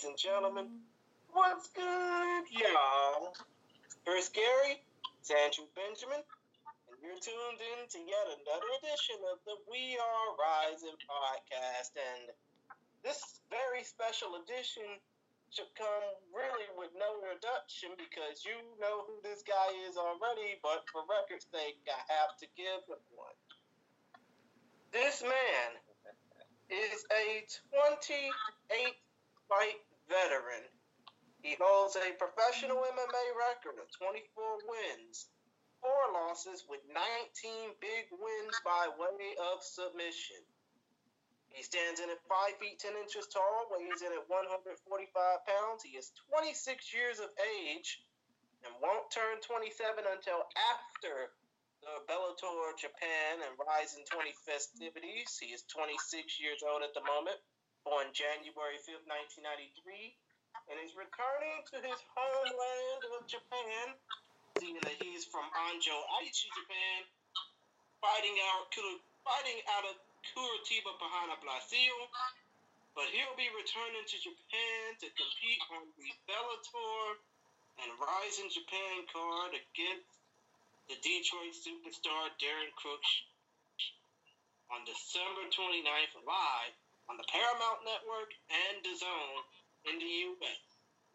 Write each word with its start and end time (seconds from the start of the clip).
Ladies 0.00 0.16
and 0.16 0.32
gentlemen, 0.32 0.80
what's 1.28 1.68
good, 1.76 2.44
y'all? 2.48 3.36
First, 4.08 4.32
Gary, 4.32 4.80
it's 5.20 5.28
Andrew 5.28 5.68
Benjamin, 5.76 6.24
and 6.88 6.96
you're 7.04 7.20
tuned 7.20 7.60
in 7.60 7.84
to 7.84 8.00
yet 8.08 8.26
another 8.32 8.64
edition 8.80 9.20
of 9.28 9.44
the 9.44 9.60
We 9.68 10.00
Are 10.00 10.40
Rizin 10.40 10.96
podcast. 11.04 12.00
And 12.00 12.32
this 13.04 13.44
very 13.52 13.84
special 13.84 14.40
edition 14.40 14.88
should 15.52 15.68
come 15.76 16.08
really 16.32 16.72
with 16.80 16.96
no 16.96 17.20
introduction 17.20 17.92
because 18.00 18.40
you 18.40 18.56
know 18.80 19.04
who 19.04 19.20
this 19.20 19.44
guy 19.44 19.68
is 19.84 20.00
already, 20.00 20.56
but 20.64 20.88
for 20.88 21.04
record's 21.04 21.44
sake, 21.52 21.76
I 21.84 22.00
have 22.08 22.40
to 22.40 22.48
give 22.56 22.88
him 22.88 23.04
one. 23.12 23.36
This 24.96 25.20
man 25.20 25.68
is 26.72 27.04
a 27.12 27.44
28 27.68 28.96
fight 29.44 29.89
veteran. 30.10 30.66
He 31.40 31.56
holds 31.56 31.96
a 31.96 32.12
professional 32.20 32.82
MMA 32.84 33.26
record 33.38 33.80
of 33.80 33.88
24 33.96 34.66
wins, 34.68 35.30
4 35.80 36.12
losses, 36.12 36.66
with 36.68 36.84
19 36.92 37.80
big 37.80 38.12
wins 38.12 38.56
by 38.60 38.92
way 38.98 39.32
of 39.54 39.64
submission. 39.64 40.42
He 41.48 41.62
stands 41.62 41.98
in 41.98 42.10
at 42.10 42.20
5 42.28 42.60
feet 42.60 42.78
10 42.78 42.92
inches 43.00 43.26
tall, 43.32 43.72
weighs 43.72 44.02
in 44.02 44.12
at 44.12 44.28
145 44.28 44.68
pounds. 45.48 45.82
He 45.82 45.96
is 45.96 46.12
26 46.28 46.92
years 46.92 47.18
of 47.18 47.32
age 47.40 48.04
and 48.62 48.74
won't 48.78 49.10
turn 49.10 49.40
27 49.40 50.04
until 50.04 50.44
after 50.76 51.32
the 51.80 52.04
Bellator 52.04 52.76
Japan 52.76 53.40
and 53.40 53.56
Rizin 53.56 54.04
20 54.12 54.30
festivities. 54.44 55.40
He 55.40 55.56
is 55.56 55.64
26 55.72 56.38
years 56.38 56.60
old 56.60 56.84
at 56.84 56.92
the 56.92 57.02
moment, 57.02 57.40
born 57.84 58.12
January 58.12 58.78
5th, 58.84 59.06
1993, 59.08 60.14
and 60.68 60.76
is 60.82 60.92
returning 60.94 61.58
to 61.72 61.76
his 61.80 62.00
homeland 62.12 63.02
of 63.16 63.24
Japan, 63.26 63.96
seeing 64.58 64.78
that 64.84 64.96
he's 65.00 65.24
from 65.24 65.46
Anjo 65.70 65.96
Aichi, 66.20 66.48
Japan, 66.52 67.00
fighting 68.02 68.36
out, 68.52 68.68
fighting 69.24 69.60
out 69.76 69.86
of 69.88 69.96
Curitiba 70.32 70.92
Paraná 71.00 71.36
Brasil. 71.40 71.96
But 72.92 73.06
he'll 73.14 73.38
be 73.38 73.46
returning 73.54 74.02
to 74.02 74.16
Japan 74.18 74.98
to 74.98 75.06
compete 75.14 75.62
on 75.70 75.86
the 75.94 76.10
Bellator 76.26 77.22
and 77.86 77.90
Rizin 77.96 78.50
Japan 78.50 79.06
card 79.14 79.54
against 79.54 80.10
the 80.90 80.98
Detroit 80.98 81.54
superstar 81.54 82.34
Darren 82.42 82.74
Crooks 82.74 83.12
on 84.74 84.82
December 84.82 85.46
29th 85.54 86.18
live 86.26 86.74
on 87.10 87.18
the 87.18 87.26
Paramount 87.26 87.82
Network 87.82 88.30
and 88.54 88.86
DAZN 88.86 89.34
in 89.90 89.98
the 89.98 90.12
U.S. 90.30 90.62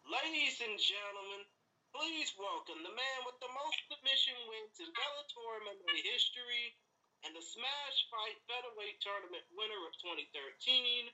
Ladies 0.04 0.60
and 0.60 0.76
gentlemen, 0.76 1.40
please 1.88 2.36
welcome 2.36 2.84
the 2.84 2.92
man 2.92 3.18
with 3.24 3.40
the 3.40 3.48
most 3.56 3.80
submission 3.88 4.36
wins 4.44 4.76
in 4.76 4.92
Bellator 4.92 5.56
MMA 5.64 5.96
history 6.04 6.76
and 7.24 7.32
the 7.32 7.40
Smash 7.40 7.98
Fight 8.12 8.36
Featherweight 8.44 9.00
Tournament 9.00 9.40
winner 9.56 9.80
of 9.88 9.96
2013, 10.04 11.08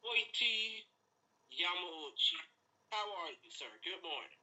Koiti 0.00 0.88
Yamauchi. 1.52 2.40
How 2.88 3.04
are 3.12 3.36
you, 3.36 3.52
sir? 3.52 3.68
Good 3.84 4.00
morning. 4.00 4.40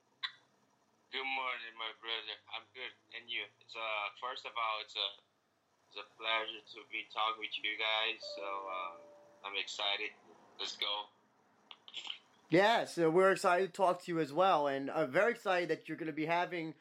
Good 1.09 1.25
morning, 1.25 1.73
my 1.73 1.89
brother. 1.97 2.37
I'm 2.53 2.69
good, 2.77 2.93
and 3.17 3.25
you? 3.25 3.41
It's 3.65 3.73
uh, 3.73 4.13
first 4.21 4.45
of 4.45 4.53
all, 4.53 4.77
it's 4.85 4.93
a 4.93 5.09
it's 5.89 5.97
a 6.05 6.07
pleasure 6.21 6.61
to 6.77 6.79
be 6.93 7.09
talking 7.09 7.41
with 7.41 7.55
you 7.65 7.73
guys. 7.81 8.21
So 8.37 8.45
uh, 8.45 9.04
I'm 9.45 9.53
excited. 9.61 10.09
Let's 10.59 10.75
go. 10.75 10.87
Yeah, 12.49 12.85
so 12.85 13.09
we're 13.09 13.31
excited 13.31 13.67
to 13.67 13.73
talk 13.73 14.03
to 14.03 14.11
you 14.11 14.19
as 14.19 14.31
well, 14.31 14.67
and 14.67 14.89
I'm 14.89 15.11
very 15.11 15.31
excited 15.31 15.69
that 15.69 15.87
you're 15.87 15.97
going 15.97 16.07
to 16.07 16.13
be 16.13 16.25
having 16.25 16.73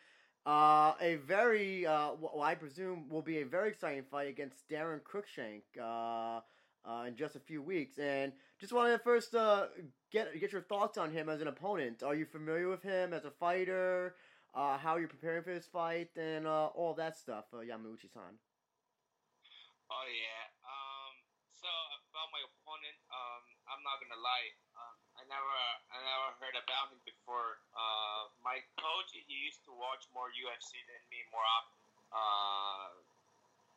uh, 0.46 0.92
a 1.00 1.16
very, 1.26 1.86
uh, 1.86 2.10
well, 2.20 2.42
I 2.42 2.54
presume, 2.54 3.08
will 3.08 3.22
be 3.22 3.38
a 3.40 3.46
very 3.46 3.70
exciting 3.70 4.04
fight 4.10 4.28
against 4.28 4.68
Darren 4.68 5.00
Cruikshank 5.00 5.62
uh, 5.80 6.40
uh, 6.88 7.04
in 7.04 7.16
just 7.16 7.34
a 7.34 7.40
few 7.40 7.62
weeks. 7.62 7.98
And 7.98 8.32
just 8.60 8.72
wanted 8.72 8.92
to 8.92 8.98
first 8.98 9.34
uh, 9.34 9.66
get 10.12 10.38
get 10.38 10.52
your 10.52 10.62
thoughts 10.62 10.98
on 10.98 11.10
him 11.10 11.28
as 11.28 11.40
an 11.40 11.48
opponent. 11.48 12.02
Are 12.02 12.14
you 12.14 12.26
familiar 12.26 12.68
with 12.68 12.82
him 12.82 13.12
as 13.12 13.24
a 13.24 13.30
fighter? 13.30 14.14
Uh, 14.54 14.78
how 14.78 14.96
you're 14.96 15.08
preparing 15.08 15.42
for 15.42 15.52
this 15.52 15.66
fight 15.66 16.10
and 16.16 16.46
uh, 16.46 16.66
all 16.66 16.94
that 16.94 17.16
stuff, 17.16 17.46
uh, 17.52 17.56
Yamauchi-san. 17.56 18.38
Oh 19.90 20.06
yeah. 20.06 20.44
About 22.24 22.40
my 22.40 22.48
opponent, 22.56 22.96
um, 23.12 23.44
I'm 23.68 23.84
not 23.84 24.00
gonna 24.00 24.16
lie. 24.16 24.48
Um, 24.80 24.96
I 25.20 25.28
never, 25.28 25.56
I 25.92 26.00
never 26.00 26.32
heard 26.40 26.56
about 26.56 26.88
him 26.88 26.96
before. 27.04 27.60
Uh, 27.76 28.32
my 28.40 28.64
coach, 28.80 29.12
he 29.12 29.28
used 29.28 29.60
to 29.68 29.76
watch 29.76 30.08
more 30.16 30.32
UFC 30.32 30.80
than 30.88 31.04
me 31.12 31.20
more 31.28 31.44
often. 31.44 31.76
Uh, 32.08 32.96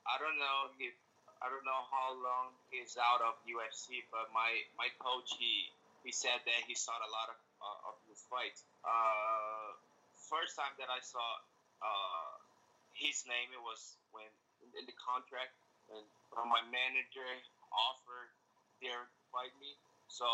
I 0.07 0.15
don't 0.23 0.39
know 0.39 0.71
if, 0.79 0.95
I 1.43 1.51
don't 1.51 1.67
know 1.67 1.91
how 1.91 2.15
long 2.23 2.55
he's 2.71 2.95
out 2.95 3.19
of 3.19 3.35
UFC, 3.43 4.07
but 4.15 4.31
my 4.31 4.63
my 4.79 4.95
coach, 4.95 5.27
he 5.35 5.67
he 6.07 6.15
said 6.15 6.39
that 6.47 6.61
he 6.71 6.71
saw 6.71 6.95
a 6.95 7.11
lot 7.11 7.27
of 7.27 7.39
uh, 7.59 7.91
of 7.91 7.99
his 8.07 8.23
fights. 8.31 8.63
Uh, 8.79 9.75
first 10.15 10.55
time 10.55 10.71
that 10.79 10.87
I 10.87 11.03
saw 11.03 11.27
uh, 11.83 12.39
his 12.95 13.27
name, 13.27 13.51
it 13.51 13.59
was 13.59 13.99
when 14.15 14.31
in 14.71 14.87
the 14.87 14.95
contract, 14.95 15.51
and 15.91 16.07
my 16.47 16.63
manager 16.71 17.27
offered 17.75 18.36
there 18.81 19.05
to 19.07 19.21
fight 19.31 19.53
me. 19.59 19.75
So 20.07 20.27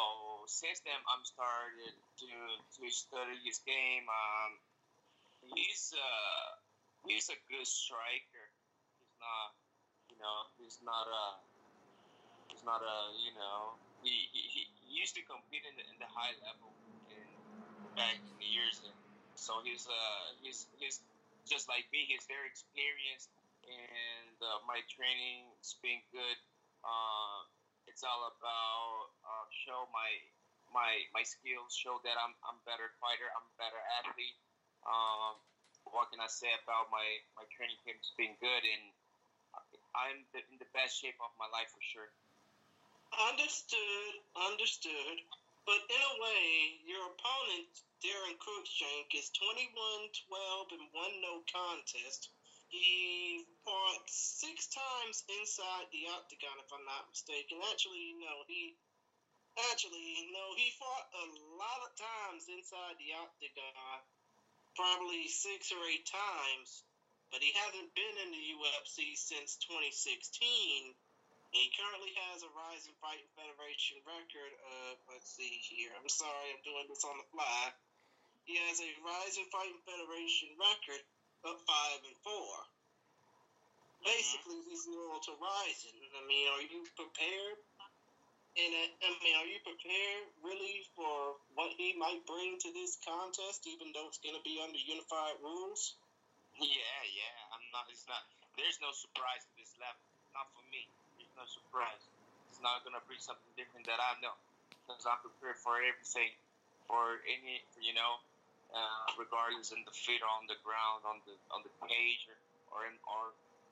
since 0.47 0.79
then, 0.85 0.99
I'm 1.09 1.23
started 1.25 1.93
to 2.21 2.31
to 2.79 2.83
study 2.91 3.37
his 3.43 3.59
game. 3.65 4.05
Um, 4.05 4.51
he's 5.55 5.93
uh, 5.95 6.47
he's 7.07 7.29
a 7.29 7.37
good 7.49 7.67
striker. 7.67 8.45
He's 8.99 9.15
not, 9.19 9.49
you 10.09 10.17
know, 10.21 10.37
he's 10.61 10.79
not 10.83 11.07
a 11.09 11.25
he's 12.51 12.63
not 12.63 12.81
a 12.83 12.97
you 13.19 13.33
know 13.35 13.79
he, 14.03 14.29
he, 14.31 14.41
he 14.51 14.61
used 14.87 15.15
to 15.15 15.23
compete 15.25 15.63
in 15.65 15.75
the, 15.79 15.85
in 15.89 15.97
the 15.99 16.09
high 16.11 16.35
level 16.43 16.75
in 17.09 17.27
back 17.95 18.19
in 18.27 18.35
the 18.39 18.47
years, 18.47 18.83
and 18.83 18.97
so 19.35 19.63
he's 19.63 19.87
uh 19.87 20.25
he's 20.43 20.67
he's 20.77 21.01
just 21.47 21.67
like 21.67 21.87
me. 21.91 22.05
He's 22.07 22.25
very 22.27 22.47
experienced, 22.47 23.31
and 23.65 24.37
uh, 24.43 24.59
my 24.67 24.79
training's 24.91 25.75
been 25.83 26.03
good. 26.11 26.37
Uh, 26.83 27.47
it's 27.93 28.01
all 28.01 28.25
about 28.25 29.13
uh, 29.21 29.45
show 29.53 29.85
my 29.93 30.09
my 30.73 31.05
my 31.13 31.21
skills, 31.21 31.77
show 31.77 32.01
that 32.01 32.17
I'm 32.17 32.33
I'm 32.41 32.57
better 32.65 32.89
fighter, 32.97 33.29
I'm 33.37 33.45
better 33.61 33.77
athlete. 34.01 34.37
Um, 34.81 35.37
what 35.93 36.09
can 36.09 36.17
I 36.17 36.25
say 36.25 36.49
about 36.65 36.89
my 36.89 37.05
my 37.37 37.45
training 37.53 37.77
camp's 37.85 38.09
been 38.17 38.33
good, 38.41 38.65
and 38.65 38.83
I'm 39.93 40.25
in 40.33 40.57
the 40.57 40.65
best 40.73 40.97
shape 40.97 41.21
of 41.21 41.29
my 41.37 41.45
life 41.53 41.69
for 41.69 41.85
sure. 41.85 42.09
Understood, 43.29 44.13
understood. 44.33 45.21
But 45.69 45.85
in 45.85 46.01
a 46.01 46.15
way, 46.17 46.81
your 46.89 47.13
opponent, 47.13 47.69
Darren 48.01 48.41
Cruikshank, 48.41 49.13
is 49.13 49.29
21 49.37 49.69
12 49.69 50.81
and 50.81 50.85
1 50.97 51.21
no 51.21 51.45
contest. 51.45 52.32
He 52.73 53.45
fought 53.61 54.09
six 54.09 54.65
times 54.73 55.21
inside 55.29 55.93
the 55.93 56.09
octagon, 56.09 56.57
if 56.57 56.73
I'm 56.73 56.81
not 56.89 57.05
mistaken. 57.13 57.61
Actually, 57.69 58.17
no, 58.17 58.41
he. 58.49 58.73
Actually, 59.69 60.33
no, 60.33 60.57
he 60.57 60.73
fought 60.81 61.07
a 61.13 61.25
lot 61.61 61.85
of 61.85 61.93
times 61.93 62.49
inside 62.49 62.97
the 62.97 63.13
octagon, 63.13 64.01
probably 64.73 65.29
six 65.29 65.69
or 65.69 65.85
eight 65.85 66.09
times, 66.09 66.81
but 67.29 67.45
he 67.45 67.53
hasn't 67.53 67.93
been 67.93 68.15
in 68.25 68.33
the 68.33 68.45
UFC 68.57 69.13
since 69.13 69.61
2016 69.69 70.97
he 71.53 71.69
currently 71.77 72.09
has 72.17 72.41
a 72.41 72.49
Rizin 72.49 72.97
Fighting 72.97 73.29
Federation 73.37 74.01
record 74.09 74.53
of, 74.57 74.97
let's 75.05 75.29
see 75.37 75.61
here, 75.61 75.93
I'm 75.93 76.09
sorry, 76.09 76.49
I'm 76.49 76.65
doing 76.65 76.89
this 76.89 77.05
on 77.05 77.13
the 77.13 77.29
fly. 77.29 77.69
He 78.49 78.57
has 78.57 78.81
a 78.81 78.89
Rizin 79.05 79.45
Fighting 79.53 79.77
Federation 79.85 80.57
record 80.57 81.05
of 81.43 81.55
5 81.59 82.07
and 82.07 82.17
4. 82.23 82.33
Basically, 84.03 84.59
mm-hmm. 84.59 84.71
he's 84.71 84.83
loyal 84.87 85.19
to 85.23 85.33
Rizin. 85.39 85.95
I 86.15 86.21
mean, 86.27 86.45
are 86.55 86.65
you 86.67 86.83
prepared? 86.95 87.59
And 88.53 88.69
I 89.01 89.09
mean, 89.25 89.33
are 89.33 89.49
you 89.49 89.57
prepared 89.65 90.29
really 90.45 90.85
for 90.93 91.41
what 91.57 91.73
he 91.73 91.97
might 91.97 92.21
bring 92.29 92.61
to 92.61 92.69
this 92.69 93.01
contest, 93.01 93.65
even 93.65 93.89
though 93.97 94.05
it's 94.05 94.21
going 94.21 94.37
to 94.37 94.45
be 94.45 94.61
under 94.61 94.77
unified 94.77 95.41
rules? 95.41 95.97
Yeah, 96.61 97.01
yeah. 97.17 97.37
I'm 97.49 97.65
not. 97.73 97.89
It's 97.89 98.05
not. 98.05 98.21
There's 98.53 98.77
no 98.77 98.93
surprise 98.93 99.41
to 99.41 99.53
this 99.57 99.73
level. 99.81 99.97
Not 100.37 100.49
for 100.53 100.61
me 100.69 100.85
There's 101.17 101.33
no 101.33 101.45
surprise. 101.49 102.03
It's 102.49 102.61
not 102.61 102.85
gonna 102.85 103.01
bring 103.09 103.17
something 103.17 103.49
different 103.57 103.89
that 103.89 103.97
I 103.97 104.17
know 104.21 104.37
because 104.85 105.01
I'm 105.09 105.17
prepared 105.25 105.57
for 105.57 105.81
everything, 105.81 106.29
for 106.85 107.17
any, 107.25 107.65
you 107.81 107.97
know, 107.97 108.21
uh, 108.73 109.05
regardless 109.21 109.69
in 109.71 109.85
the 109.85 109.93
feet 109.93 110.19
or 110.25 110.29
on 110.33 110.49
the 110.49 110.57
ground, 110.65 111.05
on 111.05 111.21
the 111.29 111.35
on 111.53 111.61
the 111.61 111.73
cage, 111.85 112.25
or, 112.27 112.37
or 112.73 112.79
in 112.89 112.95
or 113.05 113.23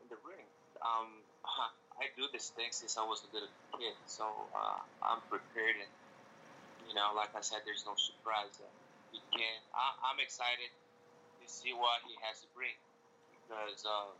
in 0.01 0.07
the 0.13 0.19
ring. 0.21 0.45
Um, 0.81 1.25
I 2.01 2.09
do 2.17 2.25
this 2.33 2.49
thing 2.53 2.73
since 2.73 2.97
I 2.97 3.05
was 3.05 3.21
a 3.25 3.29
little 3.33 3.51
kid, 3.77 3.93
so 4.09 4.25
uh, 4.55 4.81
I'm 5.05 5.21
prepared 5.29 5.77
and 5.77 5.91
you 6.89 6.97
know, 6.97 7.13
like 7.13 7.33
I 7.37 7.41
said, 7.45 7.61
there's 7.63 7.85
no 7.85 7.93
surprise. 7.93 8.57
Uh, 8.57 8.65
he 9.13 9.19
can. 9.29 9.59
I, 9.73 10.11
I'm 10.11 10.19
excited 10.21 10.71
to 10.71 11.45
see 11.45 11.73
what 11.77 12.01
he 12.07 12.17
has 12.25 12.41
to 12.41 12.47
bring 12.57 12.73
because 13.29 13.85
um, 13.85 14.17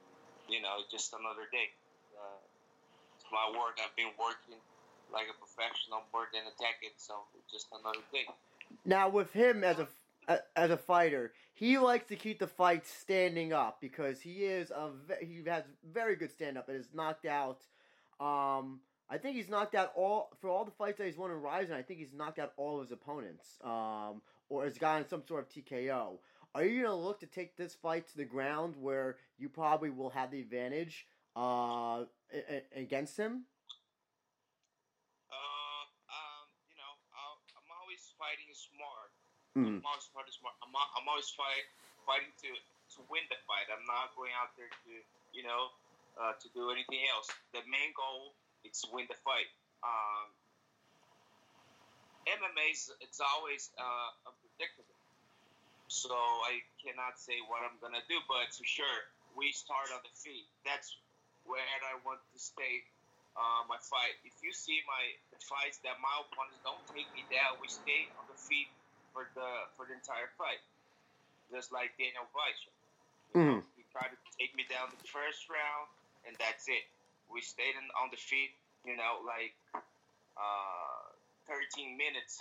you 0.49 0.61
know, 0.61 0.83
just 0.89 1.13
another 1.13 1.47
day. 1.49 1.71
Uh, 2.13 2.41
it's 3.17 3.29
my 3.29 3.47
work. 3.57 3.79
I've 3.81 3.95
been 3.95 4.13
working 4.17 4.59
like 5.13 5.27
a 5.27 5.37
professional 5.37 6.03
more 6.13 6.27
than 6.31 6.47
a 6.47 6.55
decade, 6.57 6.95
so 6.97 7.27
it's 7.35 7.51
just 7.51 7.67
another 7.71 8.03
day. 8.11 8.25
Now, 8.85 9.09
with 9.09 9.31
him 9.33 9.63
as 9.63 9.79
a 9.79 9.87
as 10.27 10.71
a 10.71 10.77
fighter, 10.77 11.33
he 11.53 11.77
likes 11.77 12.07
to 12.07 12.15
keep 12.15 12.39
the 12.39 12.47
fight 12.47 12.85
standing 12.85 13.53
up 13.53 13.81
because 13.81 14.21
he 14.21 14.45
is 14.45 14.71
a 14.71 14.91
he 15.21 15.43
has 15.47 15.63
very 15.91 16.15
good 16.15 16.31
stand 16.31 16.57
up 16.57 16.69
and 16.69 16.77
is 16.77 16.89
knocked 16.93 17.25
out. 17.25 17.61
Um, 18.19 18.81
I 19.09 19.17
think 19.17 19.35
he's 19.35 19.49
knocked 19.49 19.75
out 19.75 19.91
all 19.95 20.31
for 20.39 20.49
all 20.49 20.63
the 20.63 20.71
fights 20.71 20.97
that 20.99 21.05
he's 21.05 21.17
won 21.17 21.31
in 21.31 21.41
Rizin. 21.41 21.75
I 21.75 21.81
think 21.81 21.99
he's 21.99 22.13
knocked 22.13 22.39
out 22.39 22.53
all 22.55 22.79
of 22.79 22.83
his 22.87 22.91
opponents, 22.91 23.59
um, 23.63 24.21
or 24.49 24.63
has 24.63 24.77
gotten 24.77 25.07
some 25.07 25.23
sort 25.27 25.43
of 25.43 25.49
TKO. 25.49 26.19
Are 26.53 26.65
you 26.65 26.83
gonna 26.83 26.95
look 26.95 27.19
to 27.21 27.25
take 27.25 27.57
this 27.57 27.73
fight 27.73 28.07
to 28.09 28.17
the 28.17 28.25
ground 28.25 28.75
where 28.79 29.17
you 29.37 29.49
probably 29.49 29.89
will 29.89 30.09
have 30.11 30.31
the 30.31 30.39
advantage 30.39 31.07
uh, 31.35 32.03
against 32.75 33.17
him? 33.17 33.45
Uh, 35.31 35.83
um, 36.11 36.47
you 36.69 36.75
know, 36.75 36.93
i 37.15 37.23
am 37.57 37.71
always 37.81 38.13
fighting 38.19 38.53
smart. 38.53 39.00
Mm-hmm. 39.57 39.83
I'm 39.83 39.87
always 39.87 40.07
fighting 40.15 40.31
smart. 40.31 40.55
I'm, 40.63 40.71
I'm 40.71 41.07
always 41.11 41.27
fight, 41.35 41.67
fighting 42.07 42.31
to 42.47 42.49
to 42.95 42.99
win 43.11 43.23
the 43.27 43.39
fight. 43.43 43.67
I'm 43.67 43.83
not 43.83 44.15
going 44.15 44.31
out 44.39 44.55
there 44.55 44.71
to 44.71 44.91
you 45.35 45.43
know 45.43 45.71
uh, 46.15 46.39
to 46.39 46.47
do 46.55 46.71
anything 46.71 47.03
else. 47.11 47.27
The 47.51 47.63
main 47.67 47.91
goal 47.91 48.31
is 48.63 48.79
win 48.95 49.11
the 49.11 49.19
fight. 49.19 49.51
Um, 49.83 50.31
MMA 52.31 52.71
is 52.71 52.95
it's 53.03 53.19
always 53.19 53.75
uh, 53.75 54.31
unpredictable, 54.31 54.95
so 55.91 56.15
I 56.47 56.63
cannot 56.79 57.19
say 57.19 57.43
what 57.51 57.67
I'm 57.67 57.75
gonna 57.83 58.03
do. 58.07 58.23
But 58.31 58.55
for 58.55 58.63
sure, 58.63 58.99
we 59.35 59.51
start 59.51 59.91
on 59.91 59.99
the 59.99 60.15
feet. 60.15 60.47
That's 60.63 60.95
where 61.43 61.59
I 61.59 61.99
want 62.07 62.23
to 62.23 62.39
stay 62.39 62.87
uh, 63.35 63.67
my 63.67 63.79
fight. 63.83 64.15
If 64.23 64.39
you 64.39 64.55
see 64.55 64.79
my 64.87 65.03
the 65.35 65.43
fights 65.43 65.83
that 65.83 65.99
my 65.99 66.23
opponents 66.23 66.63
don't 66.63 66.83
take 66.87 67.11
me 67.11 67.27
down, 67.27 67.59
we 67.59 67.67
stay 67.67 68.07
on 68.15 68.23
the 68.31 68.39
feet 68.39 68.71
for 69.11 69.29
the 69.35 69.49
for 69.75 69.87
the 69.87 69.95
entire 69.95 70.31
fight. 70.35 70.63
Just 71.51 71.71
like 71.75 71.91
Daniel 71.99 72.27
Weiss. 72.31 72.59
Mm-hmm. 73.35 73.59
He 73.75 73.83
tried 73.91 74.11
to 74.11 74.19
take 74.39 74.55
me 74.55 74.63
down 74.71 74.91
the 74.91 75.07
first 75.07 75.47
round, 75.51 75.87
and 76.27 76.35
that's 76.39 76.67
it. 76.71 76.87
We 77.27 77.43
stayed 77.43 77.75
in, 77.75 77.87
on 77.99 78.11
the 78.11 78.19
feet, 78.19 78.55
you 78.83 78.95
know, 78.95 79.23
like 79.23 79.55
uh, 80.35 81.15
13 81.47 81.95
minutes 81.99 82.39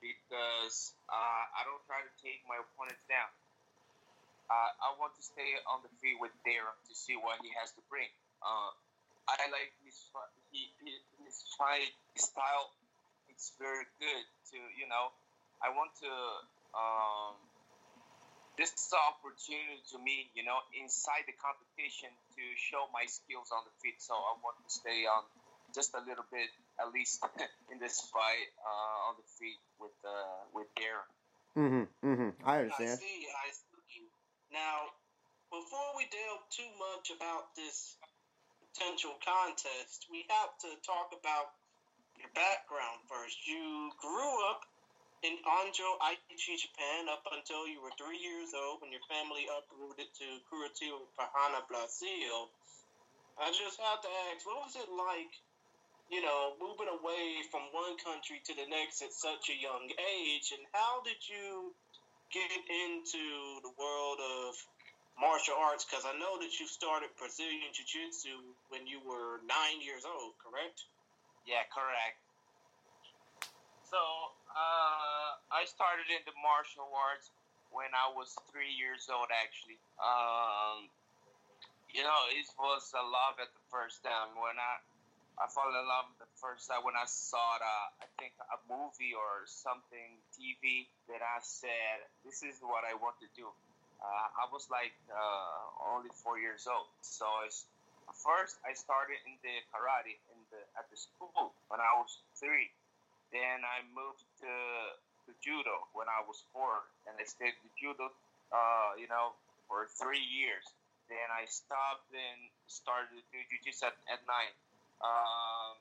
because 0.00 0.92
uh, 1.08 1.42
I 1.56 1.64
don't 1.64 1.80
try 1.88 2.04
to 2.04 2.12
take 2.20 2.44
my 2.44 2.60
opponents 2.60 3.04
down. 3.08 3.28
Uh, 4.52 4.70
I 4.84 4.88
want 5.00 5.16
to 5.16 5.24
stay 5.24 5.56
on 5.64 5.80
the 5.80 5.92
feet 6.04 6.20
with 6.20 6.32
Darren 6.44 6.76
to 6.88 6.92
see 6.92 7.16
what 7.16 7.40
he 7.40 7.48
has 7.56 7.72
to 7.80 7.82
bring. 7.88 8.08
Uh, 8.44 8.76
I 9.24 9.48
like 9.48 9.72
his 9.80 9.96
he, 10.52 10.68
his 11.24 11.40
fight 11.56 11.96
style. 12.20 12.76
It's 13.32 13.56
very 13.56 13.88
good 13.96 14.24
to 14.52 14.60
you 14.76 14.84
know 14.84 15.16
I 15.64 15.72
want 15.72 15.96
to. 16.04 16.12
Um, 16.76 17.40
this 18.60 18.70
is 18.70 18.92
an 18.92 19.02
opportunity 19.10 19.82
to 19.90 19.98
me, 19.98 20.30
you 20.36 20.44
know, 20.46 20.60
inside 20.78 21.26
the 21.26 21.34
competition 21.34 22.12
to 22.38 22.42
show 22.54 22.86
my 22.94 23.02
skills 23.08 23.50
on 23.50 23.66
the 23.66 23.74
feet. 23.82 23.98
So 23.98 24.14
I 24.14 24.38
want 24.44 24.60
to 24.62 24.68
stay 24.70 25.08
on 25.10 25.26
just 25.74 25.90
a 25.96 26.02
little 26.06 26.28
bit, 26.30 26.46
at 26.78 26.92
least 26.94 27.24
in 27.72 27.82
this 27.82 27.98
fight 28.12 28.48
uh, 28.62 29.08
on 29.10 29.18
the 29.18 29.26
feet 29.40 29.58
with 29.80 29.96
uh, 30.04 30.44
with 30.52 30.68
Darren. 30.76 31.08
Mm-hmm. 31.56 31.84
Mm-hmm. 32.04 32.30
I 32.44 32.68
understand. 32.68 32.94
I 32.94 33.00
see. 33.00 33.18
I 33.26 33.48
see. 33.50 33.64
Now, 34.52 34.92
before 35.50 35.98
we 35.98 36.06
delve 36.12 36.46
too 36.52 36.70
much 36.78 37.10
about 37.10 37.56
this 37.58 37.96
potential 38.70 39.18
contest, 39.22 40.06
we 40.10 40.26
have 40.30 40.54
to 40.62 40.70
talk 40.86 41.10
about 41.10 41.58
your 42.18 42.30
background 42.38 43.02
first. 43.10 43.34
You 43.46 43.90
grew 43.98 44.34
up 44.50 44.62
in 45.24 45.40
Anjo, 45.48 45.88
Aichi, 46.04 46.52
Japan, 46.60 47.08
up 47.08 47.24
until 47.32 47.64
you 47.64 47.80
were 47.80 47.96
three 47.96 48.20
years 48.20 48.52
old 48.52 48.84
when 48.84 48.92
your 48.92 49.00
family 49.08 49.48
uprooted 49.48 50.12
to 50.20 50.26
Curitiba, 50.44 51.00
Paraná, 51.16 51.64
Brazil. 51.64 52.52
I 53.40 53.48
just 53.48 53.80
have 53.80 54.04
to 54.04 54.10
ask, 54.28 54.44
what 54.44 54.68
was 54.68 54.76
it 54.76 54.84
like, 54.92 55.32
you 56.12 56.20
know, 56.20 56.60
moving 56.60 56.92
away 56.92 57.40
from 57.48 57.72
one 57.72 57.96
country 58.04 58.44
to 58.44 58.52
the 58.52 58.68
next 58.68 59.00
at 59.00 59.16
such 59.16 59.48
a 59.48 59.56
young 59.56 59.88
age, 59.96 60.52
and 60.52 60.60
how 60.76 61.00
did 61.00 61.16
you 61.24 61.72
get 62.28 62.52
into 62.52 63.64
the 63.64 63.72
world 63.80 64.20
of 64.20 64.52
martial 65.16 65.56
arts? 65.56 65.88
Because 65.88 66.04
I 66.04 66.12
know 66.20 66.36
that 66.36 66.52
you 66.60 66.68
started 66.68 67.08
Brazilian 67.16 67.72
Jiu 67.72 67.88
Jitsu 67.88 68.44
when 68.68 68.84
you 68.84 69.00
were 69.00 69.40
nine 69.48 69.80
years 69.80 70.04
old, 70.04 70.36
correct? 70.36 70.84
Yeah, 71.48 71.64
correct. 71.72 72.20
So, 73.88 74.00
uh, 74.54 75.30
I 75.50 75.66
started 75.66 76.06
in 76.10 76.22
the 76.24 76.34
martial 76.38 76.86
arts 76.94 77.30
when 77.74 77.90
I 77.90 78.10
was 78.14 78.30
three 78.50 78.70
years 78.70 79.10
old, 79.10 79.28
actually. 79.34 79.78
Um, 79.98 80.86
you 81.90 82.02
know, 82.02 82.20
it 82.30 82.46
was 82.58 82.90
a 82.94 83.02
love 83.02 83.38
at 83.42 83.50
the 83.50 83.64
first 83.70 84.02
time. 84.02 84.34
When 84.38 84.54
I, 84.58 84.74
I 85.42 85.50
fell 85.50 85.70
in 85.70 85.86
love 85.86 86.10
the 86.22 86.30
first 86.38 86.70
time 86.70 86.86
when 86.86 86.94
I 86.94 87.06
saw, 87.06 87.42
the, 87.58 87.74
I 88.02 88.08
think, 88.18 88.34
a 88.38 88.58
movie 88.70 89.14
or 89.14 89.46
something, 89.46 90.18
TV, 90.34 90.86
that 91.10 91.22
I 91.22 91.42
said, 91.42 92.06
this 92.22 92.42
is 92.46 92.62
what 92.62 92.86
I 92.86 92.94
want 92.98 93.18
to 93.22 93.30
do. 93.34 93.50
Uh, 93.98 94.42
I 94.42 94.50
was 94.50 94.70
like 94.70 94.94
uh, 95.10 95.94
only 95.94 96.10
four 96.14 96.38
years 96.38 96.66
old. 96.70 96.90
So 97.02 97.26
first 98.14 98.60
I 98.62 98.74
started 98.74 99.18
in 99.26 99.34
the 99.42 99.54
karate 99.72 100.18
in 100.30 100.38
the, 100.54 100.60
at 100.78 100.86
the 100.90 100.98
school 100.98 101.54
when 101.68 101.80
I 101.82 101.90
was 101.98 102.22
three. 102.38 102.70
Then 103.34 103.66
I 103.66 103.82
moved 103.90 104.22
to, 104.46 104.54
to 105.26 105.30
judo 105.42 105.90
when 105.90 106.06
I 106.06 106.22
was 106.22 106.46
four, 106.54 106.86
and 107.10 107.18
I 107.18 107.26
stayed 107.26 107.58
with 107.66 107.74
judo, 107.74 108.14
uh, 108.54 108.94
you 108.94 109.10
know, 109.10 109.34
for 109.66 109.90
three 109.90 110.22
years. 110.22 110.62
Then 111.10 111.26
I 111.34 111.42
stopped 111.50 112.06
and 112.14 112.40
started 112.70 113.10
to 113.18 113.22
do 113.34 113.42
jiu-jitsu 113.50 113.90
at, 113.90 113.98
at 114.06 114.22
nine. 114.30 114.54
Um, 115.02 115.74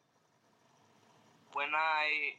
when 1.53 1.69
I 1.77 2.33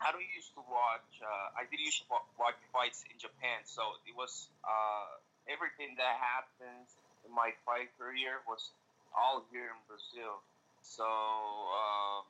I 0.00 0.16
don't 0.16 0.24
used 0.32 0.56
to 0.56 0.64
watch. 0.64 1.12
Uh, 1.20 1.60
I 1.60 1.68
did 1.68 1.76
used 1.76 2.00
to 2.00 2.08
watch 2.40 2.56
fights 2.72 3.04
in 3.12 3.20
Japan, 3.20 3.60
so 3.68 4.00
it 4.08 4.16
was 4.16 4.48
uh, 4.64 5.20
everything 5.44 5.92
that 6.00 6.16
happens 6.16 6.96
in 7.28 7.30
my 7.36 7.52
fight 7.68 7.92
career 8.00 8.40
was 8.48 8.72
all 9.12 9.44
here 9.52 9.68
in 9.68 9.80
Brazil. 9.84 10.40
So 10.80 11.04
um, 11.04 12.24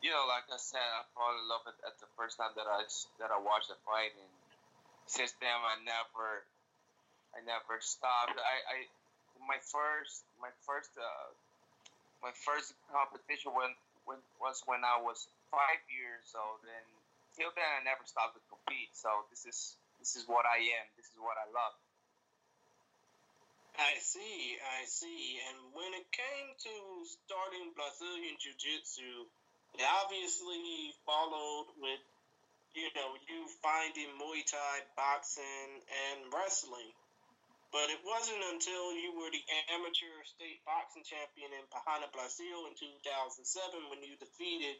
you 0.00 0.08
know, 0.08 0.24
like 0.28 0.48
I 0.48 0.56
said, 0.56 0.80
I 0.80 1.04
probably 1.12 1.44
love 1.44 1.64
it 1.68 1.76
at 1.84 1.96
the 2.00 2.08
first 2.16 2.40
time 2.40 2.56
that 2.56 2.64
I 2.64 2.88
that 3.20 3.28
I 3.28 3.38
watched 3.40 3.68
the 3.68 3.76
fight, 3.84 4.16
and 4.16 4.32
since 5.04 5.36
then 5.40 5.52
I 5.52 5.76
never, 5.84 6.44
I 7.36 7.44
never 7.44 7.80
stopped. 7.84 8.36
I, 8.36 8.56
I 8.64 8.76
my 9.44 9.60
first, 9.60 10.24
my 10.40 10.52
first, 10.64 10.92
uh, 10.96 11.28
my 12.24 12.32
first 12.32 12.72
competition 12.88 13.52
when, 13.52 13.72
when 14.08 14.20
was 14.40 14.64
when 14.64 14.80
I 14.84 15.00
was 15.04 15.28
five 15.52 15.84
years 15.92 16.32
old, 16.32 16.64
and 16.64 16.88
till 17.36 17.52
then 17.52 17.68
I 17.68 17.84
never 17.84 18.04
stopped 18.08 18.40
to 18.40 18.42
compete. 18.48 18.96
So 18.96 19.28
this 19.28 19.44
is 19.44 19.76
this 20.00 20.16
is 20.16 20.24
what 20.24 20.48
I 20.48 20.64
am. 20.64 20.86
This 20.96 21.12
is 21.12 21.20
what 21.20 21.36
I 21.36 21.44
love. 21.52 21.76
I 23.80 23.96
see, 23.96 24.60
I 24.60 24.84
see. 24.84 25.40
And 25.48 25.72
when 25.72 25.92
it 25.96 26.04
came 26.12 26.48
to 26.52 26.74
starting 27.06 27.72
Brazilian 27.72 28.36
Jiu 28.36 28.52
Jitsu, 28.60 29.24
it 29.74 29.86
obviously 30.02 30.94
followed 31.06 31.70
with, 31.78 32.02
you 32.74 32.88
know, 32.94 33.14
you 33.26 33.46
finding 33.62 34.10
Muay 34.18 34.42
Thai, 34.46 34.86
boxing, 34.96 35.82
and 35.86 36.32
wrestling. 36.32 36.92
But 37.70 37.86
it 37.86 38.02
wasn't 38.02 38.42
until 38.50 38.90
you 38.98 39.14
were 39.14 39.30
the 39.30 39.44
amateur 39.70 40.16
state 40.26 40.58
boxing 40.66 41.06
champion 41.06 41.54
in 41.54 41.62
Paraná, 41.70 42.10
Brazil 42.10 42.66
in 42.66 42.74
2007 42.74 43.46
when 43.94 44.02
you 44.02 44.18
defeated 44.18 44.74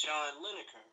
John 0.00 0.40
Lineker, 0.40 0.88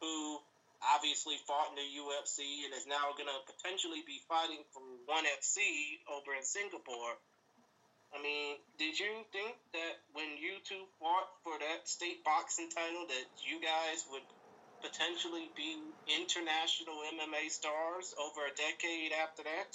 who 0.00 0.40
obviously 0.80 1.36
fought 1.44 1.70
in 1.70 1.78
the 1.78 1.90
UFC 2.00 2.64
and 2.64 2.72
is 2.72 2.88
now 2.88 3.12
going 3.14 3.28
to 3.28 3.38
potentially 3.46 4.02
be 4.08 4.24
fighting 4.26 4.64
for 4.72 4.80
ONE 5.06 5.28
FC 5.28 6.00
over 6.10 6.34
in 6.34 6.42
Singapore. 6.42 7.20
I 8.14 8.20
mean, 8.20 8.56
did 8.78 8.98
you 9.00 9.24
think 9.32 9.56
that 9.72 9.96
when 10.12 10.36
you 10.36 10.60
two 10.68 10.84
fought 11.00 11.28
for 11.44 11.58
that 11.58 11.88
state 11.88 12.24
boxing 12.24 12.68
title 12.68 13.06
that 13.08 13.26
you 13.40 13.56
guys 13.60 14.04
would 14.12 14.24
potentially 14.82 15.48
be 15.56 15.78
international 16.10 17.00
MMA 17.08 17.48
stars 17.48 18.12
over 18.20 18.44
a 18.44 18.52
decade 18.52 19.12
after 19.16 19.44
that? 19.44 19.70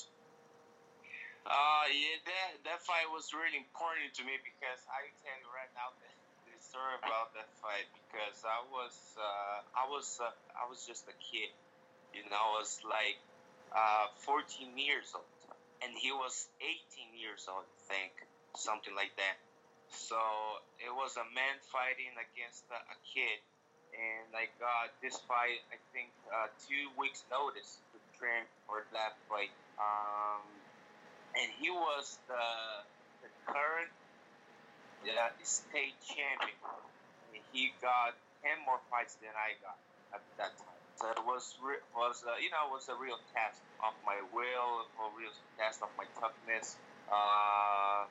Uh, 1.48 1.88
yeah, 1.90 2.20
that 2.28 2.50
that 2.68 2.80
fight 2.84 3.08
was 3.08 3.32
really 3.32 3.56
important 3.56 4.12
to 4.20 4.24
me 4.28 4.36
because 4.44 4.84
I 4.92 5.08
tell 5.24 5.38
you 5.40 5.48
right 5.56 5.72
now, 5.72 5.96
the, 5.96 6.12
the 6.44 6.60
story 6.60 7.00
about 7.00 7.32
that 7.40 7.48
fight 7.64 7.88
because 7.96 8.44
I 8.44 8.60
was 8.68 8.92
uh, 9.16 9.64
I 9.72 9.88
was 9.88 10.20
uh, 10.20 10.28
I 10.60 10.68
was 10.68 10.84
just 10.84 11.08
a 11.08 11.16
kid, 11.24 11.48
you 12.12 12.28
know, 12.28 12.36
I 12.36 12.60
was 12.60 12.84
like 12.84 13.16
uh, 13.72 14.12
14 14.28 14.76
years 14.76 15.16
old, 15.16 15.24
and 15.80 15.96
he 15.96 16.12
was 16.12 16.52
18 16.60 17.16
years 17.16 17.48
old, 17.48 17.64
I 17.64 17.80
think, 17.96 18.27
something 18.58 18.94
like 18.98 19.14
that. 19.18 19.38
So 19.94 20.20
it 20.84 20.92
was 20.92 21.16
a 21.16 21.28
man 21.32 21.56
fighting 21.72 22.12
against 22.20 22.68
a, 22.74 22.98
kid, 23.08 23.40
and 23.96 24.28
I 24.36 24.52
got 24.60 24.92
this 25.00 25.16
fight 25.30 25.64
I 25.72 25.80
think 25.96 26.12
uh, 26.28 26.52
two 26.68 26.92
weeks 27.00 27.24
notice 27.32 27.80
to 27.96 27.98
train 28.20 28.44
for 28.68 28.84
that 28.92 29.16
fight. 29.32 29.54
Um, 29.80 30.44
and 31.40 31.48
he 31.62 31.70
was 31.72 32.20
the 32.28 32.48
the 33.24 33.30
current 33.48 33.92
yeah, 35.06 35.32
state 35.44 35.96
champion. 36.04 36.58
And 37.32 37.44
he 37.54 37.72
got 37.80 38.18
ten 38.44 38.60
more 38.66 38.82
fights 38.90 39.16
than 39.24 39.32
I 39.32 39.56
got 39.62 39.78
at 40.18 40.24
that 40.38 40.54
time. 40.58 40.82
So 40.98 41.06
it 41.14 41.24
was 41.24 41.54
re- 41.62 41.84
was 41.94 42.26
uh, 42.26 42.42
you 42.42 42.50
know 42.50 42.74
was 42.74 42.90
a 42.90 42.98
real 42.98 43.22
test 43.32 43.62
of 43.86 43.94
my 44.02 44.18
will, 44.34 44.90
a 44.98 45.08
real 45.14 45.34
test 45.56 45.86
of 45.86 45.90
my 45.98 46.10
toughness. 46.18 46.76
Uh, 47.08 48.10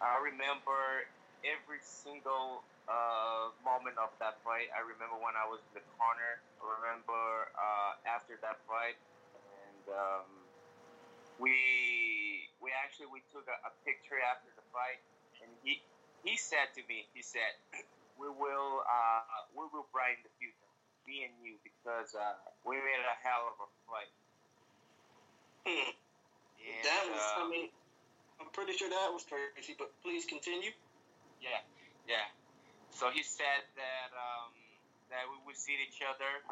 I 0.00 0.20
remember 0.20 1.08
every 1.44 1.80
single 1.80 2.64
uh, 2.86 3.50
moment 3.64 3.96
of 3.98 4.12
that 4.20 4.38
fight. 4.44 4.68
I 4.76 4.84
remember 4.84 5.16
when 5.18 5.34
I 5.34 5.46
was 5.48 5.62
in 5.70 5.80
the 5.80 5.86
corner. 5.96 6.42
I 6.60 6.64
remember 6.82 7.22
uh, 7.56 7.92
after 8.06 8.38
that 8.44 8.60
fight, 8.68 8.98
and 9.34 9.84
um, 9.90 10.28
we 11.40 11.54
we 12.60 12.70
actually 12.72 13.10
we 13.10 13.24
took 13.32 13.46
a, 13.48 13.56
a 13.66 13.72
picture 13.82 14.20
after 14.20 14.52
the 14.54 14.64
fight, 14.70 15.00
and 15.42 15.50
he 15.64 15.80
he 16.22 16.36
said 16.36 16.70
to 16.76 16.82
me, 16.86 17.06
he 17.14 17.22
said, 17.22 17.56
"We 18.20 18.28
will 18.28 18.84
uh, 18.84 19.48
we 19.54 19.64
will 19.72 19.88
brighten 19.90 20.22
the 20.22 20.32
future, 20.38 20.70
me 21.08 21.26
and 21.26 21.34
you, 21.40 21.56
because 21.64 22.14
uh, 22.14 22.36
we 22.62 22.76
made 22.78 23.02
a 23.02 23.16
hell 23.24 23.54
of 23.54 23.56
a 23.64 23.68
fight." 23.88 24.12
Hmm. 25.66 25.90
And, 26.66 26.82
that 26.82 27.02
was, 27.10 27.22
I 27.38 27.42
uh, 27.42 27.50
mean, 27.50 27.70
I'm 28.40 28.50
pretty 28.52 28.76
sure 28.76 28.88
that 28.88 29.10
was 29.12 29.24
crazy, 29.24 29.74
but 29.78 29.92
please 30.02 30.24
continue. 30.24 30.72
Yeah, 31.40 31.60
yeah. 32.08 32.26
So 32.92 33.12
he 33.12 33.22
said 33.22 33.64
that 33.76 34.10
um, 34.16 34.52
that 35.12 35.28
we 35.28 35.36
would 35.44 35.56
see 35.56 35.76
each 35.80 36.00
other 36.00 36.44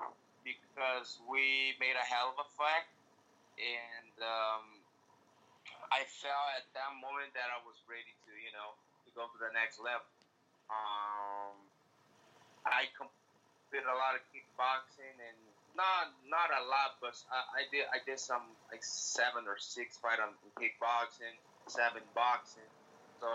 because 0.45 1.17
we 1.25 1.73
made 1.81 1.97
a 1.97 2.05
hell 2.05 2.37
of 2.37 2.39
a 2.41 2.49
fight, 2.57 2.89
and 3.57 4.15
um, 4.21 4.65
I 5.89 6.05
felt 6.09 6.49
at 6.61 6.67
that 6.77 6.93
moment 7.01 7.33
that 7.33 7.49
I 7.49 7.61
was 7.65 7.81
ready 7.89 8.13
to, 8.29 8.33
you 8.37 8.53
know, 8.53 8.77
to 9.05 9.11
go 9.17 9.25
to 9.29 9.39
the 9.41 9.53
next 9.57 9.81
level. 9.81 10.05
Um, 10.69 11.57
I 12.65 12.89
did 13.73 13.85
a 13.85 13.97
lot 13.97 14.17
of 14.17 14.23
kickboxing 14.33 15.17
and 15.19 15.39
not 15.75 16.15
not 16.31 16.49
a 16.55 16.63
lot, 16.71 17.03
but 17.03 17.19
I, 17.29 17.61
I 17.61 17.63
did 17.69 17.85
I 17.91 17.99
did 18.07 18.21
some 18.23 18.55
like 18.71 18.85
seven 18.87 19.45
or 19.51 19.59
six 19.59 19.99
fight 19.99 20.23
on 20.23 20.33
kickboxing, 20.57 21.35
seven 21.69 22.09
boxing. 22.15 22.71
So 23.21 23.29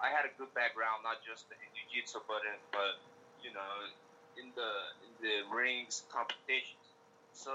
I 0.00 0.10
had 0.10 0.26
a 0.26 0.32
good 0.36 0.52
background, 0.54 1.02
not 1.04 1.18
just 1.22 1.46
in 1.52 1.68
jiu-jitsu, 1.74 2.20
but 2.28 2.42
in, 2.44 2.58
but 2.72 2.94
you 3.40 3.52
know, 3.52 3.88
in 4.36 4.52
the 4.54 4.72
in 5.04 5.16
the 5.20 5.42
rings 5.54 6.04
competitions. 6.10 6.96
So 7.32 7.52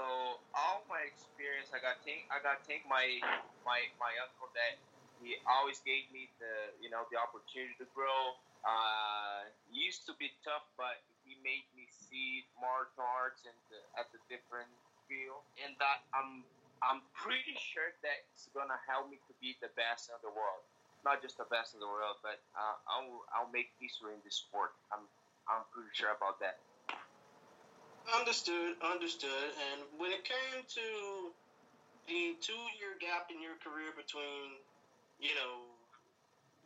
all 0.54 0.84
my 0.88 1.02
experience, 1.06 1.70
I 1.74 1.80
got 1.80 1.96
take 2.02 2.24
I 2.30 2.40
got 2.40 2.62
take 2.64 2.82
my 2.86 3.20
my 3.64 3.86
my 3.98 4.12
uncle 4.22 4.48
that 4.54 4.74
he 5.18 5.36
always 5.46 5.80
gave 5.80 6.10
me 6.10 6.30
the 6.40 6.72
you 6.80 6.90
know 6.90 7.04
the 7.10 7.18
opportunity 7.18 7.74
to 7.78 7.86
grow. 7.94 8.34
Uh, 8.64 9.44
he 9.68 9.80
used 9.80 10.06
to 10.06 10.14
be 10.18 10.30
tough, 10.44 10.64
but 10.76 10.96
he 11.24 11.36
made 11.42 11.64
me 11.74 11.86
see 11.90 12.44
martial 12.60 13.04
arts 13.04 13.44
and 13.44 13.56
at 13.98 14.06
the 14.12 14.18
different 14.28 14.70
field, 15.08 15.44
and 15.62 15.76
that 15.78 15.98
I'm 16.14 16.46
I'm 16.80 17.04
pretty 17.12 17.56
sure 17.60 17.92
that 18.02 18.18
it's 18.32 18.48
gonna 18.56 18.80
help 18.88 19.08
me 19.12 19.20
to 19.28 19.32
be 19.40 19.56
the 19.60 19.68
best 19.76 20.08
in 20.08 20.16
the 20.24 20.32
world 20.32 20.64
not 21.04 21.22
just 21.22 21.38
the 21.38 21.48
best 21.48 21.72
in 21.74 21.80
the 21.80 21.88
world, 21.88 22.20
but 22.22 22.40
uh, 22.52 22.76
I'll 22.88 23.24
I'll 23.32 23.52
make 23.52 23.72
history 23.80 24.12
in 24.12 24.20
this 24.24 24.36
sport. 24.36 24.76
I'm 24.92 25.04
I'm 25.48 25.64
pretty 25.72 25.92
sure 25.96 26.12
about 26.12 26.40
that. 26.44 26.60
Understood, 28.10 28.76
understood. 28.82 29.54
And 29.70 29.86
when 30.00 30.10
it 30.10 30.24
came 30.24 30.64
to 30.66 30.86
the 32.08 32.34
two-year 32.42 32.98
gap 32.98 33.30
in 33.30 33.38
your 33.38 33.54
career 33.60 33.94
between, 33.94 34.58
you 35.20 35.36
know, 35.36 35.68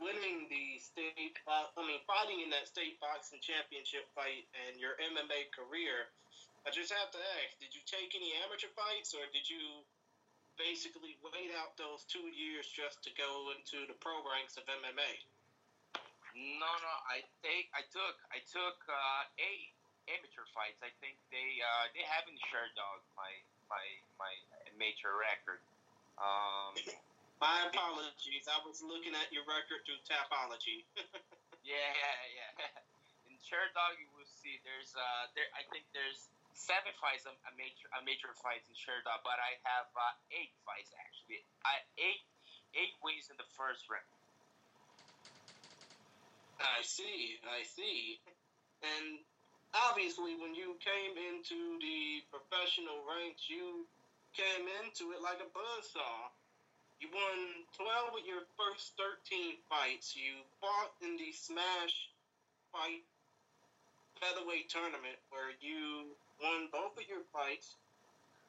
winning 0.01 0.49
the 0.49 0.81
state, 0.81 1.37
uh, 1.45 1.69
I 1.75 1.83
mean, 1.85 2.01
fighting 2.09 2.41
in 2.41 2.49
that 2.55 2.71
state 2.71 2.97
boxing 3.03 3.43
championship 3.45 4.09
fight 4.17 4.47
and 4.67 4.79
your 4.81 4.97
MMA 4.97 5.53
career, 5.53 6.09
I 6.65 6.73
just 6.73 6.91
have 6.91 7.13
to 7.13 7.21
ask: 7.45 7.55
Did 7.61 7.77
you 7.77 7.83
take 7.85 8.17
any 8.17 8.35
amateur 8.43 8.73
fights, 8.73 9.13
or 9.13 9.27
did 9.31 9.47
you 9.47 9.85
basically 10.57 11.19
wait 11.23 11.51
out 11.59 11.75
those 11.77 12.07
two 12.07 12.27
years 12.33 12.67
just 12.69 13.03
to 13.07 13.11
go 13.15 13.51
into 13.55 13.87
the 13.87 13.97
pro 13.99 14.19
ranks 14.25 14.57
of 14.57 14.65
MMA? 14.67 15.13
No, 16.35 16.67
no, 16.67 16.95
I 17.07 17.23
take 17.47 17.71
I 17.71 17.87
took 17.95 18.17
I 18.35 18.43
took 18.51 18.79
uh, 18.91 19.23
eight 19.39 19.71
amateur 20.11 20.43
fights. 20.51 20.83
I 20.83 20.91
think 20.99 21.15
they 21.31 21.63
uh, 21.63 21.87
they 21.95 22.03
haven't 22.03 22.39
Sherdog 22.51 23.01
my 23.15 23.33
my 23.71 23.85
my 24.19 24.33
amateur 24.75 25.15
record. 25.15 25.63
Um, 26.19 26.75
My 27.43 27.67
apologies. 27.67 28.47
I 28.47 28.63
was 28.63 28.79
looking 28.81 29.13
at 29.13 29.29
your 29.35 29.43
record 29.45 29.83
through 29.83 30.01
Tapology. 30.07 30.87
yeah, 31.67 31.91
yeah, 31.93 32.21
yeah. 32.41 32.63
In 33.29 33.35
Sherdog, 33.43 33.99
you 33.99 34.07
will 34.15 34.29
see 34.29 34.63
there's 34.63 34.95
uh 34.95 35.29
there 35.35 35.51
I 35.59 35.67
think 35.69 35.85
there's 35.91 36.31
seven 36.55 36.95
fights 37.03 37.27
a, 37.27 37.35
major 37.59 37.87
a 37.99 38.01
major 38.07 38.31
fights 38.39 38.71
in 38.71 38.75
Sherdog, 38.79 39.21
but 39.27 39.39
I 39.43 39.59
have 39.67 39.91
uh, 39.93 40.15
eight 40.31 40.55
fights 40.63 40.95
actually. 40.95 41.43
I 41.67 41.83
eight 41.99 42.23
eight 42.79 42.95
wins 43.03 43.31
in 43.31 43.37
the 43.37 43.47
first 43.59 43.87
round. 43.91 44.07
I 46.63 46.83
see, 46.87 47.39
I 47.45 47.67
see. 47.67 48.23
And 48.83 49.19
obviously, 49.75 50.39
when 50.39 50.55
you 50.55 50.79
came 50.79 51.19
into 51.19 51.79
the 51.83 52.23
professional 52.31 53.03
ranks, 53.03 53.51
you 53.51 53.87
came 54.35 54.67
into 54.83 55.15
it 55.15 55.23
like 55.23 55.43
a 55.43 55.51
buzzsaw. 55.51 56.31
You 57.03 57.11
won 57.11 57.67
12 57.75 58.23
of 58.23 58.25
your 58.27 58.47
first 58.55 58.95
13 58.97 59.59
fights. 59.67 60.15
You 60.15 60.41
fought 60.63 60.95
in 61.03 61.19
the 61.19 61.35
Smash 61.35 62.11
Fight 62.71 63.03
Featherweight 64.23 64.71
Tournament 64.71 65.19
where 65.31 65.53
you 65.59 66.15
won 66.45 66.69
both 66.69 66.93
of 67.01 67.09
your 67.09 67.25
fights 67.33 67.81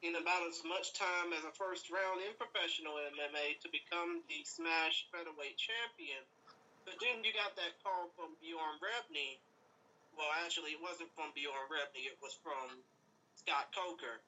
in 0.03 0.19
about 0.19 0.43
as 0.43 0.59
much 0.67 0.91
time 0.91 1.31
as 1.31 1.47
a 1.47 1.53
first 1.55 1.87
round 1.87 2.19
in 2.19 2.35
professional 2.35 2.99
MMA 3.15 3.55
to 3.63 3.71
become 3.71 4.19
the 4.27 4.43
Smash 4.43 5.07
Featherweight 5.15 5.55
Champion. 5.55 6.19
But 6.83 6.99
then 6.99 7.23
you 7.23 7.31
got 7.31 7.55
that 7.55 7.79
call 7.79 8.11
from 8.19 8.35
Bjorn 8.43 8.77
Rebney. 8.83 9.39
Well, 10.19 10.29
actually, 10.43 10.75
it 10.75 10.83
wasn't 10.83 11.09
from 11.15 11.31
Bjorn 11.31 11.71
Rebney. 11.71 12.11
It 12.11 12.19
was 12.19 12.35
from 12.43 12.83
Scott 13.39 13.71
Coker 13.71 14.19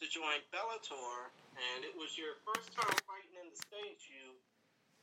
to 0.00 0.04
join 0.08 0.40
Bellator, 0.48 1.28
and 1.54 1.84
it 1.84 1.92
was 1.92 2.16
your 2.16 2.40
first 2.48 2.72
time 2.72 2.96
fighting 3.04 3.36
in 3.36 3.52
the 3.52 3.60
States. 3.60 4.08
You 4.08 4.19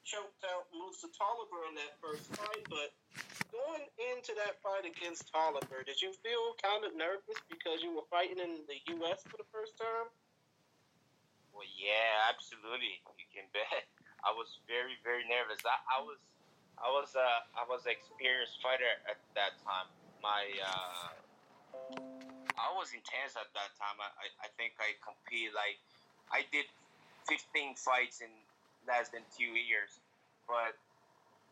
choked 0.07 0.39
out 0.47 0.71
Musa 0.71 1.11
Tolliver 1.11 1.67
in 1.67 1.75
that 1.75 1.99
first 1.99 2.31
fight, 2.39 2.63
but 2.71 2.95
going 3.51 3.83
into 4.15 4.31
that 4.39 4.55
fight 4.63 4.87
against 4.87 5.27
Tolliver, 5.27 5.83
did 5.83 5.99
you 5.99 6.15
feel 6.23 6.55
kind 6.63 6.87
of 6.87 6.95
nervous 6.95 7.43
because 7.51 7.83
you 7.83 7.91
were 7.91 8.07
fighting 8.07 8.39
in 8.39 8.63
the 8.71 8.79
U.S. 9.03 9.27
for 9.27 9.35
the 9.35 9.49
first 9.51 9.75
time? 9.75 10.07
Well, 11.51 11.67
yeah, 11.75 12.31
absolutely. 12.31 13.03
You 13.19 13.27
can 13.35 13.51
bet. 13.51 13.83
I 14.27 14.31
was 14.31 14.63
very, 14.63 14.95
very 15.03 15.27
nervous. 15.27 15.59
I, 15.67 15.75
I 15.75 15.99
was, 15.99 16.19
I 16.79 16.87
was, 16.87 17.11
uh, 17.11 17.59
I 17.59 17.67
was 17.67 17.83
an 17.83 17.91
experienced 17.91 18.63
fighter 18.63 18.87
at 19.11 19.19
that 19.35 19.59
time. 19.59 19.91
My, 20.23 20.47
uh, 20.63 21.11
I 22.55 22.69
was 22.79 22.95
intense 22.95 23.35
at 23.35 23.51
that 23.51 23.75
time. 23.75 23.99
I, 23.99 24.09
I, 24.23 24.27
I 24.47 24.49
think 24.55 24.79
I 24.79 24.95
competed 25.03 25.51
like, 25.51 25.77
I 26.31 26.47
did 26.49 26.65
15 27.27 27.75
fights 27.75 28.23
in 28.23 28.31
less 28.87 29.11
than 29.11 29.21
two 29.35 29.53
years. 29.53 29.99
But 30.47 30.79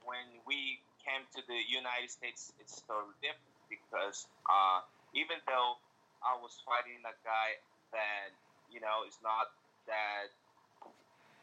when 0.07 0.25
we 0.47 0.79
came 1.03 1.27
to 1.35 1.41
the 1.45 1.59
United 1.67 2.09
States, 2.09 2.55
it's 2.57 2.81
totally 2.87 3.15
different 3.21 3.53
because 3.69 4.25
uh, 4.47 4.81
even 5.13 5.37
though 5.45 5.77
I 6.23 6.33
was 6.39 6.57
fighting 6.65 7.03
a 7.03 7.15
guy 7.21 7.59
that 7.93 8.33
you 8.71 8.79
know 8.81 9.05
is 9.05 9.19
not 9.21 9.53
that 9.85 10.33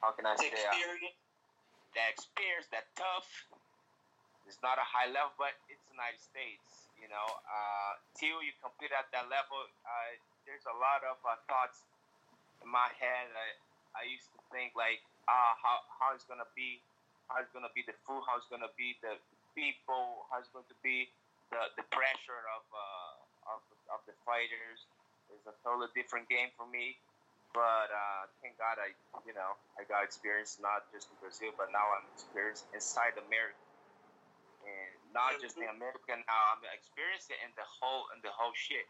how 0.03 0.11
can 0.11 0.27
I 0.27 0.35
say 0.35 0.51
uh, 0.51 0.59
Experience. 0.59 1.15
that 1.95 2.09
experience, 2.11 2.67
that 2.75 2.91
tough. 2.99 3.31
It's 4.51 4.59
not 4.59 4.75
a 4.75 4.83
high 4.83 5.07
level, 5.07 5.31
but 5.39 5.55
it's 5.71 5.87
United 5.87 6.19
States. 6.19 6.91
You 6.99 7.07
know, 7.07 7.29
uh, 7.47 7.93
till 8.19 8.43
you 8.43 8.51
compete 8.59 8.91
at 8.91 9.07
that 9.15 9.31
level, 9.31 9.63
uh, 9.87 10.11
there's 10.47 10.67
a 10.67 10.75
lot 10.83 11.07
of 11.07 11.19
uh, 11.23 11.39
thoughts 11.47 11.87
in 12.63 12.67
my 12.67 12.91
head. 12.99 13.31
I, 13.31 13.49
I 13.95 14.03
used 14.11 14.27
to 14.35 14.41
think 14.51 14.75
like, 14.75 15.03
ah, 15.29 15.52
how 15.61 15.76
how 15.99 16.09
it's 16.14 16.25
gonna 16.25 16.49
be, 16.55 16.83
how 17.29 17.43
it's 17.43 17.52
gonna 17.52 17.73
be 17.75 17.83
the 17.87 17.95
food, 18.07 18.23
how 18.26 18.38
it's 18.38 18.49
gonna 18.50 18.73
be 18.79 18.97
the 19.02 19.19
people, 19.55 20.26
how 20.29 20.41
it's 20.41 20.50
going 20.52 20.67
to 20.69 20.79
be 20.81 21.09
the 21.52 21.62
the 21.76 21.85
pressure 21.93 22.45
of 22.57 22.64
uh, 22.73 23.57
of 23.57 23.61
of 23.93 24.00
the 24.09 24.17
fighters 24.25 24.88
It's 25.33 25.45
a 25.49 25.57
totally 25.64 25.88
different 25.97 26.29
game 26.29 26.52
for 26.57 26.69
me. 26.69 26.97
But 27.52 27.93
uh, 27.93 28.33
thank 28.41 28.57
God 28.57 28.81
I 28.81 28.97
you 29.29 29.37
know 29.37 29.57
I 29.76 29.85
got 29.85 30.05
experience 30.05 30.57
not 30.61 30.88
just 30.88 31.12
in 31.12 31.17
Brazil, 31.21 31.52
but 31.57 31.69
now 31.69 31.85
I'm 32.00 32.07
experienced 32.17 32.64
inside 32.73 33.17
America, 33.21 33.61
and 34.64 34.93
not 35.12 35.37
just 35.37 35.61
in 35.61 35.69
America. 35.69 36.17
Now 36.17 36.43
I'm 36.57 36.64
experiencing 36.73 37.37
in 37.45 37.52
the 37.61 37.67
whole 37.69 38.09
in 38.17 38.25
the 38.25 38.33
whole 38.33 38.57
shit. 38.57 38.88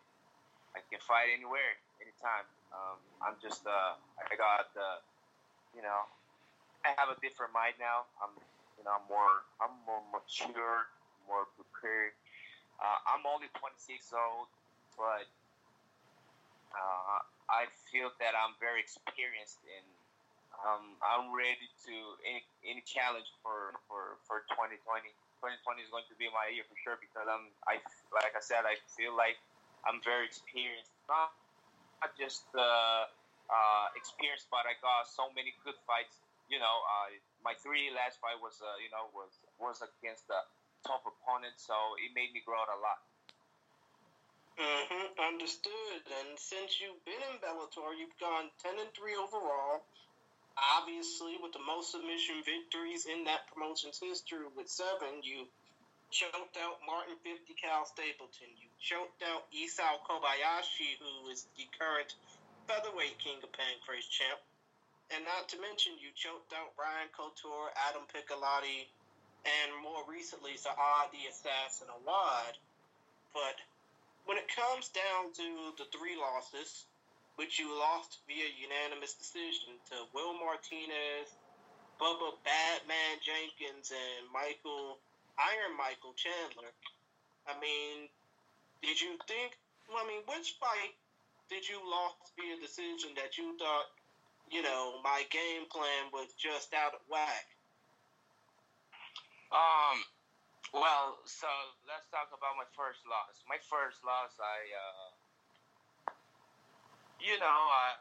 I 0.73 0.81
can 0.89 1.03
fight 1.05 1.29
anywhere, 1.29 1.77
anytime. 2.01 2.49
Um, 2.73 2.97
I'm 3.21 3.37
just 3.43 3.67
uh, 3.67 3.99
I 3.99 4.35
got 4.39 4.71
uh, 4.79 5.03
you 5.75 5.83
know 5.83 6.07
I 6.83 6.91
have 6.99 7.15
a 7.15 7.19
different 7.23 7.55
mind 7.55 7.79
now. 7.79 8.11
I'm 8.19 8.35
you 8.79 8.83
know 8.83 8.99
I'm 8.99 9.07
more 9.07 9.47
I'm 9.63 9.75
more 9.87 10.03
mature, 10.11 10.91
more 11.31 11.47
prepared. 11.55 12.15
Uh, 12.83 12.99
I'm 13.15 13.23
only 13.23 13.47
26 13.55 13.87
years 13.87 14.11
old, 14.11 14.51
but 14.99 15.31
uh, 16.75 17.23
I 17.47 17.71
feel 17.91 18.11
that 18.19 18.35
I'm 18.35 18.59
very 18.59 18.83
experienced 18.83 19.63
in. 19.67 19.85
Um, 20.67 20.99
I'm 21.03 21.31
ready 21.31 21.71
to 21.87 21.95
any 22.27 22.43
any 22.67 22.83
challenge 22.83 23.31
for, 23.43 23.79
for, 23.87 24.19
for 24.27 24.43
2020. 24.55 24.79
2020 25.43 25.83
is 25.83 25.91
going 25.91 26.07
to 26.07 26.17
be 26.19 26.31
my 26.31 26.51
year 26.51 26.63
for 26.67 26.79
sure 26.83 26.99
because 26.99 27.27
I'm 27.31 27.51
I 27.67 27.79
like 28.11 28.35
I 28.35 28.43
said 28.43 28.67
I 28.67 28.79
feel 28.95 29.15
like 29.15 29.39
I'm 29.87 30.03
very 30.03 30.27
experienced. 30.27 30.95
Not, 31.11 31.35
not 32.03 32.13
just 32.19 32.47
uh, 32.55 33.07
uh, 33.51 33.87
experienced, 33.99 34.51
but 34.51 34.67
I 34.67 34.79
got 34.83 35.07
so 35.11 35.31
many 35.35 35.55
good 35.67 35.79
fights. 35.87 36.19
You 36.51 36.59
know, 36.59 36.77
uh, 36.85 37.09
my 37.45 37.55
three 37.63 37.91
last 37.95 38.21
fight 38.21 38.39
was 38.43 38.59
uh, 38.61 38.77
you 38.83 38.91
know 38.91 39.11
was 39.15 39.33
was 39.59 39.81
against 39.83 40.29
a 40.31 40.43
tough 40.87 41.07
opponent, 41.07 41.55
so 41.57 41.75
it 42.03 42.13
made 42.15 42.35
me 42.35 42.43
grow 42.45 42.59
out 42.59 42.71
a 42.71 42.79
lot. 42.79 43.01
Mm-hmm, 44.53 45.07
understood. 45.33 46.03
And 46.21 46.37
since 46.37 46.77
you've 46.77 47.01
been 47.09 47.23
in 47.33 47.41
Bellator, 47.41 47.97
you've 47.97 48.19
gone 48.21 48.53
ten 48.61 48.77
and 48.79 48.91
three 48.93 49.17
overall. 49.17 49.87
Obviously, 50.77 51.41
with 51.41 51.57
the 51.57 51.65
most 51.65 51.97
submission 51.97 52.45
victories 52.45 53.09
in 53.09 53.25
that 53.25 53.49
promotion's 53.49 53.97
history, 53.97 54.45
with 54.53 54.69
seven, 54.69 55.25
you 55.25 55.49
choked 56.13 56.61
out 56.61 56.77
Martin 56.85 57.17
50 57.25 57.57
Cal 57.57 57.89
Stapleton. 57.89 58.53
You 58.61 58.69
choked 58.77 59.25
out 59.25 59.49
Isao 59.49 59.97
Kobayashi, 60.05 61.01
who 61.01 61.33
is 61.33 61.49
the 61.57 61.65
current 61.73 62.13
featherweight 62.69 63.17
king 63.17 63.41
of 63.41 63.49
Pancrase 63.57 64.13
champ. 64.13 64.37
And 65.13 65.25
not 65.29 65.49
to 65.53 65.61
mention, 65.61 66.01
you 66.01 66.09
choked 66.17 66.57
out 66.57 66.73
Ryan 66.81 67.13
Couture, 67.13 67.69
Adam 67.89 68.09
Piccolotti, 68.09 68.89
and 69.45 69.69
more 69.85 70.01
recently, 70.09 70.57
Saad 70.57 71.13
the 71.13 71.29
Assassin 71.29 71.93
Awad. 71.93 72.57
But 73.37 73.61
when 74.25 74.41
it 74.41 74.49
comes 74.49 74.89
down 74.89 75.37
to 75.37 75.77
the 75.77 75.85
three 75.93 76.17
losses, 76.17 76.89
which 77.37 77.59
you 77.59 77.69
lost 77.77 78.21
via 78.29 78.49
unanimous 78.57 79.15
decision 79.15 79.77
to 79.93 80.09
Will 80.13 80.33
Martinez, 80.33 81.29
Bubba 82.01 82.37
Badman 82.45 83.21
Jenkins, 83.21 83.93
and 83.93 84.29
Michael 84.33 84.99
Iron 85.41 85.77
Michael 85.77 86.13
Chandler. 86.13 86.73
I 87.49 87.57
mean, 87.61 88.09
did 88.83 89.01
you 89.01 89.17
think? 89.29 89.57
I 89.93 90.05
mean, 90.07 90.25
which 90.29 90.57
fight 90.61 90.97
did 91.49 91.69
you 91.69 91.81
lost 91.85 92.33
via 92.37 92.57
decision 92.61 93.13
that 93.17 93.37
you 93.37 93.57
thought, 93.59 93.93
you 94.53 94.61
know, 94.63 95.01
my 95.03 95.25
game 95.33 95.65
plan 95.73 96.13
was 96.13 96.29
just 96.37 96.77
out 96.77 96.93
of 96.93 97.01
whack? 97.09 97.49
Um, 99.49 99.99
well, 100.73 101.21
so 101.25 101.49
let's 101.89 102.05
talk 102.13 102.29
about 102.33 102.57
my 102.61 102.69
first 102.77 103.01
loss. 103.09 103.41
My 103.49 103.61
first 103.69 104.01
loss, 104.05 104.33
I, 104.41 104.59
uh, 104.73 105.09
you 107.21 107.37
know, 107.41 107.61
I, 107.73 107.97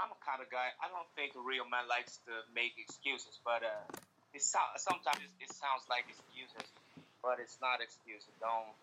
I'm 0.00 0.12
a 0.12 0.20
kind 0.24 0.40
of 0.40 0.48
guy. 0.52 0.72
I 0.78 0.88
don't 0.92 1.08
think 1.16 1.32
a 1.34 1.42
real 1.42 1.64
man 1.66 1.88
likes 1.88 2.20
to 2.28 2.44
make 2.52 2.76
excuses, 2.76 3.40
but 3.44 3.64
uh, 3.64 3.84
it 4.32 4.44
so, 4.44 4.60
sometimes 4.76 5.24
it, 5.24 5.32
it 5.40 5.52
sounds 5.52 5.88
like 5.88 6.04
excuses, 6.06 6.68
but 7.24 7.40
it's 7.40 7.56
not 7.64 7.80
excuses. 7.80 8.30
Don't, 8.38 8.76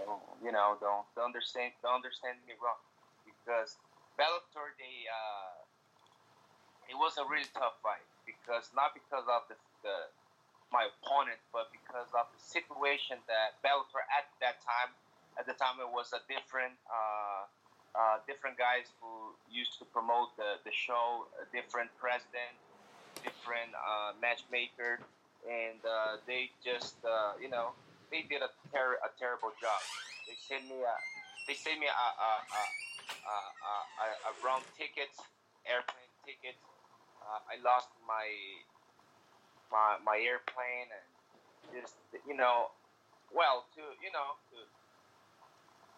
don't 0.00 0.24
you 0.40 0.50
know? 0.50 0.80
Don't 0.80 1.04
don't 1.14 1.30
understand. 1.30 1.76
Don't 1.84 2.00
understand 2.00 2.40
me 2.48 2.56
wrong, 2.58 2.80
because 3.28 3.76
Bellator, 4.16 4.72
they, 4.80 5.04
uh, 5.06 5.65
it 6.88 6.96
was 6.96 7.18
a 7.18 7.24
really 7.26 7.48
tough 7.54 7.78
fight 7.82 8.04
because 8.26 8.70
not 8.74 8.94
because 8.94 9.26
of 9.28 9.46
the 9.50 9.56
the 9.82 9.96
my 10.72 10.86
opponent, 10.90 11.38
but 11.54 11.70
because 11.70 12.10
of 12.14 12.26
the 12.34 12.40
situation 12.42 13.18
that 13.30 13.58
Bellator 13.62 14.02
at 14.10 14.26
that 14.42 14.58
time, 14.66 14.90
at 15.38 15.46
the 15.46 15.54
time 15.54 15.78
it 15.78 15.86
was 15.86 16.10
a 16.10 16.22
different, 16.26 16.74
uh, 16.90 17.46
uh, 17.94 18.18
different 18.26 18.58
guys 18.58 18.90
who 19.00 19.32
used 19.50 19.78
to 19.78 19.84
promote 19.94 20.34
the, 20.36 20.58
the 20.66 20.74
show, 20.74 21.26
a 21.38 21.46
different 21.54 21.88
president, 21.96 22.52
different 23.22 23.70
uh, 23.78 24.12
matchmaker, 24.18 24.98
and 25.46 25.78
uh, 25.86 26.18
they 26.26 26.50
just, 26.64 26.98
uh, 27.06 27.38
you 27.40 27.48
know, 27.48 27.70
they 28.10 28.26
did 28.26 28.42
a, 28.42 28.50
ter- 28.74 28.98
a 29.06 29.10
terrible 29.18 29.54
job. 29.62 29.80
They 30.26 30.34
sent 30.34 30.66
me 30.66 30.82
a, 30.82 30.96
they 31.46 31.54
sent 31.54 31.78
me 31.78 31.86
a, 31.86 31.94
a, 31.94 32.30
a, 32.42 32.62
a, 33.22 33.34
a, 34.02 34.06
a 34.28 34.32
wrong 34.42 34.62
ticket, 34.74 35.14
airplane 35.62 36.10
ticket. 36.26 36.58
Uh, 37.26 37.42
I 37.50 37.58
lost 37.66 37.90
my 38.06 38.26
my 39.70 39.98
my 40.06 40.18
airplane 40.22 40.86
and 40.94 41.06
just 41.74 41.98
you 42.26 42.36
know, 42.36 42.70
well 43.34 43.66
to 43.74 43.82
you 43.98 44.10
know 44.14 44.38
to, 44.54 44.56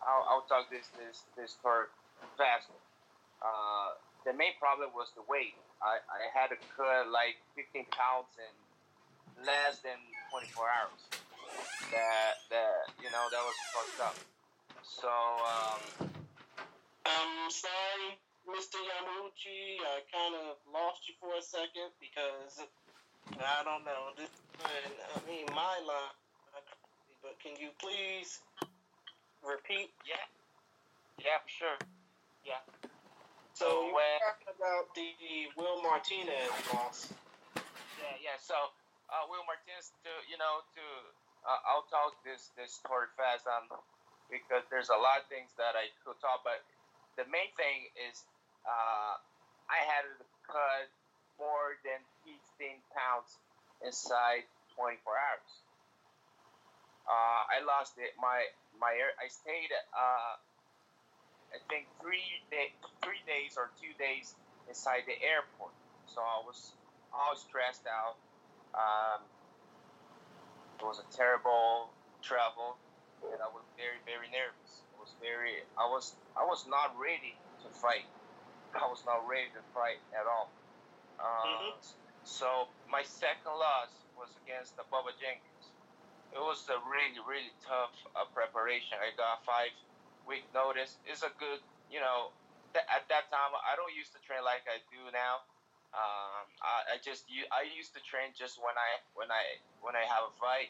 I'll, 0.00 0.24
I'll 0.24 0.46
talk 0.48 0.70
this 0.72 0.88
this 0.96 1.28
this 1.36 1.52
part 1.60 1.92
fast. 2.36 2.72
Uh, 3.44 3.94
the 4.24 4.32
main 4.32 4.56
problem 4.58 4.90
was 4.96 5.12
the 5.14 5.22
weight. 5.28 5.54
I, 5.78 6.02
I 6.02 6.26
had 6.34 6.50
to 6.50 6.58
cut 6.74 7.06
like 7.06 7.38
15 7.54 7.86
pounds 7.94 8.34
in 8.34 9.46
less 9.46 9.78
than 9.86 9.94
24 10.34 10.66
hours. 10.66 11.02
That 11.92 12.42
that 12.50 12.92
you 12.98 13.10
know 13.12 13.24
that 13.30 13.42
was 13.44 13.58
fucked 13.76 14.00
up. 14.00 14.16
So 14.82 15.08
um, 15.08 16.10
I'm 17.06 17.50
sorry, 17.50 18.18
Mr. 18.48 18.80
Yamauchi. 18.80 19.76
I 19.84 20.00
kind 20.08 20.34
of 20.34 20.56
lost 20.72 21.04
you 21.04 21.14
for 21.20 21.36
a 21.36 21.44
second 21.44 21.92
because 22.00 22.64
I 23.36 23.60
don't 23.64 23.84
know. 23.84 24.16
This, 24.16 24.32
I 24.64 25.20
mean, 25.28 25.44
my 25.52 25.76
line. 25.84 26.16
But 27.20 27.36
can 27.44 27.52
you 27.60 27.68
please 27.76 28.40
repeat? 29.44 29.92
Yeah. 30.08 30.24
Yeah, 31.20 31.36
for 31.44 31.52
sure. 31.52 31.78
Yeah. 32.46 32.62
So, 33.52 33.90
you 33.90 33.92
when, 33.92 34.16
talking 34.22 34.54
about 34.54 34.86
the 34.94 35.10
Will 35.58 35.82
Martinez 35.82 36.54
loss. 36.72 37.10
Yeah, 37.98 38.14
yeah. 38.22 38.38
So 38.38 38.54
uh, 39.10 39.26
Will 39.26 39.42
Martinez, 39.44 39.90
to 40.06 40.12
you 40.30 40.38
know, 40.38 40.62
to 40.78 40.84
uh, 41.42 41.68
I'll 41.68 41.84
talk 41.90 42.14
this 42.22 42.54
this 42.54 42.78
story 42.78 43.10
fast, 43.18 43.50
um, 43.50 43.66
because 44.30 44.62
there's 44.70 44.94
a 44.94 44.96
lot 44.96 45.20
of 45.20 45.26
things 45.26 45.50
that 45.58 45.74
I 45.74 45.90
could 46.06 46.16
talk, 46.22 46.46
but 46.46 46.62
the 47.18 47.26
main 47.34 47.50
thing 47.58 47.90
is 47.98 48.22
uh, 48.68 49.16
I 49.72 49.80
had 49.80 50.04
to 50.04 50.24
cut 50.44 50.92
more 51.40 51.80
than 51.82 52.00
15 52.28 52.84
pounds 52.92 53.40
inside 53.80 54.44
24 54.76 55.00
hours. 55.16 55.52
Uh, 57.08 57.42
I 57.48 57.64
lost 57.64 57.96
it. 57.96 58.12
My 58.20 58.44
my 58.76 58.92
I 58.92 59.32
stayed. 59.32 59.72
Uh, 59.96 60.36
I 61.48 61.58
think 61.72 61.88
three 62.04 62.44
day, 62.52 62.76
three 63.00 63.24
days 63.24 63.56
or 63.56 63.72
two 63.80 63.96
days 63.96 64.36
inside 64.68 65.08
the 65.08 65.16
airport. 65.24 65.72
So 66.04 66.20
I 66.20 66.44
was 66.44 66.76
all 67.08 67.32
stressed 67.32 67.88
out. 67.88 68.20
Um, 68.76 69.24
it 70.76 70.84
was 70.84 71.00
a 71.00 71.08
terrible 71.16 71.88
travel, 72.20 72.76
and 73.24 73.40
I 73.40 73.48
was 73.56 73.64
very 73.80 74.04
very 74.04 74.28
nervous. 74.28 74.84
I 74.92 75.00
was 75.00 75.16
very. 75.24 75.64
I 75.80 75.88
was 75.88 76.12
I 76.36 76.44
was 76.44 76.68
not 76.68 76.92
ready 77.00 77.40
to 77.64 77.68
fight. 77.72 78.04
I 78.76 78.84
was 78.88 79.02
not 79.08 79.24
ready 79.24 79.48
to 79.56 79.62
fight 79.72 80.00
at 80.12 80.28
all. 80.28 80.52
Uh, 81.18 81.24
mm-hmm. 81.24 81.72
So 82.24 82.68
my 82.90 83.02
second 83.02 83.56
loss 83.56 83.90
was 84.14 84.28
against 84.44 84.76
the 84.76 84.84
Bubba 84.92 85.16
Jenkins. 85.16 85.72
It 86.34 86.42
was 86.42 86.60
a 86.68 86.76
really 86.84 87.16
really 87.24 87.54
tough 87.64 87.96
uh, 88.12 88.28
preparation. 88.36 89.00
I 89.00 89.16
got 89.16 89.40
five 89.48 89.72
week 90.28 90.44
notice. 90.52 91.00
It's 91.08 91.24
a 91.24 91.32
good, 91.40 91.64
you 91.88 92.04
know, 92.04 92.36
th- 92.76 92.84
at 92.92 93.08
that 93.08 93.32
time 93.32 93.56
I 93.56 93.72
don't 93.80 93.90
used 93.96 94.12
to 94.12 94.20
train 94.20 94.44
like 94.44 94.68
I 94.68 94.84
do 94.92 95.00
now. 95.08 95.40
Um, 95.96 96.44
I, 96.60 96.76
I 96.84 96.96
just 97.00 97.24
I 97.48 97.64
used 97.72 97.96
to 97.96 98.02
train 98.04 98.36
just 98.36 98.60
when 98.60 98.76
I 98.76 99.00
when 99.16 99.32
I 99.32 99.56
when 99.80 99.96
I 99.96 100.04
have 100.04 100.28
a 100.28 100.34
fight. 100.36 100.68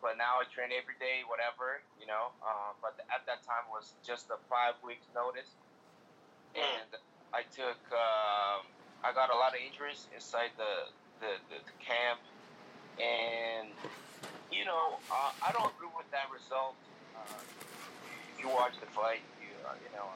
But 0.00 0.14
now 0.14 0.38
I 0.38 0.46
train 0.48 0.70
every 0.70 0.94
day, 1.02 1.26
whatever, 1.26 1.82
you 1.98 2.06
know. 2.06 2.30
Um, 2.40 2.78
but 2.80 2.96
at 3.10 3.26
that 3.26 3.42
time 3.42 3.66
was 3.68 3.98
just 4.00 4.30
a 4.30 4.38
five 4.48 4.78
weeks 4.80 5.04
notice. 5.12 5.58
And 6.54 6.90
I 7.32 7.42
took. 7.54 7.78
Um, 7.92 8.64
I 9.04 9.12
got 9.14 9.30
a 9.30 9.38
lot 9.38 9.54
of 9.54 9.60
injuries 9.62 10.08
inside 10.14 10.50
the, 10.58 10.90
the, 11.22 11.30
the, 11.48 11.58
the 11.62 11.76
camp, 11.78 12.18
and 12.98 13.70
you 14.50 14.64
know, 14.64 14.98
uh, 15.12 15.30
I 15.46 15.52
don't 15.52 15.70
agree 15.76 15.92
with 15.94 16.10
that 16.10 16.26
result. 16.34 16.74
Uh, 17.14 17.38
if 18.34 18.42
you 18.42 18.48
watch 18.50 18.74
the 18.80 18.90
fight, 18.90 19.22
you 19.38 19.54
uh, 19.66 19.74
you 19.78 19.90
know, 19.94 20.08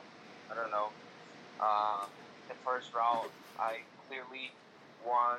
I 0.51 0.55
don't 0.55 0.71
know. 0.71 0.90
Uh, 1.61 2.07
the 2.49 2.55
first 2.66 2.90
round, 2.92 3.31
I 3.59 3.87
clearly 4.09 4.51
won 5.07 5.38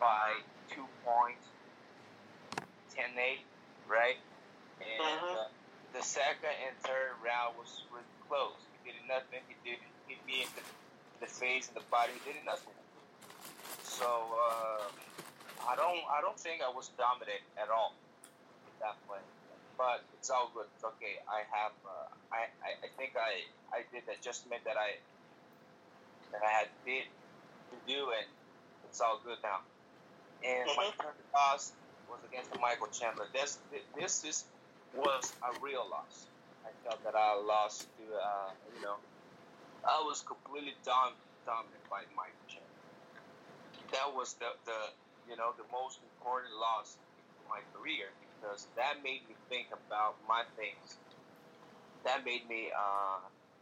by 0.00 0.34
two 0.74 0.84
points, 1.06 1.46
10-8, 2.96 3.38
right? 3.86 4.18
And 4.82 5.20
Mhm. 5.20 5.36
uh, 5.36 5.48
the 5.92 6.02
second 6.02 6.50
and 6.66 6.76
third 6.82 7.14
round 7.22 7.56
was 7.56 7.70
really 7.92 8.04
close. 8.26 8.58
He 8.82 8.90
did 8.90 8.98
nothing. 9.06 9.40
He 9.46 9.54
didn't 9.62 9.93
hit 10.08 10.18
me 10.26 10.42
in 10.42 10.48
the, 10.56 10.62
the 11.26 11.30
face 11.30 11.68
and 11.68 11.76
the 11.76 11.86
body. 11.90 12.12
He 12.24 12.32
did 12.32 12.44
nothing. 12.44 12.74
So 13.82 14.06
uh, 14.06 14.84
I 15.70 15.76
don't 15.76 16.02
I 16.10 16.20
don't 16.20 16.38
think 16.38 16.62
I 16.62 16.70
was 16.70 16.90
dominant 16.98 17.42
at 17.56 17.68
all 17.70 17.94
that 18.80 18.96
play. 19.06 19.20
But 19.78 20.04
it's 20.18 20.30
all 20.30 20.50
good. 20.54 20.66
It's 20.74 20.84
okay. 20.84 21.18
I 21.26 21.42
have 21.50 21.74
uh, 21.84 22.06
I, 22.32 22.46
I 22.62 22.70
I 22.84 22.88
think 22.96 23.14
I 23.16 23.42
I 23.74 23.82
did 23.92 24.06
the 24.06 24.14
adjustment 24.18 24.62
that 24.64 24.76
I 24.76 24.98
that 26.32 26.42
I 26.42 26.50
had 26.50 26.68
did 26.86 27.06
to 27.70 27.76
do, 27.86 28.10
and 28.14 28.26
it's 28.88 29.00
all 29.00 29.20
good 29.24 29.38
now. 29.42 29.62
And 30.44 30.66
my 30.76 30.84
Mhm. 30.90 30.96
third 31.00 31.18
loss 31.34 31.72
was 32.08 32.20
against 32.28 32.54
Michael 32.60 32.88
Chandler. 32.88 33.26
This 33.32 33.58
this 33.96 34.24
is 34.24 34.44
was 34.94 35.32
a 35.42 35.50
real 35.60 35.86
loss. 35.90 36.26
I 36.64 36.70
felt 36.86 37.02
that 37.02 37.14
I 37.16 37.34
lost 37.42 37.86
to 37.98 38.04
uh, 38.14 38.50
you 38.74 38.80
know 38.82 38.96
I 39.86 40.02
was 40.04 40.22
completely 40.22 40.76
dom- 40.84 41.20
dominated 41.46 41.86
by 41.90 42.04
Michael 42.16 42.44
Chandler. 42.48 42.84
That 43.92 44.14
was 44.14 44.36
the, 44.40 44.50
the 44.66 44.80
you 45.26 45.36
know 45.36 45.52
the 45.56 45.66
most 45.72 46.00
important 46.02 46.54
loss 46.56 46.98
in 47.38 47.44
my 47.48 47.60
career 47.74 48.12
because 48.20 48.68
that 48.76 49.02
made 49.02 49.22
me 49.28 49.36
think 49.48 49.68
about 49.72 50.16
my 50.28 50.44
things. 50.56 51.00
That 52.04 52.24
made 52.24 52.46
me 52.48 52.70
uh, 52.72 53.20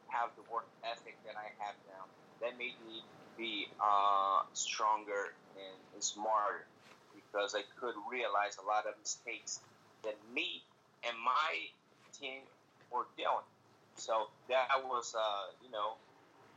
have 0.09 0.31
the 0.37 0.45
work 0.51 0.69
ethic 0.85 1.19
that 1.25 1.35
I 1.39 1.49
have 1.65 1.77
now. 1.87 2.05
That 2.41 2.59
made 2.59 2.79
me 2.85 3.07
be 3.37 3.69
uh, 3.81 4.43
stronger 4.55 5.37
and, 5.57 5.79
and 5.95 6.03
smarter 6.05 6.69
because 7.15 7.55
I 7.55 7.63
could 7.79 7.95
realize 8.11 8.59
a 8.59 8.67
lot 8.67 8.87
of 8.87 8.99
mistakes 8.99 9.63
that 10.05 10.17
me 10.33 10.65
and 11.05 11.17
my 11.19 11.69
team 12.15 12.45
were 12.91 13.07
doing. 13.17 13.47
So 13.95 14.29
that 14.49 14.69
was, 14.85 15.15
uh, 15.17 15.47
you 15.63 15.71
know, 15.71 15.99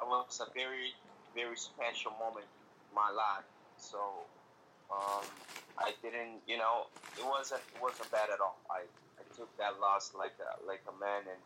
it 0.01 0.07
was 0.07 0.41
a 0.41 0.49
very, 0.53 0.93
very 1.35 1.57
special 1.57 2.11
moment 2.19 2.45
in 2.45 2.95
my 2.95 3.09
life. 3.11 3.47
So 3.77 3.99
um, 4.91 5.23
I 5.79 5.93
didn't, 6.01 6.43
you 6.47 6.57
know, 6.57 6.87
it 7.17 7.25
wasn't, 7.25 7.61
it 7.75 7.81
wasn't 7.81 8.11
bad 8.11 8.29
at 8.31 8.39
all. 8.39 8.59
I, 8.71 8.83
I 9.19 9.23
took 9.35 9.49
that 9.57 9.79
loss 9.79 10.11
like 10.17 10.35
a, 10.39 10.49
like 10.67 10.83
a 10.87 10.95
man, 10.99 11.23
and 11.27 11.41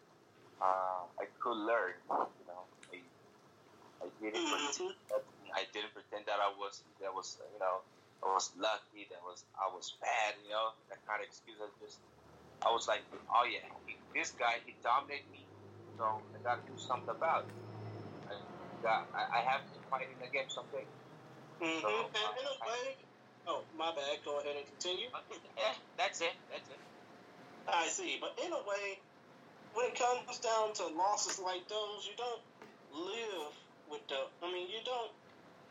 uh, 0.62 1.02
I 1.22 1.26
could 1.42 1.58
learn. 1.58 1.94
You 2.10 2.46
know, 2.50 2.64
I, 2.94 2.98
I 4.06 4.08
didn't 4.22 4.46
pretend. 4.50 4.94
Mhm. 4.94 4.96
I 5.50 5.66
didn't 5.74 5.94
pretend 5.98 6.30
that 6.30 6.38
I 6.38 6.54
was, 6.62 6.84
that 7.02 7.10
was, 7.14 7.42
you 7.54 7.60
know, 7.60 7.82
I 8.22 8.30
was 8.30 8.54
lucky. 8.58 9.10
That 9.10 9.22
was, 9.26 9.44
I 9.58 9.66
was 9.74 9.98
bad. 10.02 10.38
You 10.46 10.54
know, 10.54 10.78
that 10.94 11.02
kind 11.10 11.22
of 11.22 11.28
excuse. 11.28 11.58
I 11.58 11.70
just, 11.82 11.98
I 12.66 12.70
was 12.70 12.88
like, 12.88 13.02
oh 13.34 13.46
yeah, 13.50 13.66
he, 13.90 13.98
this 14.14 14.32
guy, 14.38 14.62
he 14.66 14.78
dominated 14.86 15.26
me. 15.34 15.42
So 15.98 16.06
I 16.06 16.38
got 16.46 16.62
to 16.62 16.72
do 16.72 16.78
something 16.78 17.10
about 17.14 17.50
it. 17.50 17.54
I 18.86 19.04
I, 19.14 19.40
I 19.40 19.42
have 19.42 19.66
to 19.74 19.80
fight 19.90 20.10
him 20.10 20.22
again 20.22 20.50
someday. 20.50 20.86
Mhm. 21.62 21.82
So, 21.82 21.90
And 21.90 22.38
in 22.40 22.46
a 22.46 22.58
way, 22.68 22.98
oh 23.48 23.66
my 23.76 23.94
bad. 23.96 24.24
Go 24.26 24.40
ahead 24.40 24.58
and 24.58 24.68
continue. 24.68 25.10
Yeah, 25.58 25.76
that's 25.98 26.22
it. 26.22 26.34
That's 26.52 26.70
it. 26.70 26.80
I 27.68 27.88
see, 27.90 28.18
but 28.20 28.38
in 28.44 28.52
a 28.54 28.64
way, 28.64 29.00
when 29.74 29.86
it 29.92 29.96
comes 30.00 30.40
down 30.40 30.74
to 30.76 30.88
losses 30.88 31.40
like 31.40 31.68
those, 31.70 32.08
you 32.08 32.16
don't 32.18 32.44
live 32.92 33.54
with 33.90 34.08
the. 34.08 34.20
I 34.44 34.52
mean, 34.52 34.70
you 34.70 34.82
don't 34.86 35.12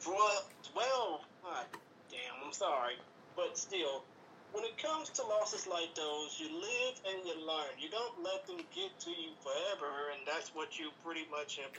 dwell. 0.05 0.43
dwell 0.73 1.25
ah, 1.45 1.67
damn, 2.11 2.45
I'm 2.47 2.53
sorry, 2.53 2.95
but 3.37 3.59
still, 3.59 4.05
when 4.53 4.65
it 4.65 4.79
comes 4.79 5.11
to 5.11 5.23
losses 5.25 5.67
like 5.67 5.95
those, 5.97 6.39
you 6.41 6.49
live 6.61 6.95
and 7.07 7.27
you 7.27 7.47
learn. 7.47 7.79
You 7.79 7.91
don't 7.91 8.23
let 8.23 8.47
them 8.47 8.59
get 8.75 8.99
to 9.01 9.11
you 9.11 9.33
forever, 9.43 10.11
and 10.13 10.27
that's 10.27 10.55
what 10.55 10.79
you 10.79 10.91
pretty 11.05 11.27
much 11.31 11.59
have, 11.59 11.73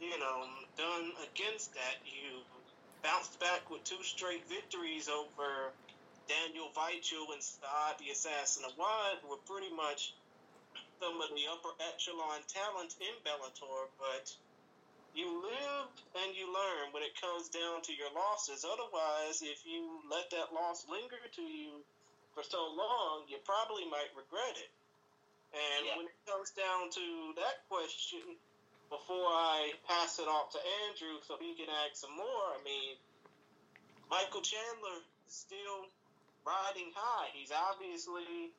you 0.00 0.18
know, 0.18 0.48
done 0.76 1.12
against 1.30 1.74
that. 1.74 2.00
You 2.04 2.40
bounced 3.02 3.38
back 3.38 3.68
with 3.70 3.84
two 3.84 4.02
straight 4.02 4.48
victories 4.48 5.08
over 5.08 5.72
Daniel 6.28 6.72
Vigil 6.72 7.32
and 7.32 7.42
Saad 7.42 7.98
the 7.98 8.10
Assassin 8.10 8.64
of 8.64 8.72
Wine 8.78 9.20
were 9.28 9.40
pretty 9.44 9.70
much 9.74 10.14
some 11.00 11.20
of 11.20 11.28
the 11.36 11.44
upper 11.52 11.72
echelon 11.80 12.40
talent 12.48 12.94
in 13.00 13.14
Bellator, 13.24 13.88
but 13.98 14.32
you 15.14 15.26
live 15.42 15.88
and 16.22 16.36
you 16.36 16.46
learn 16.52 16.92
when 16.92 17.02
it 17.02 17.18
comes 17.20 17.48
down 17.48 17.82
to 17.82 17.92
your 17.92 18.12
losses. 18.14 18.64
Otherwise, 18.64 19.42
if 19.42 19.64
you 19.66 20.00
let 20.08 20.30
that 20.30 20.52
loss 20.54 20.86
linger 20.88 21.20
to 21.34 21.42
you 21.42 21.82
for 22.34 22.44
so 22.44 22.70
long, 22.70 23.24
you 23.28 23.38
probably 23.44 23.84
might 23.90 24.12
regret 24.14 24.56
it. 24.56 24.70
And 25.52 25.86
Yeah. 25.86 25.96
when 25.96 26.06
it 26.06 26.14
comes 26.26 26.50
down 26.52 26.90
to 26.90 27.32
that 27.34 27.66
question, 27.68 28.38
before 28.90 29.30
I 29.30 29.72
pass 29.86 30.18
it 30.18 30.26
off 30.26 30.50
to 30.52 30.60
Andrew 30.86 31.22
so 31.22 31.38
he 31.38 31.54
can 31.54 31.70
add 31.70 31.94
some 31.94 32.10
more, 32.18 32.46
I 32.52 32.60
mean, 32.66 32.98
Michael 34.10 34.42
Chandler 34.42 34.98
is 35.30 35.34
still 35.34 35.86
riding 36.42 36.90
high. 36.90 37.30
He's 37.30 37.54
obviously 37.54 38.50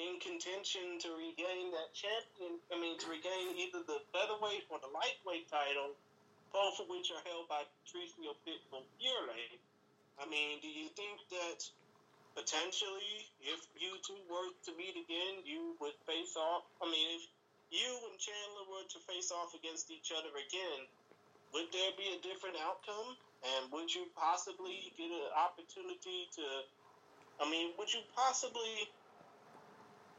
in 0.00 0.18
contention 0.18 0.98
to 1.04 1.12
regain 1.14 1.70
that 1.76 1.92
champion. 1.92 2.58
I 2.72 2.80
mean, 2.80 2.96
to 2.98 3.06
regain 3.12 3.60
either 3.60 3.84
the 3.84 4.00
featherweight 4.10 4.66
or 4.72 4.80
the 4.80 4.90
lightweight 4.90 5.52
title, 5.52 5.92
both 6.50 6.80
of 6.80 6.88
which 6.88 7.12
are 7.12 7.22
held 7.28 7.46
by 7.52 7.62
Patricio 7.84 8.34
Pitbull 8.42 8.88
Freire. 8.96 9.60
I 10.16 10.24
mean, 10.30 10.64
do 10.64 10.70
you 10.70 10.88
think 10.96 11.20
that 11.34 11.60
potentially, 12.34 13.28
if 13.42 13.60
you 13.76 14.00
two 14.02 14.18
were 14.30 14.50
to 14.66 14.72
meet 14.78 14.96
again, 14.96 15.44
you 15.44 15.76
would 15.82 15.94
face 16.06 16.34
off? 16.38 16.64
I 16.80 16.86
mean, 16.86 17.20
if 17.20 17.22
you 17.74 17.90
and 18.06 18.14
Chandler 18.22 18.70
were 18.70 18.86
to 18.86 18.98
face 19.10 19.34
off 19.34 19.50
against 19.58 19.90
each 19.90 20.14
other 20.14 20.30
again, 20.30 20.86
would 21.50 21.66
there 21.74 21.90
be 21.98 22.14
a 22.14 22.20
different 22.22 22.54
outcome? 22.62 23.18
And 23.44 23.68
would 23.74 23.90
you 23.92 24.06
possibly 24.14 24.94
get 24.96 25.10
an 25.10 25.28
opportunity 25.34 26.30
to? 26.38 26.46
I 27.42 27.50
mean, 27.50 27.74
would 27.76 27.92
you 27.92 28.00
possibly 28.14 28.88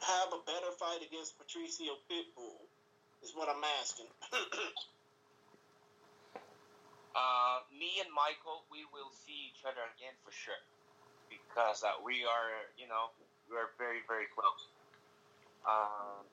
have 0.04 0.30
a 0.36 0.42
better 0.46 0.70
fight 0.78 1.02
against 1.02 1.40
Patricio 1.40 1.98
Pitbull? 2.12 2.60
Is 3.24 3.34
what 3.34 3.50
I'm 3.50 3.64
asking. 3.82 4.12
Uh, 7.16 7.64
me 7.72 8.04
and 8.04 8.12
Michael, 8.12 8.68
we 8.68 8.84
will 8.92 9.08
see 9.24 9.48
each 9.48 9.64
other 9.64 9.80
again 9.96 10.12
for 10.20 10.36
sure, 10.36 10.60
because 11.32 11.80
uh, 11.80 11.96
we 12.04 12.28
are, 12.28 12.52
you 12.76 12.92
know, 12.92 13.08
we 13.48 13.56
are 13.56 13.72
very, 13.80 14.04
very 14.04 14.28
close. 14.36 14.68
Um, 15.64 16.28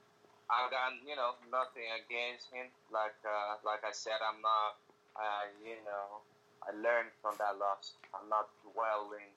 I 0.51 0.69
got, 0.71 0.95
you 1.07 1.17
know, 1.17 1.39
nothing 1.51 1.87
against 1.93 2.51
him. 2.53 2.69
Like, 2.93 3.17
uh, 3.25 3.59
like 3.65 3.83
I 3.87 3.93
said, 3.95 4.19
I'm 4.21 4.41
not, 4.43 4.79
uh, 5.17 5.45
you 5.63 5.79
know, 5.87 6.23
I 6.63 6.75
learned 6.77 7.11
from 7.23 7.39
that 7.39 7.59
loss. 7.59 7.97
I'm 8.15 8.29
not 8.29 8.51
dwelling, 8.63 9.31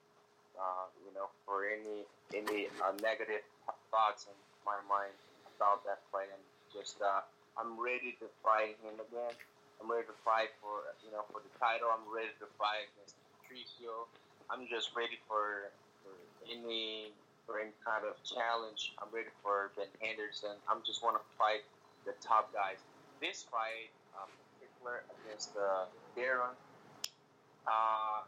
uh, 0.58 0.90
you 1.02 1.12
know, 1.14 1.32
for 1.46 1.66
any 1.66 2.06
any 2.34 2.68
uh, 2.84 2.94
negative 3.02 3.46
thoughts 3.90 4.28
in 4.30 4.38
my 4.66 4.78
mind 4.90 5.16
about 5.56 5.86
that 5.86 6.04
fight. 6.12 6.30
And 6.30 6.44
just, 6.74 7.00
uh, 7.02 7.24
I'm 7.56 7.80
ready 7.80 8.18
to 8.20 8.28
fight 8.44 8.76
him 8.84 9.00
again. 9.00 9.34
I'm 9.80 9.92
ready 9.92 10.08
to 10.08 10.18
fight 10.24 10.52
for 10.64 10.88
you 11.04 11.12
know 11.12 11.24
for 11.32 11.44
the 11.44 11.52
title. 11.60 11.92
I'm 11.92 12.08
ready 12.08 12.32
to 12.40 12.48
fight 12.60 12.88
against 12.96 13.16
Patricio. 13.40 14.08
I'm 14.50 14.68
just 14.70 14.94
ready 14.96 15.18
for, 15.28 15.74
for 16.06 16.14
any 16.48 17.12
for 17.46 17.60
any 17.62 17.72
kind 17.86 18.04
of 18.06 18.18
challenge. 18.26 18.94
I'm 19.00 19.10
ready 19.14 19.30
for 19.44 19.72
Ben 19.78 19.88
Henderson. 20.02 20.58
I'm 20.70 20.82
just 20.86 21.04
want 21.04 21.18
to 21.18 21.24
fight 21.38 21.64
the 22.06 22.14
top 22.22 22.52
guys. 22.54 22.78
This 23.22 23.46
fight, 23.50 23.90
um, 24.18 24.30
particular 24.58 25.06
against 25.24 25.54
uh, 25.56 25.86
Darren. 26.18 26.54
Uh, 27.66 28.22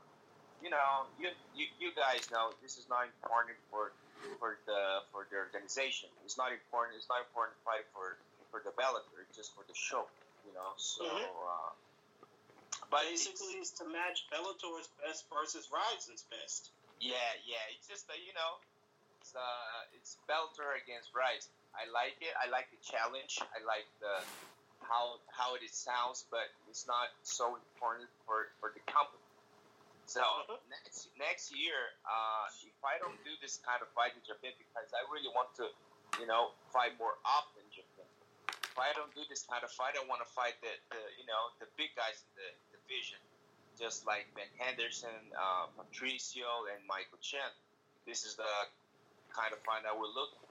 you 0.61 0.69
know, 0.73 1.05
you, 1.21 1.29
you 1.53 1.69
you 1.77 1.89
guys 1.93 2.25
know 2.33 2.49
this 2.65 2.77
is 2.81 2.89
not 2.89 3.05
important 3.21 3.57
for 3.69 3.93
for 4.41 4.57
the 4.65 5.05
for 5.13 5.27
the 5.29 5.37
organization. 5.37 6.09
It's 6.25 6.37
not 6.37 6.49
important. 6.49 6.97
It's 6.97 7.09
not 7.09 7.21
important 7.29 7.53
to 7.57 7.63
fight 7.65 7.85
for 7.93 8.17
for 8.49 8.61
the 8.65 8.73
Bellator. 8.73 9.21
Just 9.35 9.53
for 9.53 9.61
the 9.69 9.77
show 9.77 10.05
you 10.47 10.53
know. 10.57 10.73
So, 10.77 11.03
Mhm. 11.05 11.27
uh, 11.27 11.69
but 12.89 13.03
Basically, 13.03 13.59
it's- 13.59 13.69
it's 13.69 13.79
to 13.83 13.85
match 13.85 14.25
Bellator's 14.31 14.87
best 15.03 15.27
versus 15.29 15.67
Rizin's 15.69 16.23
best. 16.31 16.71
yeah, 17.03 17.13
yeah. 17.45 17.61
It's 17.75 17.85
just 17.85 18.07
that 18.07 18.17
you 18.25 18.33
know, 18.33 18.57
it's 19.27 19.35
uh, 19.35 19.91
it's 19.91 20.15
Bellator 20.23 20.79
against 20.79 21.11
Rice. 21.11 21.51
I 21.75 21.83
like 21.91 22.15
it. 22.23 22.31
I 22.39 22.47
like 22.47 22.71
the 22.71 22.79
challenge. 22.79 23.43
I 23.43 23.59
like 23.67 23.83
the 23.99 24.23
how 24.87 25.19
how 25.27 25.59
it 25.59 25.67
sounds, 25.67 26.23
but 26.31 26.47
it's 26.71 26.87
not 26.87 27.11
so 27.27 27.59
important 27.59 28.07
for 28.23 28.55
for 28.63 28.71
the 28.71 28.79
company. 28.87 29.19
So 30.07 30.23
next 30.71 31.11
next 31.19 31.51
year, 31.51 31.75
uh, 32.07 32.47
if 32.63 32.79
I 32.87 32.95
don't 33.03 33.19
do 33.27 33.35
this 33.43 33.59
kind 33.67 33.83
of 33.83 33.91
fight 33.91 34.15
in 34.15 34.23
Japan, 34.23 34.55
because 34.55 34.87
I 34.95 35.03
really 35.11 35.27
want 35.35 35.51
to, 35.59 35.67
you 36.23 36.27
know, 36.31 36.55
fight 36.71 36.95
more 36.95 37.19
often 37.27 37.67
in 37.67 37.71
Japan. 37.75 38.07
If 38.63 38.79
I 38.79 38.95
don't 38.95 39.11
do 39.11 39.27
this 39.27 39.43
kind 39.43 39.59
of 39.59 39.75
fight, 39.75 39.99
I 39.99 40.07
want 40.07 40.23
to 40.23 40.29
fight 40.31 40.55
the, 40.63 40.71
the 40.95 41.03
you 41.19 41.27
know 41.27 41.51
the 41.59 41.67
big 41.75 41.91
guys 41.99 42.23
in 42.23 42.31
the 42.39 42.49
division, 42.79 43.19
just 43.75 44.07
like 44.07 44.31
Ben 44.39 44.47
Henderson, 44.55 45.19
uh, 45.35 45.67
Patricio, 45.75 46.71
and 46.71 46.79
Michael 46.87 47.19
Chen. 47.19 47.51
This 48.07 48.23
is 48.23 48.39
the 48.39 48.47
kind 49.37 49.53
of 49.53 49.59
fight 49.59 49.83
I 49.85 49.93
would 49.93 50.09
look 50.15 50.31
for. 50.41 50.47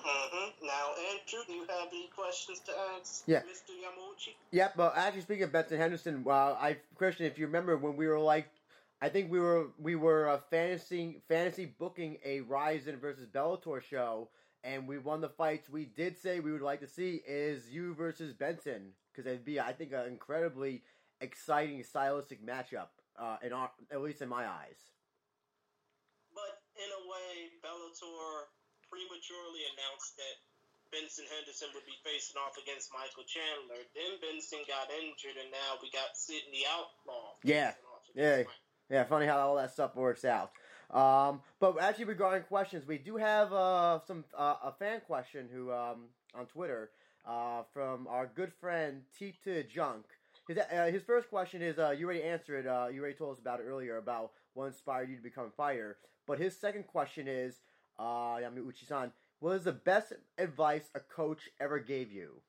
Mm-hmm. 0.00 0.66
Now, 0.66 0.94
Andrew, 1.12 1.40
do 1.46 1.52
you 1.52 1.66
have 1.68 1.88
any 1.92 2.08
questions 2.16 2.60
to 2.60 2.72
ask 2.96 3.22
Yeah. 3.26 3.40
Mr. 3.40 3.72
Yamauchi? 3.76 4.34
Yep, 4.50 4.74
but 4.76 4.96
actually 4.96 5.20
speaking 5.20 5.44
of 5.44 5.52
Benson 5.52 5.78
Henderson, 5.78 6.24
well, 6.24 6.56
I 6.60 6.78
Christian, 6.96 7.26
if 7.26 7.38
you 7.38 7.46
remember 7.46 7.76
when 7.76 7.96
we 7.96 8.08
were 8.08 8.18
like, 8.18 8.48
I 9.02 9.08
think 9.08 9.30
we 9.30 9.40
were 9.40 9.68
we 9.78 9.96
were 9.96 10.28
uh, 10.28 10.38
fantasy 10.50 11.20
fantasy 11.28 11.66
booking 11.66 12.18
a 12.24 12.40
Rizin 12.40 12.96
versus 12.98 13.26
Bellator 13.26 13.82
show, 13.82 14.28
and 14.64 14.86
we 14.86 14.98
won 14.98 15.20
the 15.20 15.28
fights. 15.28 15.68
We 15.68 15.84
did 15.86 16.16
say 16.18 16.40
we 16.40 16.52
would 16.52 16.62
like 16.62 16.80
to 16.80 16.88
see 16.88 17.20
is 17.26 17.70
you 17.70 17.94
versus 17.94 18.32
Benson 18.32 18.92
because 19.12 19.26
it'd 19.26 19.44
be 19.44 19.60
I 19.60 19.72
think 19.72 19.92
an 19.92 20.06
incredibly 20.06 20.82
exciting 21.20 21.82
stylistic 21.82 22.44
matchup, 22.44 22.88
uh, 23.18 23.36
in 23.42 23.52
our, 23.52 23.70
at 23.90 24.00
least 24.00 24.22
in 24.22 24.28
my 24.28 24.46
eyes. 24.46 24.76
In 26.80 26.88
a 26.88 27.02
way, 27.04 27.52
Bellator 27.60 28.48
prematurely 28.88 29.68
announced 29.76 30.16
that 30.16 30.36
Benson 30.88 31.28
Henderson 31.28 31.68
would 31.76 31.84
be 31.84 31.94
facing 32.00 32.40
off 32.40 32.56
against 32.56 32.88
Michael 32.88 33.28
Chandler. 33.28 33.84
Then 33.92 34.16
Benson 34.24 34.64
got 34.64 34.88
injured, 34.88 35.36
and 35.36 35.52
now 35.52 35.76
we 35.84 35.92
got 35.92 36.16
Sidney 36.16 36.64
Outlaw. 36.64 37.36
Yeah. 37.44 37.76
facing 37.76 37.84
off 37.84 38.04
against 38.08 38.48
Yeah. 38.48 38.96
Yeah, 38.96 39.04
funny 39.04 39.26
how 39.26 39.38
all 39.38 39.56
that 39.56 39.70
stuff 39.70 39.94
works 39.94 40.24
out. 40.24 40.50
Um, 40.90 41.42
but 41.60 41.80
actually, 41.80 42.06
regarding 42.06 42.42
questions, 42.44 42.86
we 42.86 42.98
do 42.98 43.16
have 43.16 43.52
uh, 43.52 44.00
some 44.06 44.24
uh, 44.36 44.56
a 44.64 44.72
fan 44.72 45.00
question 45.06 45.48
who 45.52 45.70
um, 45.70 46.08
on 46.34 46.46
Twitter 46.46 46.90
uh, 47.24 47.62
from 47.72 48.08
our 48.08 48.26
good 48.34 48.52
friend 48.60 49.02
Tita 49.16 49.62
Junk. 49.62 50.06
His, 50.48 50.58
uh, 50.58 50.86
his 50.86 51.02
first 51.02 51.28
question 51.28 51.62
is 51.62 51.78
uh, 51.78 51.90
you 51.90 52.06
already 52.06 52.24
answered. 52.24 52.66
Uh, 52.66 52.88
you 52.92 53.00
already 53.00 53.14
told 53.16 53.34
us 53.34 53.38
about 53.38 53.60
it 53.60 53.64
earlier 53.68 53.98
about 53.98 54.32
what 54.54 54.66
inspired 54.66 55.08
you 55.10 55.16
to 55.16 55.22
become 55.22 55.46
a 55.46 55.50
fighter. 55.50 55.98
But 56.26 56.38
his 56.38 56.58
second 56.58 56.86
question 56.86 57.28
is, 57.28 57.60
uh, 57.98 58.36
Yamauchi-san, 58.38 59.12
what 59.40 59.52
is 59.56 59.64
the 59.64 59.72
best 59.72 60.12
advice 60.38 60.90
a 60.94 61.00
coach 61.00 61.48
ever 61.60 61.78
gave 61.78 62.12
you? 62.12 62.42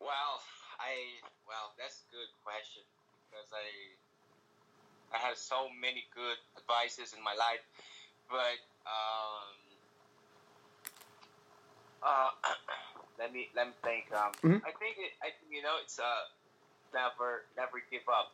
Well, 0.00 0.42
I 0.80 1.20
well, 1.46 1.72
that's 1.78 2.02
a 2.02 2.08
good 2.10 2.30
question 2.44 2.82
because 3.30 3.48
I 3.52 3.96
I 5.14 5.18
have 5.18 5.36
so 5.36 5.68
many 5.80 6.04
good 6.14 6.38
advices 6.56 7.12
in 7.14 7.22
my 7.22 7.34
life, 7.34 7.60
but 8.30 8.58
um, 8.86 9.54
uh, 12.02 12.30
let 13.18 13.32
me 13.32 13.48
let 13.54 13.68
me 13.68 13.74
think. 13.82 14.12
Um, 14.12 14.32
Mhm. 14.42 14.62
I 14.64 14.72
think 14.72 14.98
it, 14.98 15.12
I 15.22 15.30
think 15.30 15.52
you 15.52 15.62
know 15.62 15.76
it's 15.82 15.98
uh 15.98 16.24
never 16.94 17.44
never 17.56 17.80
give 17.90 18.08
up. 18.08 18.32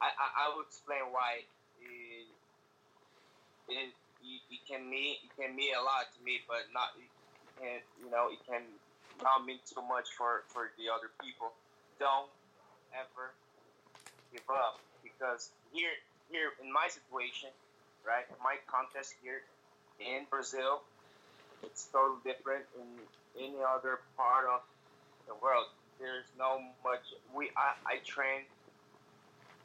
I 0.00 0.08
I, 0.12 0.26
I 0.36 0.44
will 0.54 0.64
explain 0.64 1.08
why 1.10 1.44
it 1.80 2.28
it, 3.68 3.90
it, 4.22 4.62
can 4.68 4.88
mean 4.88 5.16
it 5.22 5.32
can 5.38 5.54
mean 5.54 5.74
a 5.74 5.82
lot 5.82 6.10
to 6.14 6.18
me, 6.24 6.42
but 6.46 6.66
not 6.74 6.94
it 6.98 7.10
can 7.58 7.78
you 8.02 8.10
know 8.10 8.28
it 8.30 8.40
can 8.46 8.62
not 9.22 9.44
mean 9.46 9.58
too 9.64 9.82
much 9.82 10.10
for 10.16 10.44
for 10.48 10.70
the 10.78 10.92
other 10.92 11.10
people. 11.22 11.52
Don't 11.98 12.28
ever 12.92 13.32
give 14.32 14.44
up 14.50 14.78
because 15.02 15.50
here 15.72 15.94
here 16.30 16.52
in 16.62 16.72
my 16.72 16.88
situation, 16.88 17.50
right, 18.06 18.26
my 18.42 18.56
contest 18.66 19.14
here 19.22 19.42
in 20.00 20.26
Brazil, 20.28 20.82
it's 21.62 21.86
totally 21.92 22.20
different 22.24 22.64
in 22.76 22.86
any 23.38 23.62
other 23.62 24.00
part 24.16 24.46
of 24.46 24.60
the 25.26 25.34
world. 25.40 25.66
There's 25.98 26.26
no 26.38 26.60
much 26.84 27.14
we 27.34 27.50
I, 27.56 27.72
I 27.86 27.96
train 28.04 28.44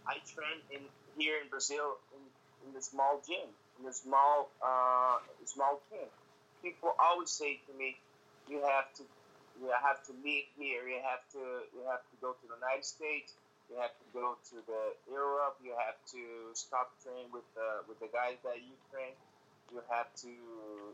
I 0.07 0.17
train 0.25 0.59
in 0.71 0.81
here 1.17 1.37
in 1.41 1.49
Brazil 1.49 1.97
in, 2.15 2.23
in 2.67 2.73
the 2.73 2.81
small 2.81 3.21
gym, 3.25 3.49
in 3.79 3.85
the 3.85 3.93
small 3.93 4.49
uh 4.63 5.17
small 5.45 5.81
gym. 5.89 6.07
People 6.61 6.93
always 6.99 7.31
say 7.31 7.59
to 7.67 7.73
me, 7.77 7.97
you 8.49 8.61
have 8.61 8.93
to 8.97 9.03
you 9.61 9.69
have 9.69 10.01
to 10.07 10.13
live 10.23 10.47
here, 10.57 10.87
you 10.87 11.01
have 11.03 11.23
to 11.33 11.43
you 11.73 11.81
have 11.89 12.01
to 12.09 12.15
go 12.21 12.33
to 12.33 12.43
the 12.47 12.55
United 12.55 12.85
States, 12.85 13.33
you 13.69 13.77
have 13.77 13.93
to 13.97 14.05
go 14.13 14.37
to 14.49 14.55
the 14.65 14.83
Europe, 15.09 15.57
you 15.63 15.73
have 15.77 15.97
to 16.13 16.21
stop 16.53 16.91
training 17.03 17.29
with 17.33 17.45
the 17.55 17.85
with 17.87 17.99
the 17.99 18.09
guys 18.13 18.37
that 18.43 18.57
you 18.61 18.73
train. 18.91 19.13
You 19.71 19.79
have 19.89 20.11
to 20.27 20.27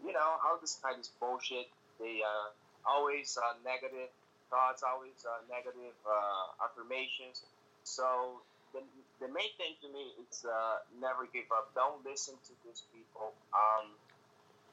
you 0.05 0.13
know, 0.13 0.37
all 0.45 0.57
this 0.61 0.77
kind 0.83 0.97
of 0.99 1.07
bullshit. 1.19 1.67
They 1.99 2.21
uh 2.21 2.49
always 2.85 3.37
uh, 3.37 3.59
negative 3.67 4.09
thoughts, 4.49 4.81
always 4.83 5.19
uh, 5.27 5.43
negative 5.51 5.95
uh, 6.07 6.63
affirmations. 6.63 7.43
So 7.83 8.39
the, 8.77 9.27
the 9.27 9.29
main 9.33 9.49
thing 9.57 9.73
to 9.81 9.89
me 9.89 10.13
is 10.21 10.45
uh, 10.45 10.77
never 11.01 11.25
give 11.33 11.49
up. 11.49 11.73
Don't 11.73 12.05
listen 12.05 12.37
to 12.45 12.53
these 12.61 12.85
people. 12.93 13.33
Um, 13.53 13.97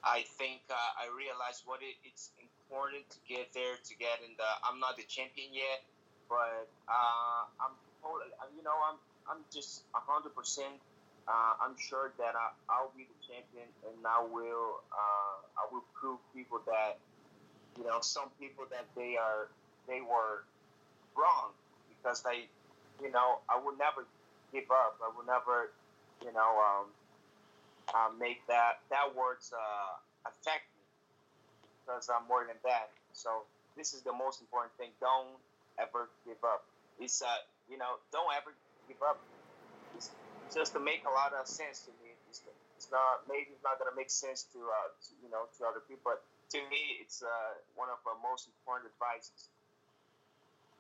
I 0.05 0.29
think 0.37 0.61
uh, 0.69 1.01
I 1.01 1.09
realized 1.17 1.65
what 1.65 1.81
it, 1.81 1.97
it's 2.05 2.37
important 2.37 3.09
to 3.09 3.19
get 3.25 3.49
there 3.57 3.81
to 3.81 3.93
get 3.97 4.21
in 4.21 4.37
the. 4.37 4.51
I'm 4.69 4.77
not 4.77 5.01
the 5.01 5.09
champion 5.09 5.49
yet, 5.57 5.81
but 6.29 6.69
uh, 6.85 7.49
I'm 7.65 7.73
totally. 8.05 8.29
You 8.53 8.63
know, 8.63 8.77
I'm 8.85 9.01
I'm 9.25 9.41
just 9.49 9.89
hundred 9.97 10.37
percent. 10.37 10.77
Uh, 11.25 11.57
I'm 11.65 11.73
sure 11.81 12.13
that 12.21 12.37
I, 12.37 12.53
I'll 12.69 12.93
be 12.93 13.09
the 13.09 13.21
champion, 13.25 13.65
and 13.89 13.97
I 14.05 14.21
will. 14.21 14.85
Uh, 14.93 15.37
I 15.57 15.65
will 15.73 15.89
prove 15.97 16.21
people 16.37 16.61
that 16.69 17.01
you 17.81 17.85
know 17.89 18.05
some 18.05 18.29
people 18.37 18.69
that 18.71 18.85
they 18.93 19.17
are 19.17 19.49
they 19.89 20.05
were 20.05 20.45
wrong 21.17 21.57
because 21.89 22.21
they 22.23 22.53
you 23.05 23.13
know 23.13 23.45
I 23.53 23.61
will 23.61 23.77
never 23.77 24.09
give 24.49 24.73
up. 24.73 24.97
I 25.05 25.13
will 25.13 25.29
never 25.29 25.77
you 26.25 26.33
know 26.33 26.53
um, 26.65 26.87
uh, 27.93 28.11
make 28.17 28.41
that 28.49 28.81
that 28.89 29.13
words 29.13 29.53
uh, 29.53 29.93
affect 30.25 30.65
me 30.73 30.89
because 31.85 32.09
I'm 32.09 32.25
more 32.25 32.49
than 32.49 32.57
that. 32.65 32.89
So 33.13 33.45
this 33.77 33.93
is 33.93 34.01
the 34.01 34.17
most 34.17 34.41
important 34.41 34.73
thing. 34.81 34.91
Don't 35.05 35.37
ever 35.77 36.09
give 36.25 36.41
up. 36.41 36.65
It's 36.99 37.21
uh 37.21 37.29
you 37.69 37.77
know 37.77 38.01
don't 38.09 38.33
ever 38.33 38.57
give 38.89 38.99
up. 39.05 39.21
It's 39.95 40.11
just 40.49 40.73
to 40.73 40.81
make 40.81 41.05
a 41.05 41.13
lot 41.13 41.37
of 41.37 41.47
sense 41.47 41.85
to 41.87 41.93
me. 42.03 42.17
It's, 42.31 42.41
it's 42.77 42.89
not 42.91 43.29
maybe 43.29 43.53
it's 43.53 43.63
not 43.63 43.79
gonna 43.79 43.95
make 43.95 44.11
sense 44.11 44.49
to, 44.57 44.59
uh, 44.65 44.89
to 44.91 45.11
you 45.23 45.31
know 45.31 45.47
to 45.59 45.61
other 45.69 45.85
people, 45.85 46.17
but 46.17 46.25
to 46.57 46.59
me 46.73 47.05
it's 47.05 47.23
uh, 47.23 47.53
one 47.77 47.93
of 47.93 48.01
the 48.03 48.17
most 48.25 48.49
important 48.49 48.91
advices. 48.97 49.53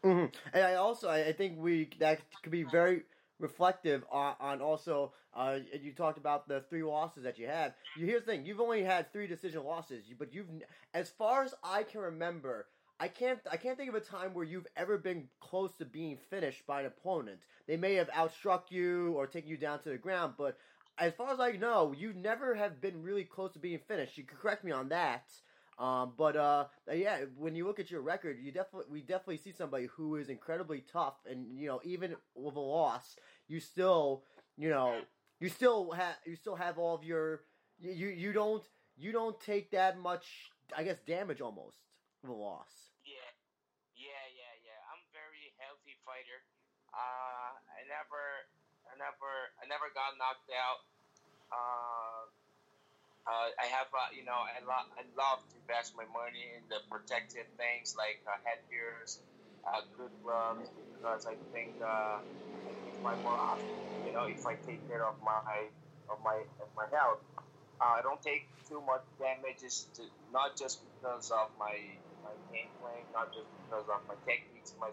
Hmm 0.05 0.27
And 0.53 0.65
I 0.65 0.75
also 0.75 1.09
I 1.09 1.29
I 1.29 1.33
think 1.33 1.59
we 1.59 1.91
that 1.99 2.21
could 2.43 2.53
be 2.53 2.65
very 2.65 3.05
reflective 3.41 4.05
on, 4.13 4.37
on 4.41 4.63
also 4.63 5.13
uh, 5.35 5.59
you 5.83 5.93
talked 5.93 6.19
about 6.19 6.49
the 6.49 6.61
three 6.71 6.85
losses 6.85 7.25
that 7.25 7.39
you 7.39 7.47
had. 7.47 7.75
You 7.95 8.07
here's 8.07 8.25
the 8.25 8.33
thing: 8.33 8.47
you've 8.47 8.61
only 8.61 8.85
had 8.85 9.13
three 9.13 9.27
decision 9.27 9.65
losses, 9.65 10.05
but 10.19 10.35
you've 10.35 10.49
as 10.95 11.11
far 11.11 11.43
as 11.45 11.55
I 11.65 11.83
can 11.85 12.03
remember. 12.03 12.69
I 13.01 13.09
can't. 13.09 13.41
I 13.51 13.57
can't 13.57 13.77
think 13.77 13.89
of 13.89 13.97
a 13.97 14.01
time 14.01 14.35
where 14.35 14.45
you've 14.45 14.69
ever 14.77 14.99
been 14.99 15.29
close 15.41 15.75
to 15.79 15.87
being 15.87 16.17
finished 16.17 16.67
by 16.67 16.81
an 16.81 16.87
opponent. 16.87 17.41
They 17.67 17.77
may 17.77 17.95
have 17.95 18.09
outstruck 18.11 18.71
you 18.71 19.15
or 19.15 19.27
taken 19.27 19.51
you 19.51 19.57
down 19.57 19.81
to 19.83 19.91
the 19.91 19.99
ground, 19.99 20.35
but 20.39 20.59
as 20.99 21.15
far 21.15 21.33
as 21.33 21.41
I 21.41 21.53
know, 21.53 21.93
you 21.93 22.13
never 22.13 22.55
have 22.55 22.81
been 22.81 23.03
really 23.03 23.25
close 23.25 23.53
to 23.55 23.59
being 23.59 23.81
finished. 23.81 24.17
You 24.19 24.25
can 24.25 24.39
correct 24.39 24.65
me 24.65 24.71
on 24.73 24.91
that. 24.91 25.29
Um, 25.79 26.13
but 26.17 26.37
uh, 26.37 26.67
yeah, 26.93 27.19
when 27.37 27.55
you 27.57 27.67
look 27.67 27.81
at 27.81 27.91
your 27.91 28.01
record, 28.01 28.39
you 28.41 28.53
definitely 28.53 28.87
we 28.91 29.01
definitely 29.01 29.39
see 29.39 29.53
somebody 29.53 29.87
who 29.87 30.17
is 30.17 30.29
incredibly 30.29 30.85
tough, 30.93 31.15
and 31.29 31.47
you 31.59 31.67
know 31.67 31.81
even 31.83 32.15
with 32.35 32.55
a 32.55 32.61
loss, 32.61 33.17
you 33.49 33.59
still 33.59 34.23
you 34.57 34.69
know 34.69 35.01
you 35.41 35.49
still 35.49 35.91
have 35.91 36.15
you 36.25 36.37
still 36.37 36.55
have 36.55 36.79
all 36.79 36.95
of 36.95 37.03
your 37.03 37.43
you 37.81 38.09
you, 38.09 38.33
don't 38.33 38.63
you 38.97 39.11
don't 39.11 39.41
take 39.41 39.73
that 39.73 39.99
much 39.99 40.53
I 40.77 40.85
guess 40.85 40.99
damage 41.07 41.41
almost 41.41 41.83
of 42.23 42.31
a 42.31 42.33
loss. 42.33 42.95
Yeah, 43.05 43.29
yeah, 43.99 44.25
yeah, 44.31 44.55
yeah. 44.63 44.81
I'm 44.95 45.03
very 45.11 45.53
healthy 45.59 45.99
fighter. 46.07 46.41
Uh, 46.95 47.51
I 47.59 47.83
never, 47.91 48.23
I 48.87 48.95
never, 48.95 49.33
I 49.59 49.67
never 49.67 49.91
got 49.91 50.15
knocked 50.17 50.49
out. 50.55 50.87
Uh, 51.51 52.31
uh, 53.27 53.49
I 53.61 53.67
have, 53.73 53.89
uh, 53.93 54.11
you 54.13 54.25
know, 54.25 54.37
I, 54.37 54.61
lo- 54.65 54.91
I 54.99 55.03
love 55.17 55.41
to 55.53 55.57
invest 55.61 55.97
my 55.97 56.05
money 56.09 56.45
in 56.57 56.65
the 56.69 56.81
protective 56.91 57.49
things 57.57 57.95
like 57.97 58.21
uh, 58.29 58.37
headgears, 58.45 59.21
uh, 59.65 59.83
good 59.97 60.13
gloves, 60.23 60.71
because 60.77 61.25
I 61.29 61.37
think 61.53 61.77
uh, 61.81 62.21
I 62.69 62.73
can 62.85 62.95
more 63.23 63.39
options. 63.53 63.89
You 64.05 64.13
know, 64.13 64.27
if 64.29 64.45
I 64.47 64.57
take 64.61 64.85
care 64.87 65.05
of 65.05 65.17
my 65.25 65.41
of 66.13 66.19
my 66.25 66.37
of 66.61 66.69
my 66.77 66.87
health, 66.93 67.23
uh, 67.81 67.99
I 67.99 68.03
don't 68.03 68.21
take 68.23 68.49
too 68.69 68.81
much 68.85 69.05
damages. 69.19 69.89
To, 69.97 70.03
not 70.33 70.57
just 70.59 70.85
because 70.85 71.31
of 71.33 71.49
my 71.59 71.77
my 72.25 72.37
game 72.53 72.73
plan, 72.81 73.05
not 73.13 73.33
just 73.33 73.49
because 73.57 73.87
of 73.89 74.01
my 74.09 74.17
techniques, 74.29 74.75
my 74.81 74.91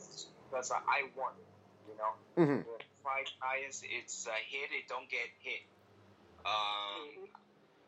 because 0.50 0.72
I, 0.72 0.80
I 0.88 1.00
want 1.16 1.36
it. 1.40 1.50
You 1.88 1.94
You 1.94 1.96
know, 2.00 2.14
Mhm. 2.38 2.64
the 2.64 2.76
fight 3.04 3.30
science, 3.42 3.82
it's 3.84 4.28
uh, 4.28 4.36
hit 4.48 4.72
it, 4.72 4.88
don't 4.88 5.10
get 5.10 5.28
hit. 5.42 5.64
Um, 6.46 7.28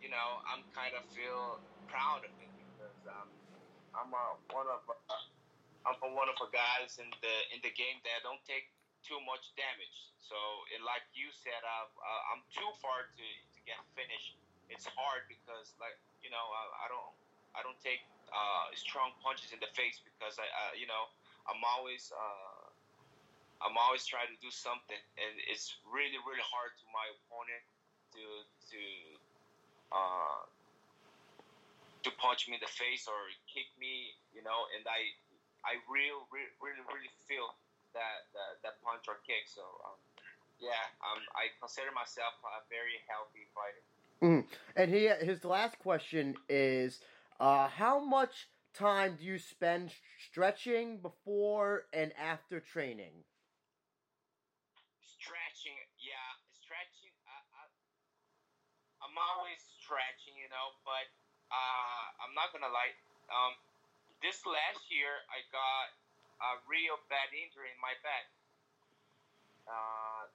you 0.03 0.11
know, 0.11 0.43
I'm 0.51 0.67
kind 0.75 0.91
of 0.99 1.07
feel 1.07 1.63
proud 1.87 2.27
of 2.27 2.33
it 2.43 2.51
because 2.59 2.99
um, 3.07 3.31
I'm 3.95 4.11
uh, 4.11 4.35
one 4.51 4.67
of 4.67 4.83
uh, 4.91 5.23
I'm 5.87 5.97
one 6.15 6.27
of 6.27 6.35
the 6.39 6.51
guys 6.51 6.99
in 6.99 7.07
the 7.23 7.35
in 7.55 7.63
the 7.63 7.71
game 7.71 8.03
that 8.03 8.23
don't 8.27 8.43
take 8.43 8.67
too 9.03 9.19
much 9.23 9.55
damage. 9.55 10.11
So, 10.19 10.35
and 10.75 10.83
like 10.83 11.03
you 11.15 11.31
said, 11.31 11.59
uh, 11.63 11.87
uh, 11.87 12.21
I'm 12.35 12.43
too 12.51 12.67
far 12.79 13.07
to, 13.07 13.25
to 13.27 13.59
get 13.67 13.79
finished. 13.95 14.39
It's 14.71 14.87
hard 14.87 15.27
because, 15.31 15.75
like 15.79 15.95
you 16.23 16.31
know, 16.31 16.45
I, 16.51 16.63
I 16.83 16.87
don't 16.91 17.13
I 17.55 17.59
don't 17.63 17.79
take 17.79 18.03
uh, 18.31 18.71
strong 18.75 19.15
punches 19.23 19.55
in 19.55 19.59
the 19.63 19.71
face 19.75 20.03
because 20.03 20.39
I, 20.39 20.47
uh, 20.47 20.73
you 20.75 20.87
know 20.87 21.11
I'm 21.47 21.63
always 21.63 22.11
uh, 22.11 22.71
I'm 23.63 23.77
always 23.79 24.03
trying 24.05 24.31
to 24.31 24.39
do 24.43 24.51
something, 24.51 24.99
and 25.19 25.33
it's 25.47 25.79
really 25.87 26.19
really 26.27 26.43
hard 26.43 26.75
to 26.79 26.85
my 26.91 27.07
opponent 27.15 27.63
to 28.15 28.23
to 28.73 28.81
uh, 29.93 30.41
to 32.03 32.09
punch 32.19 32.49
me 32.49 32.57
in 32.57 32.63
the 32.65 32.73
face 32.73 33.07
or 33.07 33.15
kick 33.47 33.69
me, 33.79 34.11
you 34.33 34.43
know, 34.43 34.67
and 34.75 34.83
I 34.89 35.13
I 35.63 35.79
really 35.87 36.17
really 36.33 36.51
really, 36.59 36.83
really 36.89 37.13
feel 37.29 37.53
that, 37.93 38.27
that 38.33 38.59
that 38.65 38.75
punch 38.83 39.07
or 39.07 39.21
kick. 39.23 39.47
So 39.47 39.63
um, 39.87 39.97
yeah, 40.59 40.83
um, 41.05 41.21
I 41.37 41.53
consider 41.61 41.93
myself 41.95 42.33
a 42.43 42.65
very 42.67 42.99
healthy 43.07 43.47
fighter. 43.55 43.83
And 44.75 44.89
he 44.89 45.07
his 45.07 45.43
last 45.43 45.79
question 45.79 46.35
is, 46.47 47.01
uh, 47.39 47.67
how 47.67 47.99
much 47.99 48.47
time 48.73 49.17
do 49.19 49.25
you 49.25 49.37
spend 49.37 49.91
stretching 50.17 50.97
before 50.99 51.85
and 51.91 52.13
after 52.15 52.59
training? 52.59 53.23
Stretching, 55.03 55.75
yeah, 55.99 56.39
stretching. 56.55 57.11
I, 57.27 57.37
I, 57.59 57.63
I'm 59.03 59.15
always 59.19 59.62
stretching, 59.83 60.39
you 60.39 60.47
know, 60.47 60.71
but 60.87 61.05
uh, 61.51 62.23
I'm 62.23 62.33
not 62.33 62.55
gonna 62.55 62.71
lie. 62.71 62.95
Um, 63.27 63.53
this 64.23 64.39
last 64.47 64.87
year, 64.87 65.11
I 65.27 65.43
got 65.51 65.91
a 66.39 66.49
real 66.65 66.95
bad 67.11 67.29
injury 67.35 67.67
in 67.69 67.79
my 67.83 67.93
back. 67.99 68.31
Uh, 69.67 70.31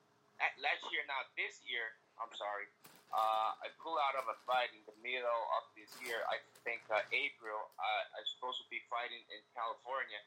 last 0.60 0.84
year, 0.92 1.04
not 1.08 1.32
this 1.34 1.64
year. 1.64 1.96
I'm 2.20 2.32
sorry. 2.36 2.68
Uh, 3.08 3.56
I 3.64 3.72
pulled 3.80 3.96
out 4.04 4.20
of 4.20 4.28
a 4.28 4.36
fight 4.44 4.68
in 4.76 4.84
the 4.84 4.96
middle 5.00 5.42
of 5.56 5.64
this 5.72 5.88
year. 6.04 6.20
I 6.28 6.36
think 6.60 6.84
uh, 6.92 7.00
April. 7.08 7.72
Uh, 7.80 8.16
I 8.16 8.20
was 8.20 8.28
supposed 8.36 8.60
to 8.60 8.68
be 8.68 8.84
fighting 8.92 9.24
in 9.32 9.40
California, 9.56 10.20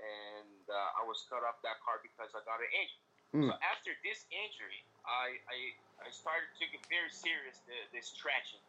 and 0.00 0.64
uh, 0.72 1.00
I 1.00 1.04
was 1.04 1.20
cut 1.28 1.44
off 1.44 1.60
that 1.60 1.84
card 1.84 2.00
because 2.00 2.32
I 2.32 2.40
got 2.48 2.64
an 2.64 2.72
injury. 2.72 3.04
Mm. 3.34 3.48
So 3.50 3.52
after 3.60 3.92
this 4.00 4.24
injury, 4.32 4.80
I, 5.04 5.36
I 5.52 5.76
I 6.00 6.10
started 6.10 6.50
to 6.58 6.64
get 6.70 6.82
very 6.90 7.10
serious 7.10 7.60
the, 7.66 7.76
the 7.92 8.00
stretching. 8.02 8.62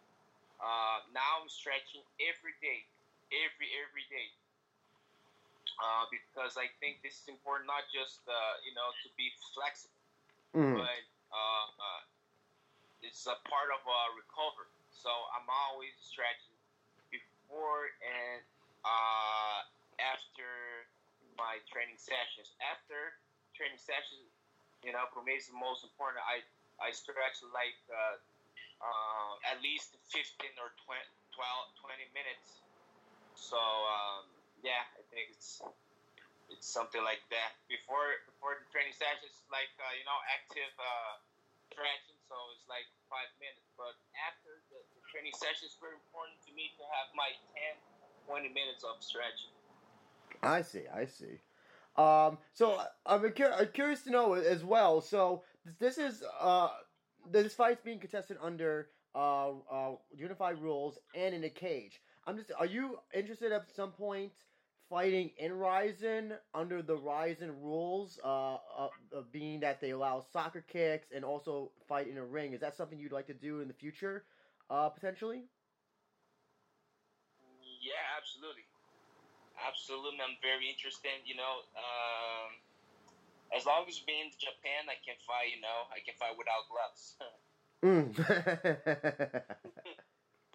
Uh, 0.59 1.03
now 1.13 1.41
I'm 1.41 1.49
stretching 1.49 2.03
every 2.21 2.55
day, 2.61 2.85
every 3.33 3.69
every 3.83 4.05
day. 4.09 4.31
Uh, 5.75 6.05
because 6.09 6.55
I 6.55 6.71
think 6.79 7.03
this 7.03 7.19
is 7.19 7.27
important, 7.27 7.67
not 7.67 7.83
just 7.91 8.23
uh, 8.27 8.55
you 8.63 8.73
know 8.73 8.89
to 9.03 9.07
be 9.17 9.31
flexible, 9.53 9.95
Mm. 10.55 10.79
but 10.79 11.03
uh, 11.31 11.67
uh, 11.79 12.01
it's 13.01 13.25
a 13.27 13.35
part 13.47 13.69
of 13.73 13.81
uh, 13.85 14.09
recovery. 14.15 14.71
So 14.89 15.09
I'm 15.35 15.47
always 15.49 15.95
stretching 15.99 16.55
before 17.11 17.91
and 18.01 18.41
uh, 18.83 19.59
after 19.99 20.87
my 21.37 21.59
training 21.69 21.99
sessions. 21.99 22.55
After 22.63 23.15
training 23.55 23.79
sessions, 23.79 24.31
you 24.83 24.91
know, 24.93 25.05
for 25.13 25.23
me 25.23 25.35
it's 25.37 25.47
the 25.51 25.57
most 25.59 25.83
important. 25.83 26.23
I 26.25 26.43
I 26.81 26.91
stretch 26.91 27.39
like 27.55 27.79
uh, 27.87 28.17
uh, 28.83 29.51
at 29.51 29.63
least 29.63 29.95
15 30.11 30.21
or 30.59 30.71
20, 30.83 30.99
12, 31.33 31.83
20 31.83 32.17
minutes. 32.17 32.63
So 33.35 33.59
um, 33.59 34.27
yeah, 34.63 34.83
I 34.95 35.03
think 35.11 35.31
it's 35.31 35.61
it's 36.49 36.67
something 36.67 37.01
like 37.03 37.23
that. 37.33 37.57
Before 37.67 38.21
before 38.29 38.59
the 38.59 38.67
training 38.71 38.95
sessions, 38.95 39.43
like 39.51 39.71
uh, 39.79 39.93
you 39.95 40.05
know, 40.07 40.19
active 40.31 40.71
uh, 40.77 41.19
stretching. 41.71 42.19
So 42.29 42.35
it's 42.55 42.65
like 42.71 42.87
five 43.11 43.29
minutes. 43.41 43.67
But 43.77 43.95
after 44.25 44.61
the, 44.71 44.79
the 44.95 45.01
training 45.09 45.35
session, 45.35 45.69
it's 45.69 45.79
very 45.79 45.97
important 45.97 46.39
to 46.47 46.51
me 46.55 46.73
to 46.79 46.83
have 46.95 47.11
my 47.13 47.29
10, 47.53 47.77
20 48.29 48.49
minutes 48.55 48.81
of 48.87 49.01
stretching. 49.03 49.53
I 50.41 50.61
see. 50.61 50.85
I 50.89 51.05
see. 51.05 51.41
Um, 51.97 52.37
so 52.53 52.81
I'm, 53.05 53.23
I'm 53.23 53.69
curious 53.71 54.03
to 54.03 54.11
know 54.11 54.33
as 54.33 54.63
well. 54.63 54.99
So 55.01 55.43
this 55.79 55.97
is 55.97 56.23
uh, 56.39 56.69
this 57.29 57.53
fight's 57.53 57.81
being 57.81 57.99
contested 57.99 58.37
under 58.41 58.89
uh, 59.15 59.49
uh, 59.71 59.91
unified 60.15 60.61
rules 60.61 60.99
and 61.13 61.33
in 61.35 61.43
a 61.43 61.49
cage. 61.49 62.01
I'm 62.25 62.37
just. 62.37 62.51
Are 62.57 62.65
you 62.65 62.99
interested 63.13 63.51
at 63.51 63.69
some 63.73 63.91
point 63.91 64.31
fighting 64.89 65.31
in 65.37 65.53
Rizin 65.53 66.33
under 66.53 66.81
the 66.81 66.95
Rizin 66.97 67.51
rules? 67.61 68.19
Uh, 68.23 68.55
uh, 68.55 68.89
being 69.31 69.59
that 69.61 69.81
they 69.81 69.91
allow 69.91 70.19
soccer 70.19 70.61
kicks 70.61 71.07
and 71.15 71.23
also 71.23 71.71
fight 71.87 72.07
in 72.07 72.17
a 72.17 72.25
ring. 72.25 72.53
Is 72.53 72.61
that 72.61 72.75
something 72.75 72.99
you'd 72.99 73.11
like 73.11 73.27
to 73.27 73.33
do 73.33 73.61
in 73.61 73.67
the 73.67 73.73
future, 73.73 74.25
uh, 74.69 74.89
potentially? 74.89 75.45
Yeah, 77.81 78.01
absolutely. 78.17 78.65
Absolutely. 79.55 80.19
I'm 80.21 80.37
very 80.41 80.69
interested. 80.69 81.23
You 81.25 81.35
know, 81.35 81.63
um, 81.77 82.51
as 83.55 83.65
long 83.65 83.87
as 83.87 83.97
being 84.03 84.27
in 84.27 84.35
Japan, 84.37 84.91
I 84.91 84.99
can 85.01 85.15
fight, 85.23 85.55
you 85.55 85.63
know, 85.63 85.87
I 85.89 86.03
can 86.03 86.13
fight 86.19 86.35
without 86.35 86.67
gloves. 86.67 87.15
Mm. 87.83 88.11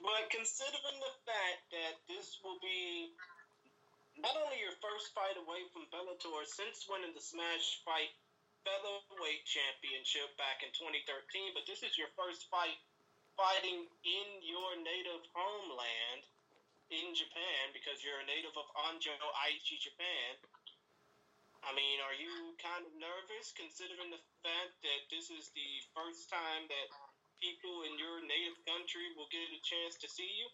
But 0.01 0.33
considering 0.33 0.97
the 0.97 1.15
fact 1.29 1.61
that 1.77 2.01
this 2.09 2.41
will 2.41 2.57
be 2.65 3.13
not 4.17 4.33
only 4.33 4.57
your 4.57 4.73
first 4.81 5.13
fight 5.13 5.37
away 5.37 5.69
from 5.77 5.93
Bellator 5.93 6.41
since 6.49 6.89
winning 6.89 7.13
the 7.13 7.21
Smash 7.21 7.85
Fight 7.85 8.09
Featherweight 8.65 9.45
Championship 9.45 10.33
back 10.41 10.65
in 10.65 10.73
2013, 10.73 11.53
but 11.53 11.69
this 11.69 11.85
is 11.85 12.01
your 12.01 12.09
first 12.17 12.49
fight 12.49 12.81
fighting 13.37 13.89
in 14.05 14.29
your 14.41 14.81
native 14.81 15.21
homeland 15.37 16.25
in 16.89 17.13
Japan 17.13 17.65
because 17.77 18.01
you're 18.01 18.25
a 18.25 18.29
native 18.29 18.57
of 18.57 18.69
Anjo, 18.89 19.13
Aichi, 19.45 19.77
Japan. 19.77 20.33
I 21.65 21.73
mean, 21.77 22.01
are 22.01 22.17
you 22.17 22.57
kind 22.61 22.85
of 22.85 22.93
nervous 22.97 23.53
considering 23.53 24.11
the 24.11 24.23
fact 24.45 24.73
that 24.83 25.01
this 25.13 25.29
is 25.29 25.53
the 25.53 25.71
first 25.93 26.29
time 26.33 26.65
that 26.69 26.89
people 27.41 27.85
in 27.85 27.97
your 28.01 28.21
native 28.25 28.57
country 28.65 29.13
will 29.17 29.29
get 29.29 29.45
a 29.53 29.61
chance 29.61 29.97
to 30.01 30.09
see 30.09 30.29
you? 30.41 30.49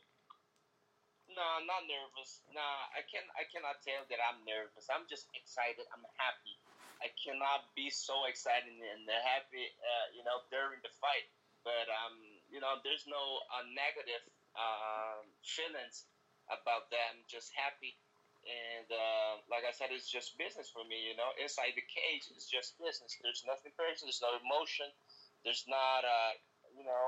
No, 1.31 1.43
I'm 1.43 1.67
not 1.67 1.87
nervous. 1.87 2.43
Nah, 2.55 2.87
I 2.95 3.03
can 3.07 3.23
I 3.35 3.45
cannot 3.51 3.83
tell 3.83 4.03
that 4.07 4.21
I'm 4.23 4.43
nervous. 4.47 4.87
I'm 4.91 5.07
just 5.11 5.27
excited. 5.35 5.87
I'm 5.91 6.07
happy. 6.19 6.55
I 7.03 7.11
cannot 7.19 7.67
be 7.75 7.91
so 7.91 8.25
excited 8.31 8.71
and 8.73 9.03
happy, 9.27 9.67
uh, 9.79 10.07
you 10.15 10.23
know, 10.25 10.39
during 10.51 10.81
the 10.87 10.93
fight. 11.03 11.27
But 11.67 11.91
um, 11.91 12.15
you 12.51 12.63
know, 12.63 12.79
there's 12.87 13.07
no 13.11 13.43
uh, 13.51 13.67
negative 13.75 14.23
um 14.55 15.27
feelings 15.43 16.07
about 16.51 16.89
that. 16.95 17.15
I'm 17.15 17.27
just 17.27 17.51
happy, 17.55 17.99
and 18.47 18.87
uh, 18.89 19.33
like 19.51 19.67
I 19.67 19.75
said, 19.75 19.91
it's 19.91 20.07
just 20.07 20.39
business 20.39 20.71
for 20.71 20.87
me. 20.87 21.11
You 21.11 21.19
know, 21.19 21.35
inside 21.39 21.75
the 21.75 21.85
cage, 21.87 22.31
it's 22.31 22.47
just 22.47 22.79
business. 22.79 23.19
There's 23.19 23.43
nothing 23.43 23.75
personal. 23.75 24.09
There's 24.11 24.23
no 24.23 24.35
emotion. 24.39 24.89
There's 25.43 25.67
not, 25.67 26.07
uh, 26.07 26.33
you 26.75 26.87
know, 26.87 27.07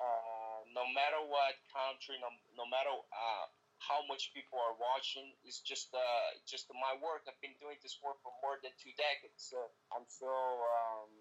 uh, 0.00 0.64
no 0.72 0.88
matter 0.96 1.20
what 1.20 1.56
country, 1.68 2.16
no, 2.20 2.32
no 2.56 2.64
matter 2.68 2.92
uh, 2.92 3.44
how 3.80 4.00
much 4.08 4.32
people 4.32 4.56
are 4.56 4.76
watching, 4.80 5.36
it's 5.44 5.60
just 5.60 5.92
uh, 5.92 6.28
just 6.48 6.70
my 6.72 6.96
work. 7.04 7.28
I've 7.28 7.38
been 7.44 7.56
doing 7.60 7.76
this 7.84 8.00
work 8.00 8.16
for 8.24 8.32
more 8.40 8.56
than 8.64 8.72
two 8.80 8.92
decades, 8.96 9.52
so 9.52 9.58
I'm 9.92 10.08
so 10.08 10.28
um, 10.28 11.12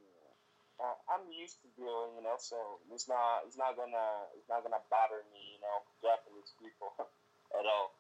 uh, 0.80 0.98
I'm 1.12 1.28
used 1.30 1.60
to 1.66 1.70
dealing, 1.76 2.16
you 2.16 2.24
know. 2.24 2.40
So 2.40 2.80
it's 2.94 3.10
not 3.12 3.44
it's 3.46 3.60
not 3.60 3.76
gonna 3.76 4.32
it's 4.40 4.48
not 4.48 4.64
gonna 4.64 4.82
bother 4.88 5.26
me, 5.36 5.58
you 5.58 5.62
know, 5.62 5.78
Japanese 6.00 6.56
people 6.58 6.96
at 7.60 7.66
all. 7.68 7.92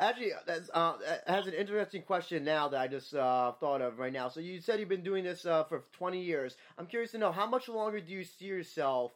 Actually, 0.00 0.32
that's, 0.46 0.70
uh, 0.72 0.94
has 1.26 1.46
an 1.46 1.54
interesting 1.54 2.02
question 2.02 2.44
now 2.44 2.68
that 2.68 2.80
I 2.80 2.88
just 2.88 3.14
uh, 3.14 3.52
thought 3.52 3.82
of 3.82 3.98
right 3.98 4.12
now. 4.12 4.28
So 4.28 4.40
you 4.40 4.60
said 4.60 4.80
you've 4.80 4.88
been 4.88 5.02
doing 5.02 5.24
this 5.24 5.44
uh, 5.44 5.64
for 5.64 5.84
20 5.92 6.22
years. 6.22 6.56
I'm 6.78 6.86
curious 6.86 7.12
to 7.12 7.18
know 7.18 7.32
how 7.32 7.46
much 7.46 7.68
longer 7.68 8.00
do 8.00 8.12
you 8.12 8.24
see 8.24 8.46
yourself 8.46 9.12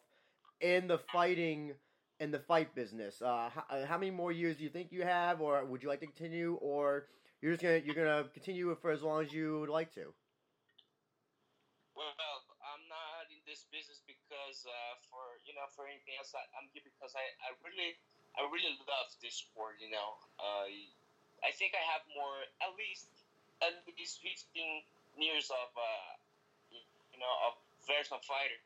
in 0.61 0.87
the 0.89 0.99
fighting 0.99 1.72
in 2.20 2.30
the 2.30 2.39
fight 2.39 2.74
business? 2.74 3.20
Uh, 3.20 3.51
how, 3.53 3.64
uh, 3.70 3.87
how 3.87 3.99
many 3.99 4.11
more 4.11 4.32
years 4.32 4.57
do 4.57 4.64
you 4.64 4.70
think 4.70 4.93
you 4.93 5.03
have, 5.03 5.41
or 5.41 5.64
would 5.64 5.82
you 5.82 5.89
like 5.89 6.01
to 6.01 6.07
continue, 6.07 6.55
or 6.61 7.09
you're 7.41 7.53
just 7.53 7.62
gonna 7.62 7.80
you're 7.84 7.95
gonna 7.95 8.28
continue 8.32 8.74
for 8.80 8.91
as 8.91 9.03
long 9.03 9.22
as 9.22 9.32
you 9.32 9.61
would 9.61 9.68
like 9.68 9.93
to? 9.95 10.12
Well, 11.97 12.12
I'm 12.76 12.84
not 12.89 13.28
in 13.32 13.41
this 13.49 13.64
business 13.72 14.01
because 14.05 14.64
uh, 14.68 14.95
for 15.09 15.41
you 15.45 15.53
know 15.57 15.64
for 15.72 15.89
anything 15.89 16.16
else. 16.20 16.32
I, 16.37 16.45
I'm 16.61 16.68
here 16.72 16.84
because 16.84 17.12
I, 17.16 17.24
I 17.45 17.57
really 17.64 17.97
I 18.37 18.45
really 18.53 18.76
love 18.84 19.09
this 19.20 19.41
sport. 19.41 19.80
You 19.80 19.91
know, 19.91 20.11
uh, 20.39 20.68
I 21.45 21.51
think 21.57 21.72
I 21.72 21.82
have 21.97 22.05
more 22.12 22.37
at 22.61 22.72
least 22.76 23.09
at 23.64 23.72
least 23.97 24.20
15 24.20 24.84
years 25.16 25.49
of 25.49 25.68
uh, 25.72 26.11
you 27.12 27.18
know 27.18 27.34
of 27.49 27.57
veteran 27.89 28.20
fighter. 28.24 28.61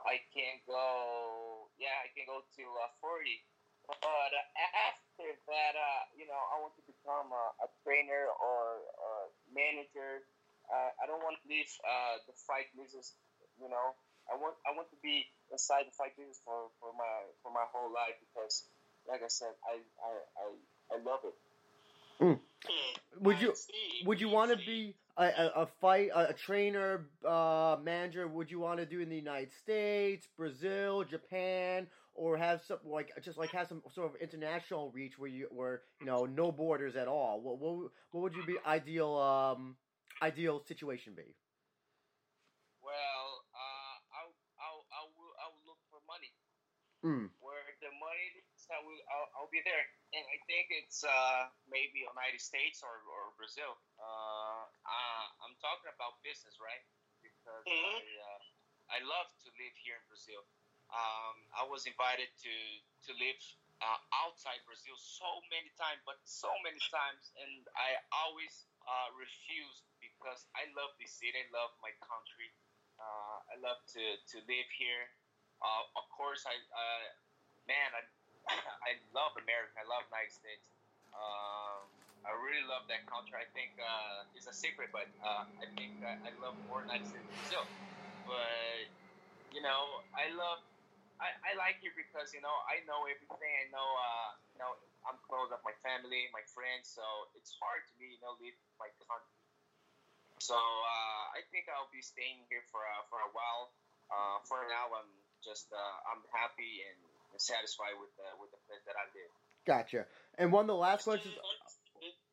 I 0.00 0.24
can 0.32 0.56
go, 0.64 1.68
yeah, 1.76 1.92
I 2.00 2.08
can 2.16 2.24
go 2.24 2.40
to 2.40 2.64
uh, 2.80 2.88
40. 3.04 3.44
But 3.84 4.00
uh, 4.00 4.88
after 4.88 5.28
that, 5.52 5.74
uh, 5.76 6.02
you 6.16 6.24
know, 6.24 6.38
I 6.38 6.56
want 6.64 6.72
to 6.80 6.84
become 6.86 7.28
a, 7.28 7.44
a 7.60 7.68
trainer 7.84 8.30
or, 8.40 8.88
or 8.96 9.16
manager. 9.52 10.24
Uh, 10.70 10.90
I 10.96 11.04
don't 11.04 11.20
want 11.20 11.36
to 11.42 11.46
leave 11.50 11.68
uh, 11.84 12.24
the 12.24 12.32
fight 12.46 12.72
business. 12.72 13.12
You 13.60 13.68
know, 13.68 13.92
I 14.30 14.38
want 14.38 14.56
I 14.64 14.72
want 14.72 14.88
to 14.94 14.98
be 15.04 15.28
inside 15.52 15.84
the 15.90 15.92
fight 15.92 16.16
business 16.16 16.40
for, 16.40 16.72
for 16.80 16.94
my 16.96 17.28
for 17.44 17.52
my 17.52 17.66
whole 17.68 17.92
life 17.92 18.16
because, 18.22 18.64
like 19.08 19.22
I 19.22 19.28
said, 19.28 19.52
I 19.64 19.78
I, 20.06 20.96
I, 20.96 20.96
I 20.96 21.02
love 21.02 21.20
it. 21.24 21.34
Mm. 22.22 22.38
Would 23.20 23.40
you 23.40 23.54
would 24.06 24.20
you 24.20 24.28
want 24.28 24.50
to 24.52 24.56
be 24.56 24.94
a, 25.16 25.24
a, 25.24 25.52
a 25.62 25.66
fight 25.80 26.10
a, 26.14 26.30
a 26.30 26.32
trainer 26.32 27.06
uh, 27.26 27.76
manager? 27.82 28.28
Would 28.28 28.50
you 28.50 28.60
want 28.60 28.78
to 28.78 28.86
do 28.86 29.00
in 29.00 29.08
the 29.08 29.16
United 29.16 29.52
States, 29.52 30.28
Brazil, 30.36 31.04
Japan, 31.04 31.88
or 32.14 32.36
have 32.36 32.62
some 32.62 32.78
like 32.84 33.10
just 33.22 33.38
like 33.38 33.50
have 33.50 33.68
some 33.68 33.82
sort 33.94 34.14
of 34.14 34.20
international 34.20 34.90
reach 34.94 35.18
where 35.18 35.28
you 35.28 35.48
where 35.50 35.82
you 36.00 36.06
know 36.06 36.26
no 36.26 36.52
borders 36.52 36.96
at 36.96 37.08
all? 37.08 37.40
What 37.40 37.58
what, 37.58 37.90
what 38.12 38.20
would 38.22 38.34
you 38.34 38.44
be 38.46 38.56
ideal 38.66 39.14
um 39.16 39.76
ideal 40.22 40.62
situation 40.66 41.14
be? 41.16 41.34
Well, 42.82 43.46
uh, 43.54 43.96
I'll, 44.18 44.34
I'll, 44.58 44.84
I 44.90 45.02
will 45.14 45.32
I 45.38 45.46
will 45.50 45.64
look 45.66 45.80
for 45.90 46.00
money. 46.06 46.32
Mm. 47.02 47.30
Where 47.42 47.66
the 47.82 47.90
money 47.98 48.26
is, 48.38 48.61
I 48.72 48.80
will 48.80 48.98
I'll, 49.12 49.28
I'll 49.36 49.52
be 49.52 49.60
there. 49.64 49.84
And 50.16 50.24
I 50.28 50.38
think 50.48 50.68
it's 50.72 51.04
uh, 51.04 51.48
maybe 51.68 52.04
United 52.04 52.40
States 52.40 52.80
or, 52.84 53.00
or 53.08 53.32
Brazil. 53.36 53.76
Uh, 53.96 54.64
uh, 54.68 55.24
I'm 55.44 55.56
talking 55.60 55.88
about 55.92 56.20
business, 56.24 56.56
right? 56.60 56.84
Because 57.24 57.64
Mhm. 57.68 58.00
I, 58.00 58.04
uh, 58.04 58.40
I 58.92 58.98
love 59.04 59.28
to 59.44 59.48
live 59.56 59.74
here 59.80 59.96
in 59.96 60.04
Brazil. 60.08 60.44
Um, 60.92 61.36
I 61.56 61.64
was 61.64 61.88
invited 61.88 62.28
to 62.44 62.54
to 63.08 63.10
live 63.16 63.40
uh, 63.82 63.98
outside 64.24 64.60
Brazil 64.68 64.94
so 64.96 65.40
many 65.50 65.72
times, 65.74 66.00
but 66.06 66.20
so 66.22 66.52
many 66.62 66.78
times, 66.92 67.32
and 67.40 67.66
I 67.74 67.98
always 68.24 68.68
uh, 68.86 69.08
refused 69.16 69.82
because 69.98 70.46
I 70.54 70.70
love 70.78 70.94
this 71.02 71.10
city, 71.18 71.34
I 71.34 71.48
love 71.50 71.72
my 71.82 71.90
country, 72.04 72.52
uh, 73.00 73.36
I 73.50 73.56
love 73.58 73.80
to, 73.98 74.04
to 74.34 74.36
live 74.46 74.68
here. 74.78 75.10
Uh, 75.62 75.98
of 75.98 76.06
course, 76.14 76.46
I 76.46 76.54
uh, 76.54 77.06
man, 77.66 77.90
I 77.94 78.02
I 78.88 78.98
love 79.14 79.34
America. 79.38 79.74
I 79.80 79.86
love 79.88 80.06
United 80.10 80.32
States. 80.34 80.66
Um, 81.14 81.88
I 82.24 82.32
really 82.38 82.64
love 82.66 82.86
that 82.86 83.04
country. 83.10 83.38
I 83.38 83.48
think 83.50 83.74
uh, 83.82 84.26
it's 84.34 84.46
a 84.46 84.54
secret, 84.54 84.90
but 84.94 85.10
uh, 85.22 85.44
I 85.62 85.66
think 85.74 85.98
I, 86.02 86.30
I 86.30 86.30
love 86.38 86.54
more 86.66 86.82
United 86.86 87.06
States 87.06 87.26
Brazil. 87.34 87.66
But 88.26 88.90
you 89.52 89.62
know, 89.62 90.04
I 90.16 90.32
love. 90.34 90.60
I, 91.22 91.30
I 91.46 91.52
like 91.54 91.78
here 91.78 91.94
because 91.94 92.34
you 92.34 92.42
know 92.42 92.54
I 92.66 92.82
know 92.86 93.06
everything. 93.06 93.52
I 93.62 93.66
know 93.70 93.86
uh, 93.86 94.30
you 94.54 94.58
know 94.62 94.72
I'm 95.06 95.18
close 95.26 95.50
with 95.50 95.62
my 95.66 95.74
family, 95.82 96.30
my 96.34 96.44
friends. 96.50 96.90
So 96.90 97.04
it's 97.38 97.54
hard 97.58 97.82
to 97.90 97.94
me, 97.98 98.18
you 98.18 98.20
know, 98.22 98.34
leave 98.42 98.56
my 98.78 98.90
country. 99.06 99.38
So 100.42 100.56
uh, 100.58 101.24
I 101.38 101.40
think 101.54 101.70
I'll 101.70 101.90
be 101.94 102.02
staying 102.02 102.42
here 102.50 102.64
for 102.70 102.82
uh, 102.82 103.02
for 103.10 103.22
a 103.22 103.30
while. 103.34 103.72
Uh, 104.10 104.38
for 104.44 104.66
now, 104.68 104.90
I'm 104.92 105.12
just 105.44 105.70
uh, 105.72 105.96
I'm 106.10 106.22
happy 106.34 106.82
and 106.86 106.98
satisfied 107.38 107.96
with 108.00 108.10
the 108.16 108.28
with 108.40 108.50
the 108.50 108.60
place 108.66 108.82
that 108.86 108.96
I 108.96 109.06
did. 109.12 109.28
Gotcha. 109.64 110.06
And 110.38 110.52
one 110.52 110.64
of 110.64 110.68
the 110.68 110.74
last 110.74 111.04
questions. 111.04 111.34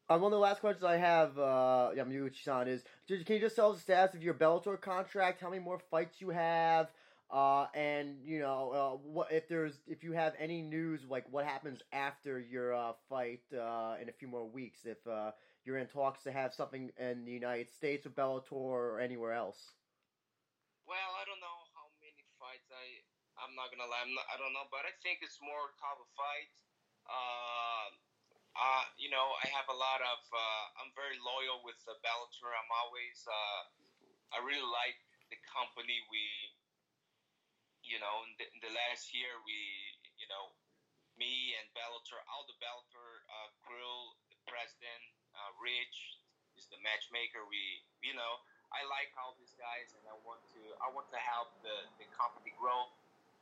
Uh, 0.10 0.18
one 0.18 0.34
of 0.34 0.38
the 0.38 0.40
last 0.40 0.60
questions 0.60 0.84
I 0.84 0.98
have, 0.98 1.38
uh, 1.38 1.92
Yamauchi-san, 1.96 2.68
is 2.68 2.82
can 3.08 3.36
you 3.36 3.40
just 3.40 3.56
tell 3.56 3.70
us 3.70 3.78
the 3.78 3.84
status 3.84 4.16
of 4.16 4.24
your 4.24 4.34
Bellator 4.34 4.82
contract? 4.82 5.40
How 5.40 5.52
many 5.52 5.62
more 5.62 5.78
fights 5.92 6.20
you 6.20 6.30
have? 6.30 6.90
Uh, 7.30 7.68
and 7.76 8.18
you 8.26 8.40
know, 8.40 8.72
uh, 8.74 8.98
what 9.06 9.32
if 9.32 9.48
there's 9.48 9.78
if 9.86 10.04
you 10.04 10.14
have 10.14 10.34
any 10.40 10.64
news 10.64 11.02
like 11.08 11.26
what 11.30 11.46
happens 11.46 11.78
after 11.94 12.40
your 12.40 12.74
uh, 12.74 12.94
fight 13.08 13.42
uh, 13.54 14.02
in 14.02 14.10
a 14.10 14.12
few 14.18 14.28
more 14.28 14.50
weeks? 14.50 14.80
If 14.84 14.98
uh, 15.06 15.30
you're 15.64 15.78
in 15.78 15.86
talks 15.86 16.24
to 16.24 16.32
have 16.32 16.56
something 16.56 16.90
in 16.98 17.26
the 17.26 17.32
United 17.32 17.70
States 17.70 18.06
with 18.06 18.16
Bellator 18.16 18.54
or 18.54 19.00
anywhere 19.00 19.34
else? 19.34 19.62
Well, 20.88 20.98
I 20.98 21.24
don't 21.30 21.38
know 21.38 21.60
how 21.78 21.86
many 22.02 22.26
fights 22.42 22.66
I. 22.74 23.06
I'm 23.44 23.56
not 23.56 23.72
gonna 23.72 23.88
lie. 23.88 24.04
I'm 24.04 24.14
not, 24.14 24.28
I 24.28 24.36
don't 24.36 24.52
know, 24.52 24.68
but 24.68 24.84
I 24.84 24.94
think 25.00 25.24
it's 25.24 25.40
more 25.40 25.72
top 25.80 26.00
of 26.00 26.10
fight. 26.16 26.52
Uh, 27.08 27.88
uh, 28.60 28.86
you 29.00 29.08
know, 29.08 29.34
I 29.40 29.48
have 29.56 29.72
a 29.72 29.78
lot 29.78 30.04
of. 30.04 30.20
Uh, 30.28 30.66
I'm 30.84 30.92
very 30.94 31.16
loyal 31.24 31.64
with 31.64 31.80
the 31.88 31.96
Bellator. 32.04 32.52
I'm 32.52 32.72
always. 32.84 33.24
Uh, 33.24 33.62
I 34.36 34.44
really 34.44 34.68
like 34.68 35.00
the 35.32 35.40
company. 35.48 36.04
We, 36.12 36.24
you 37.82 37.98
know, 38.04 38.28
in 38.28 38.32
the, 38.38 38.46
in 38.52 38.60
the 38.62 38.74
last 38.76 39.16
year, 39.16 39.32
we, 39.48 39.58
you 40.20 40.28
know, 40.30 40.54
me 41.18 41.56
and 41.58 41.68
Bellator, 41.74 42.20
all 42.30 42.46
the 42.46 42.58
Bellator 42.60 43.10
uh, 43.28 43.50
crew, 43.64 44.16
the 44.30 44.40
president, 44.46 45.04
uh, 45.34 45.52
Rich 45.60 46.20
is 46.60 46.68
the 46.68 46.80
matchmaker. 46.84 47.48
We, 47.48 47.84
you 48.04 48.14
know, 48.14 48.44
I 48.70 48.86
like 48.86 49.10
all 49.18 49.34
these 49.40 49.56
guys, 49.58 49.96
and 49.98 50.04
I 50.06 50.16
want 50.22 50.46
to 50.54 50.62
I 50.84 50.92
want 50.94 51.10
to 51.10 51.20
help 51.20 51.56
the, 51.66 51.90
the 51.98 52.06
company 52.14 52.54
grow. 52.60 52.92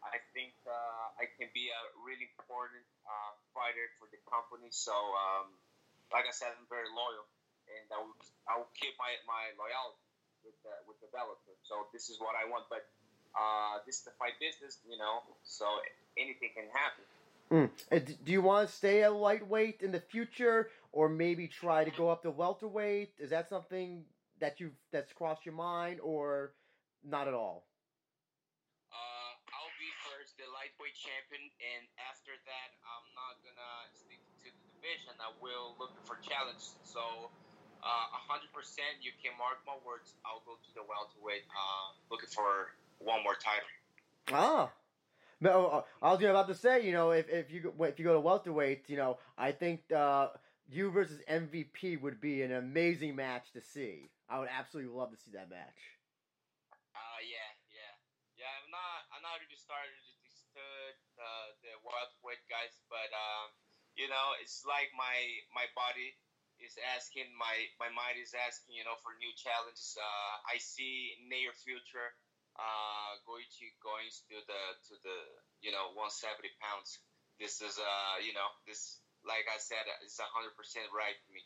I 0.03 0.21
think 0.31 0.53
uh, 0.65 1.21
I 1.21 1.25
can 1.37 1.49
be 1.53 1.69
a 1.73 1.81
really 2.05 2.29
important 2.37 2.85
uh, 3.05 3.33
fighter 3.51 3.89
for 3.97 4.07
the 4.13 4.21
company. 4.29 4.69
So, 4.69 4.93
um, 4.93 5.53
like 6.13 6.29
I 6.29 6.33
said, 6.33 6.53
I'm 6.53 6.69
very 6.69 6.87
loyal, 6.93 7.25
and 7.67 7.85
I 7.89 7.99
will 7.99 8.17
I 8.47 8.53
will 8.57 8.71
keep 8.77 8.93
my, 8.95 9.11
my 9.27 9.51
loyalty 9.57 9.99
with 10.45 10.55
the, 10.63 10.71
with 10.87 10.97
the 11.03 11.09
Bellator. 11.11 11.57
So 11.67 11.89
this 11.91 12.07
is 12.07 12.21
what 12.21 12.37
I 12.37 12.47
want, 12.47 12.69
but 12.69 12.87
uh, 13.35 13.83
this 13.85 13.99
is 13.99 14.05
the 14.07 14.15
fight 14.15 14.39
business, 14.39 14.79
you 14.87 14.97
know. 14.97 15.25
So 15.43 15.65
anything 16.15 16.55
can 16.55 16.69
happen. 16.71 17.03
Mm. 17.51 18.23
Do 18.23 18.31
you 18.31 18.41
want 18.41 18.69
to 18.69 18.73
stay 18.73 19.03
a 19.03 19.11
lightweight 19.11 19.81
in 19.81 19.91
the 19.91 19.99
future, 19.99 20.69
or 20.91 21.09
maybe 21.09 21.47
try 21.47 21.83
to 21.83 21.91
go 21.91 22.09
up 22.09 22.23
to 22.23 22.31
welterweight? 22.31 23.13
Is 23.19 23.31
that 23.31 23.49
something 23.49 24.05
that 24.39 24.59
you 24.59 24.71
that's 24.91 25.11
crossed 25.13 25.45
your 25.45 25.55
mind, 25.55 25.99
or 26.01 26.53
not 27.03 27.27
at 27.27 27.33
all? 27.33 27.65
Uh, 28.91 29.31
I'll 29.55 29.75
be 29.79 29.91
first 30.07 30.37
the 30.37 30.43
lightweight 30.51 30.86
champion, 30.97 31.45
and 31.61 31.83
after 32.09 32.33
that, 32.33 32.69
I'm 32.81 33.07
not 33.13 33.37
gonna 33.45 33.73
stick 33.93 34.21
to 34.45 34.49
the 34.49 34.63
division. 34.81 35.13
I 35.21 35.29
will 35.37 35.77
look 35.77 35.93
for 36.09 36.17
challenge. 36.25 36.61
So, 36.83 37.29
uh, 37.85 38.05
hundred 38.27 38.49
percent, 38.51 38.99
you 39.05 39.13
can 39.21 39.37
mark 39.37 39.61
my 39.69 39.77
words. 39.85 40.17
I'll 40.25 40.41
go 40.43 40.57
to 40.57 40.71
the 40.73 40.83
welterweight, 40.83 41.45
uh, 41.53 41.87
looking 42.09 42.33
for 42.33 42.73
one 42.99 43.21
more 43.21 43.37
title. 43.37 43.69
Ah. 44.33 44.73
No, 45.39 45.67
uh, 45.69 45.81
I 46.01 46.11
was 46.11 46.23
about 46.23 46.47
to 46.49 46.57
say, 46.57 46.81
you 46.81 46.91
know, 46.91 47.11
if, 47.13 47.29
if 47.29 47.51
you 47.53 47.61
go- 47.61 47.77
if 47.85 47.99
you 48.01 48.05
go 48.05 48.13
to 48.17 48.19
welterweight, 48.19 48.89
you 48.89 48.97
know, 48.97 49.19
I 49.37 49.51
think 49.53 49.85
uh, 49.93 50.33
you 50.67 50.89
versus 50.89 51.21
MVP 51.29 52.01
would 52.01 52.19
be 52.19 52.41
an 52.41 52.51
amazing 52.51 53.15
match 53.15 53.53
to 53.53 53.61
see. 53.61 54.09
I 54.27 54.39
would 54.39 54.49
absolutely 54.49 54.91
love 54.91 55.11
to 55.11 55.17
see 55.17 55.31
that 55.37 55.49
match. 55.49 55.77
Uh, 56.73 57.21
yeah, 57.21 57.49
yeah, 57.69 57.93
yeah. 58.41 58.49
I'm 58.65 58.71
not, 58.73 58.97
I'm 59.13 59.21
not 59.21 59.37
really 59.45 59.55
started 59.61 59.93
to 61.17 61.25
disturb 61.25 61.49
uh, 61.49 61.49
the 61.65 61.73
welterweight 61.81 62.43
guys, 62.47 62.73
but 62.89 63.09
um, 63.13 63.49
you 63.97 64.07
know, 64.09 64.37
it's 64.41 64.61
like 64.65 64.93
my 64.93 65.17
my 65.53 65.65
body 65.73 66.13
is 66.61 66.77
asking, 66.97 67.29
my 67.37 67.55
my 67.81 67.89
mind 67.93 68.17
is 68.21 68.33
asking, 68.37 68.77
you 68.77 68.85
know, 68.85 68.97
for 69.01 69.13
new 69.17 69.33
challenges. 69.33 69.97
Uh, 69.97 70.33
I 70.53 70.57
see 70.61 71.17
near 71.25 71.53
future, 71.53 72.13
uh, 72.57 73.11
Goiti 73.25 73.73
going 73.81 74.09
to 74.29 74.37
the 74.45 74.61
to 74.89 74.93
the 75.01 75.17
you 75.65 75.73
know 75.73 75.93
170 75.97 76.49
pounds. 76.61 77.01
This 77.41 77.61
is 77.61 77.77
uh, 77.81 78.15
you 78.21 78.33
know, 78.33 78.49
this 78.69 79.01
like 79.25 79.49
I 79.49 79.57
said, 79.57 79.85
it's 80.05 80.21
hundred 80.21 80.53
percent 80.57 80.89
right 80.93 81.17
for 81.25 81.33
me. 81.33 81.41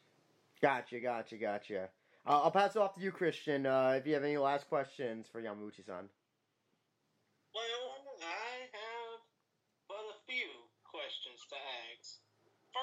Gotcha, 0.61 0.99
gotcha, 0.99 1.37
gotcha. 1.39 1.89
Uh, 2.21 2.45
I'll 2.45 2.53
pass 2.53 2.75
it 2.75 2.79
off 2.79 2.93
to 2.95 3.01
you, 3.01 3.09
Christian. 3.09 3.65
Uh, 3.65 3.97
if 3.97 4.05
you 4.05 4.13
have 4.13 4.23
any 4.23 4.37
last 4.37 4.69
questions 4.69 5.25
for 5.25 5.41
Yamauchi-san. 5.41 6.05
Well, 7.49 7.89
I 8.21 8.69
have 8.69 9.01
but 9.91 10.07
a 10.07 10.19
few 10.23 10.47
questions 10.87 11.43
to 11.51 11.57
ask. 11.57 12.23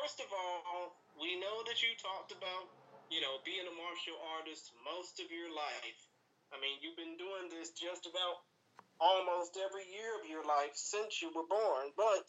First 0.09 0.25
of 0.25 0.33
all, 0.33 0.97
we 1.21 1.37
know 1.37 1.61
that 1.69 1.85
you 1.85 1.93
talked 2.01 2.33
about, 2.33 2.65
you 3.13 3.21
know, 3.21 3.45
being 3.45 3.69
a 3.69 3.75
martial 3.77 4.17
artist 4.41 4.73
most 4.81 5.21
of 5.21 5.29
your 5.29 5.53
life. 5.53 6.01
I 6.49 6.57
mean, 6.65 6.81
you've 6.81 6.97
been 6.97 7.21
doing 7.21 7.53
this 7.53 7.77
just 7.77 8.09
about 8.09 8.41
almost 9.05 9.61
every 9.61 9.85
year 9.85 10.17
of 10.17 10.25
your 10.25 10.49
life 10.49 10.73
since 10.81 11.21
you 11.21 11.29
were 11.37 11.45
born. 11.45 11.93
But, 11.93 12.25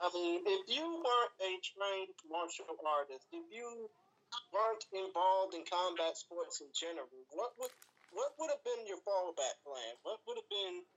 I 0.00 0.08
mean, 0.16 0.48
if 0.48 0.64
you 0.64 0.80
weren't 0.96 1.36
a 1.44 1.52
trained 1.60 2.16
martial 2.24 2.72
artist, 2.88 3.28
if 3.36 3.44
you 3.52 3.92
weren't 4.48 4.88
involved 4.96 5.52
in 5.52 5.68
combat 5.68 6.16
sports 6.16 6.64
in 6.64 6.72
general, 6.72 7.12
what 7.36 7.52
would 7.60 7.74
what 8.16 8.32
would 8.40 8.48
have 8.48 8.64
been 8.64 8.88
your 8.88 9.04
fallback 9.04 9.60
plan? 9.60 9.92
What 10.08 10.24
would 10.24 10.40
have 10.40 10.48
been 10.48 10.88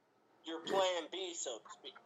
your 0.47 0.63
plan 0.63 1.11
B, 1.11 1.35
so 1.35 1.59
to 1.59 1.67
speak? 1.83 1.99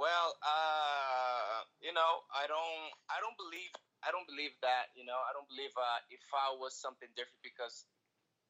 Well, 0.00 0.32
uh, 0.40 1.68
you 1.84 1.92
know, 1.92 2.24
I 2.32 2.48
don't, 2.48 2.88
I 3.12 3.20
don't 3.20 3.36
believe, 3.36 3.68
I 4.00 4.08
don't 4.08 4.24
believe 4.24 4.56
that. 4.64 4.88
You 4.96 5.04
know, 5.04 5.20
I 5.28 5.36
don't 5.36 5.44
believe 5.52 5.76
uh, 5.76 6.00
if 6.08 6.24
I 6.32 6.56
was 6.56 6.72
something 6.72 7.12
different 7.20 7.44
because 7.44 7.84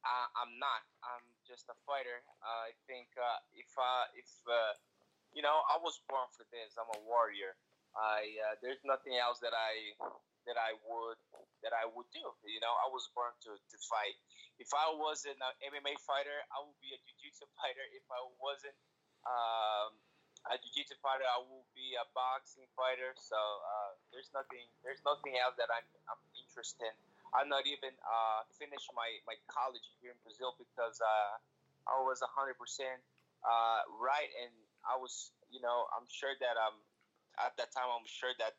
I, 0.07 0.31
I'm 0.39 0.55
not. 0.63 0.81
I'm 1.03 1.27
just 1.43 1.67
a 1.67 1.75
fighter. 1.83 2.23
Uh, 2.39 2.71
I 2.71 2.73
think 2.87 3.11
uh, 3.19 3.39
if 3.51 3.67
I, 3.75 4.07
if 4.15 4.31
uh, 4.47 4.79
you 5.35 5.43
know, 5.43 5.59
I 5.67 5.75
was 5.83 5.99
born 6.07 6.27
for 6.31 6.47
this. 6.55 6.75
I'm 6.79 6.87
a 6.95 7.01
warrior. 7.03 7.59
I 7.99 8.31
uh, 8.47 8.55
there's 8.63 8.79
nothing 8.87 9.19
else 9.19 9.43
that 9.43 9.51
I 9.51 9.99
that 10.47 10.55
I 10.55 10.79
would 10.87 11.19
that 11.67 11.75
I 11.75 11.83
would 11.83 12.07
do. 12.15 12.23
You 12.47 12.63
know, 12.63 12.71
I 12.79 12.87
was 12.95 13.11
born 13.11 13.35
to, 13.47 13.59
to 13.59 13.77
fight. 13.91 14.15
If 14.55 14.71
I 14.71 14.87
wasn't 14.95 15.35
an 15.43 15.55
MMA 15.67 15.99
fighter, 16.07 16.47
I 16.55 16.63
would 16.63 16.79
be 16.79 16.95
a 16.95 16.99
jiu-jitsu 17.03 17.43
fighter. 17.59 17.83
If 17.91 18.07
I 18.07 18.21
wasn't 18.39 18.77
um, 19.27 19.91
a 20.49 20.57
jiu-jitsu 20.57 20.97
fighter, 21.05 21.27
I 21.27 21.37
will 21.45 21.65
be 21.77 21.93
a 21.99 22.05
boxing 22.17 22.65
fighter. 22.73 23.13
So 23.17 23.37
uh, 23.37 23.93
there's 24.09 24.33
nothing 24.33 24.65
there's 24.81 25.01
nothing 25.05 25.37
else 25.37 25.53
that 25.61 25.69
I'm 25.69 25.85
I'm 26.09 26.21
interested 26.33 26.89
in. 26.89 26.95
I'm 27.31 27.47
not 27.47 27.63
even 27.63 27.95
uh, 28.03 28.43
finished 28.59 28.91
my, 28.91 29.07
my 29.23 29.39
college 29.47 29.87
here 30.03 30.11
in 30.11 30.19
Brazil 30.19 30.51
because 30.59 30.99
uh, 30.99 31.39
I 31.87 31.95
was 32.03 32.19
100% 32.19 32.27
uh, 32.27 33.79
right, 34.03 34.27
and 34.43 34.51
I 34.83 34.99
was, 34.99 35.31
you 35.47 35.63
know, 35.63 35.87
I'm 35.95 36.03
sure 36.11 36.35
that 36.43 36.59
um, 36.59 36.75
at 37.39 37.55
that 37.55 37.71
time 37.71 37.87
I'm 37.87 38.07
sure 38.07 38.35
that 38.35 38.53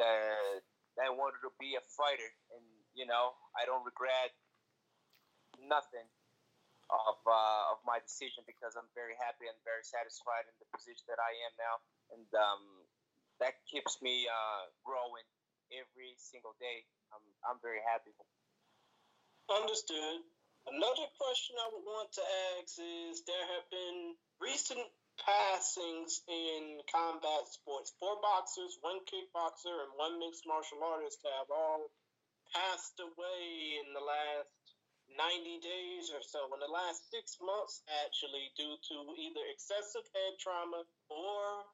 that 0.00 1.04
I 1.04 1.10
wanted 1.12 1.42
to 1.44 1.52
be 1.60 1.76
a 1.76 1.82
fighter, 1.84 2.30
and 2.56 2.64
you 2.94 3.04
know, 3.04 3.36
I 3.52 3.66
don't 3.66 3.84
regret 3.84 4.32
nothing 5.60 6.06
of 6.88 7.20
uh, 7.28 7.72
of 7.72 7.78
my 7.84 8.00
decision 8.00 8.44
because 8.48 8.72
I'm 8.76 8.88
very 8.96 9.16
happy 9.20 9.48
and 9.48 9.56
very 9.64 9.84
satisfied 9.84 10.48
in 10.48 10.56
the 10.56 10.68
position 10.72 11.04
that 11.12 11.20
I 11.20 11.32
am 11.48 11.52
now, 11.60 11.74
and 12.16 12.28
um, 12.32 12.62
that 13.40 13.60
keeps 13.68 14.00
me 14.00 14.24
uh, 14.24 14.72
growing 14.84 15.26
every 15.72 16.16
single 16.16 16.56
day. 16.56 16.88
I'm 17.12 17.24
I'm 17.44 17.60
very 17.60 17.84
happy. 17.84 18.12
Understood. 19.48 20.24
Another 20.68 21.08
question 21.16 21.56
I 21.56 21.68
would 21.72 21.86
want 21.88 22.12
to 22.20 22.24
ask 22.60 22.76
is 22.76 23.24
there 23.24 23.46
have 23.56 23.64
been 23.72 24.12
recent 24.36 24.84
passings 25.16 26.20
in 26.28 26.80
combat 26.92 27.48
sports. 27.48 27.96
Four 27.96 28.20
boxers, 28.20 28.76
one 28.84 29.00
kickboxer, 29.08 29.72
and 29.88 29.92
one 29.96 30.20
mixed 30.20 30.44
martial 30.44 30.84
artist 30.84 31.24
have 31.24 31.48
all 31.48 31.88
passed 32.52 33.00
away 33.00 33.80
in 33.80 33.92
the 33.96 34.04
last 34.04 34.57
90 35.16 35.64
days 35.64 36.12
or 36.12 36.20
so, 36.20 36.50
in 36.52 36.60
the 36.60 36.68
last 36.68 37.08
six 37.08 37.38
months, 37.40 37.80
actually, 38.04 38.52
due 38.58 38.76
to 38.76 38.96
either 39.16 39.44
excessive 39.48 40.04
head 40.12 40.36
trauma 40.36 40.84
or 41.08 41.64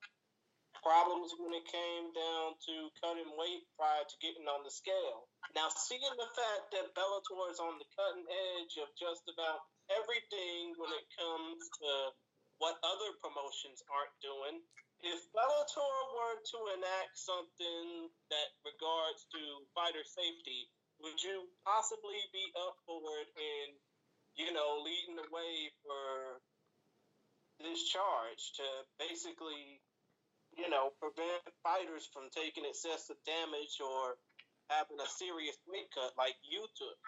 problems 0.85 1.33
when 1.41 1.57
it 1.57 1.65
came 1.65 2.13
down 2.13 2.53
to 2.61 2.93
cutting 3.01 3.33
weight 3.41 3.65
prior 3.79 4.05
to 4.05 4.17
getting 4.21 4.45
on 4.45 4.61
the 4.63 4.71
scale. 4.71 5.25
Now, 5.57 5.73
seeing 5.73 6.15
the 6.21 6.31
fact 6.37 6.77
that 6.77 6.93
Bellator 6.93 7.49
is 7.49 7.59
on 7.63 7.81
the 7.81 7.89
cutting 7.97 8.29
edge 8.29 8.77
of 8.83 8.93
just 8.99 9.25
about 9.31 9.65
everything 9.89 10.77
when 10.77 10.93
it 10.93 11.07
comes 11.17 11.65
to 11.81 11.91
what 12.61 12.77
other 12.85 13.17
promotions 13.25 13.81
aren't 13.89 14.15
doing, 14.21 14.61
if 15.05 15.21
Bellator 15.37 15.97
were 16.17 16.39
to 16.41 16.59
enact 16.81 17.17
something 17.17 18.09
that 18.33 18.49
regards 18.65 19.25
to 19.37 19.41
fighter 19.77 20.05
safety, 20.05 20.69
would 21.05 21.21
you 21.21 21.45
possibly 21.69 22.19
be 22.33 22.49
up 22.57 22.81
for 22.89 23.05
it 23.21 23.31
in, 23.37 23.67
you 24.41 24.51
know, 24.57 24.81
leading 24.81 25.21
the 25.21 25.29
way 25.29 25.69
for 25.85 26.41
this 27.61 27.85
charge 27.87 28.57
to 28.57 28.67
basically 28.99 29.85
you 30.59 30.71
know, 30.71 30.95
prevent 31.03 31.43
fighters 31.63 32.07
from 32.15 32.31
taking 32.31 32.63
excessive 32.67 33.19
damage 33.27 33.83
or 33.83 34.15
having 34.71 34.99
a 35.03 35.09
serious 35.11 35.59
weight 35.67 35.91
cut 35.91 36.15
like 36.15 36.39
you 36.47 36.63
took? 36.79 37.01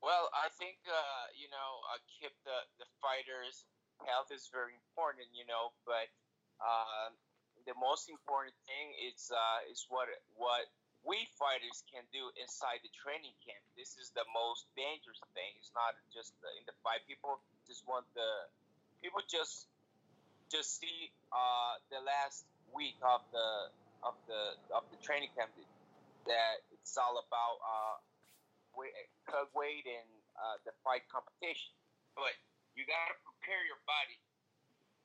Well, 0.00 0.28
I 0.32 0.52
think 0.60 0.76
uh, 0.86 1.24
you 1.36 1.48
know, 1.48 1.70
uh, 1.92 2.00
keep 2.20 2.32
the 2.44 2.58
the 2.80 2.88
fighters' 3.00 3.64
health 4.04 4.28
is 4.28 4.48
very 4.52 4.76
important, 4.76 5.32
you 5.32 5.48
know, 5.48 5.72
but 5.88 6.08
uh, 6.60 7.10
the 7.64 7.74
most 7.80 8.12
important 8.12 8.54
thing 8.68 8.92
is 9.08 9.32
uh, 9.32 9.60
is 9.72 9.88
what 9.88 10.08
what 10.36 10.68
we 11.06 11.22
fighters 11.38 11.86
can 11.86 12.02
do 12.10 12.34
inside 12.34 12.82
the 12.82 12.90
training 12.90 13.32
camp. 13.46 13.62
This 13.78 13.94
is 13.96 14.10
the 14.18 14.26
most 14.34 14.66
dangerous 14.74 15.22
thing. 15.38 15.54
It's 15.62 15.70
not 15.70 15.94
just 16.10 16.34
in 16.58 16.66
the 16.66 16.74
fight. 16.82 17.06
People 17.06 17.38
just 17.70 17.86
want 17.86 18.04
the 18.18 18.50
people 18.98 19.22
just 19.30 19.70
just 20.50 20.82
see 20.82 21.14
uh, 21.30 21.78
the 21.94 22.02
last 22.02 22.46
week 22.74 22.98
of 23.06 23.22
the 23.30 23.48
of 24.02 24.18
the 24.26 24.58
of 24.74 24.82
the 24.90 24.98
training 24.98 25.30
camp 25.38 25.54
that 26.26 26.66
it's 26.74 26.98
all 26.98 27.22
about 27.22 27.56
uh, 27.62 27.96
cut 29.30 29.46
weight 29.54 29.86
and 29.86 30.10
uh, 30.34 30.58
the 30.66 30.74
fight 30.82 31.06
competition. 31.06 31.70
But 32.18 32.34
you 32.74 32.82
gotta 32.82 33.14
prepare 33.22 33.62
your 33.64 33.78
body 33.86 34.18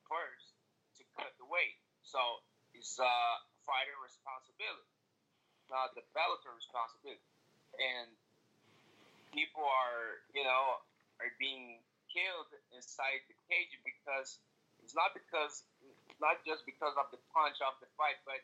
first 0.09 0.57
to 0.97 1.01
cut 1.13 1.31
the 1.37 1.47
weight. 1.47 1.77
So 2.01 2.19
it's 2.73 2.97
a 2.99 3.05
uh, 3.05 3.33
fighter 3.63 3.95
responsibility, 4.03 4.90
not 5.71 5.95
the 5.95 6.03
Bellator 6.11 6.51
responsibility. 6.53 7.23
And 7.79 8.11
people 9.31 9.63
are, 9.63 10.19
you 10.35 10.43
know, 10.43 10.83
are 11.23 11.31
being 11.39 11.79
killed 12.11 12.51
inside 12.75 13.23
the 13.31 13.37
cage 13.47 13.71
because 13.87 14.43
it's 14.83 14.93
not 14.93 15.15
because, 15.15 15.63
not 16.19 16.43
just 16.43 16.67
because 16.67 16.93
of 16.99 17.07
the 17.15 17.21
punch 17.31 17.63
of 17.63 17.79
the 17.79 17.87
fight, 17.95 18.19
but 18.27 18.43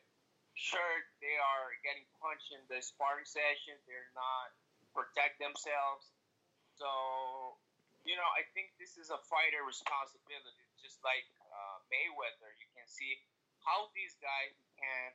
sure 0.56 1.06
they 1.22 1.36
are 1.38 1.76
getting 1.84 2.08
punched 2.18 2.56
in 2.56 2.64
the 2.72 2.80
sparring 2.80 3.28
session. 3.28 3.76
They're 3.86 4.10
not 4.16 4.56
protect 4.96 5.38
themselves. 5.38 6.10
So, 6.80 6.90
you 8.08 8.18
know, 8.18 8.30
I 8.34 8.48
think 8.58 8.74
this 8.82 8.98
is 8.98 9.14
a 9.14 9.20
fighter 9.30 9.62
responsibility. 9.68 10.66
Just 10.82 11.02
like 11.06 11.26
uh, 11.52 11.78
Mayweather, 11.90 12.54
you 12.58 12.70
can 12.74 12.86
see 12.90 13.18
how 13.62 13.92
these 13.94 14.16
guys 14.24 14.56
can 14.80 15.10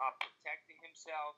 uh, 0.00 0.12
protecting 0.20 0.78
himself. 0.80 1.36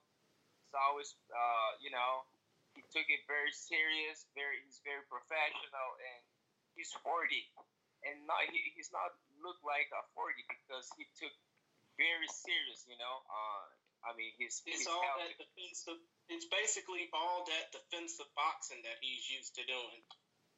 It's 0.68 0.76
always, 0.76 1.16
uh, 1.32 1.70
you 1.80 1.88
know, 1.88 2.28
he 2.76 2.84
took 2.92 3.08
it 3.08 3.24
very 3.24 3.50
serious. 3.56 4.28
Very, 4.36 4.60
he's 4.68 4.84
very 4.84 5.00
professional, 5.08 5.96
and 5.96 6.20
he's 6.76 6.92
40 7.00 7.24
and 8.06 8.26
not 8.26 8.46
he, 8.46 8.74
he's 8.76 8.92
not 8.94 9.10
looked 9.42 9.64
like 9.66 9.90
a 9.90 10.02
40 10.14 10.34
because 10.46 10.86
he 10.94 11.06
took 11.18 11.34
very 11.98 12.28
serious, 12.30 12.86
you 12.86 12.98
know. 12.98 13.16
Uh, 13.26 13.64
I 14.06 14.14
mean, 14.14 14.30
his 14.38 14.62
it's 14.62 14.86
all 14.86 15.02
health. 15.02 15.26
that 15.26 15.34
defensive. 15.34 15.98
It's 16.30 16.46
basically 16.46 17.10
all 17.10 17.42
that 17.50 17.74
defensive 17.74 18.30
boxing 18.38 18.78
that 18.86 19.02
he's 19.02 19.26
used 19.26 19.58
to 19.58 19.66
doing. 19.66 20.02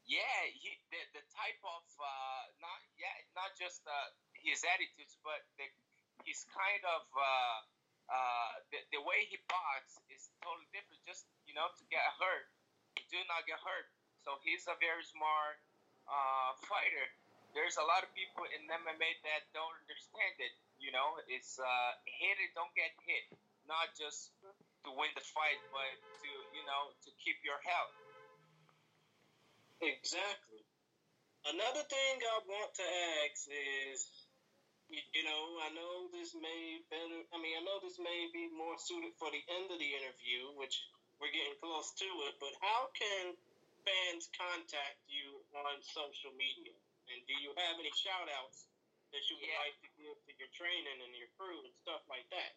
Yeah, 0.04 0.40
he, 0.52 0.76
the 0.92 1.00
the 1.16 1.24
type 1.32 1.60
of 1.64 1.84
uh, 1.96 2.42
not 2.60 2.80
yeah 3.00 3.14
not 3.32 3.56
just 3.56 3.80
uh, 3.88 4.08
his 4.36 4.60
attitudes, 4.66 5.16
but 5.24 5.40
the, 5.56 5.64
his 6.28 6.44
kind 6.52 6.82
of 6.84 7.08
uh, 7.16 7.58
uh, 8.10 8.50
the, 8.74 8.78
the 8.98 9.00
way 9.06 9.24
he 9.30 9.38
boxes 9.46 10.02
is 10.10 10.28
totally 10.42 10.68
different. 10.74 11.00
Just 11.06 11.24
you 11.46 11.54
know 11.54 11.70
to 11.70 11.84
get 11.88 12.02
hurt, 12.18 12.50
do 13.08 13.18
not 13.30 13.46
get 13.46 13.62
hurt. 13.62 13.88
So 14.26 14.36
he's 14.44 14.66
a 14.68 14.76
very 14.76 15.02
smart 15.06 15.56
uh, 16.04 16.52
fighter 16.68 17.08
there's 17.54 17.76
a 17.78 17.86
lot 17.86 18.06
of 18.06 18.10
people 18.14 18.46
in 18.54 18.62
MMA 18.70 19.10
that 19.26 19.42
don't 19.50 19.74
understand 19.82 20.34
it. 20.38 20.54
You 20.78 20.94
know, 20.94 21.18
it's 21.26 21.58
uh, 21.58 21.90
hit 22.06 22.38
it, 22.38 22.54
don't 22.54 22.72
get 22.78 22.94
hit. 23.02 23.26
Not 23.66 23.92
just 23.94 24.32
to 24.86 24.90
win 24.94 25.10
the 25.14 25.22
fight, 25.22 25.60
but 25.70 25.94
to 26.24 26.30
you 26.54 26.64
know 26.66 26.94
to 27.06 27.10
keep 27.20 27.38
your 27.44 27.58
health. 27.62 27.94
Exactly. 29.80 30.62
Another 31.48 31.84
thing 31.88 32.14
I 32.20 32.36
want 32.44 32.72
to 32.76 32.86
ask 33.24 33.48
is, 33.48 34.00
you 34.90 35.22
know, 35.22 35.42
I 35.62 35.70
know 35.72 36.10
this 36.10 36.34
may 36.34 36.82
better. 36.90 37.22
I 37.30 37.36
mean, 37.38 37.54
I 37.54 37.62
know 37.62 37.78
this 37.82 37.98
may 38.02 38.26
be 38.34 38.50
more 38.50 38.74
suited 38.76 39.14
for 39.16 39.30
the 39.30 39.42
end 39.46 39.70
of 39.70 39.78
the 39.78 39.90
interview, 39.94 40.50
which 40.58 40.82
we're 41.22 41.30
getting 41.30 41.54
close 41.62 41.94
to 42.02 42.08
it. 42.26 42.34
But 42.42 42.54
how 42.58 42.90
can 42.98 43.38
fans 43.86 44.26
contact 44.34 45.00
you 45.06 45.40
on 45.54 45.78
social 45.86 46.34
media? 46.34 46.74
And 47.10 47.18
do 47.26 47.34
you 47.38 47.54
have 47.54 47.78
any 47.78 47.90
shout 47.94 48.30
outs 48.42 48.66
that 49.10 49.22
you 49.26 49.38
would 49.38 49.50
yeah. 49.50 49.62
like 49.66 49.76
to 49.82 49.90
give 49.98 50.16
to 50.26 50.32
your 50.38 50.50
training 50.54 50.98
and 51.02 51.12
your 51.14 51.30
crew 51.34 51.58
and 51.66 51.74
stuff 51.78 52.02
like 52.06 52.26
that? 52.30 52.54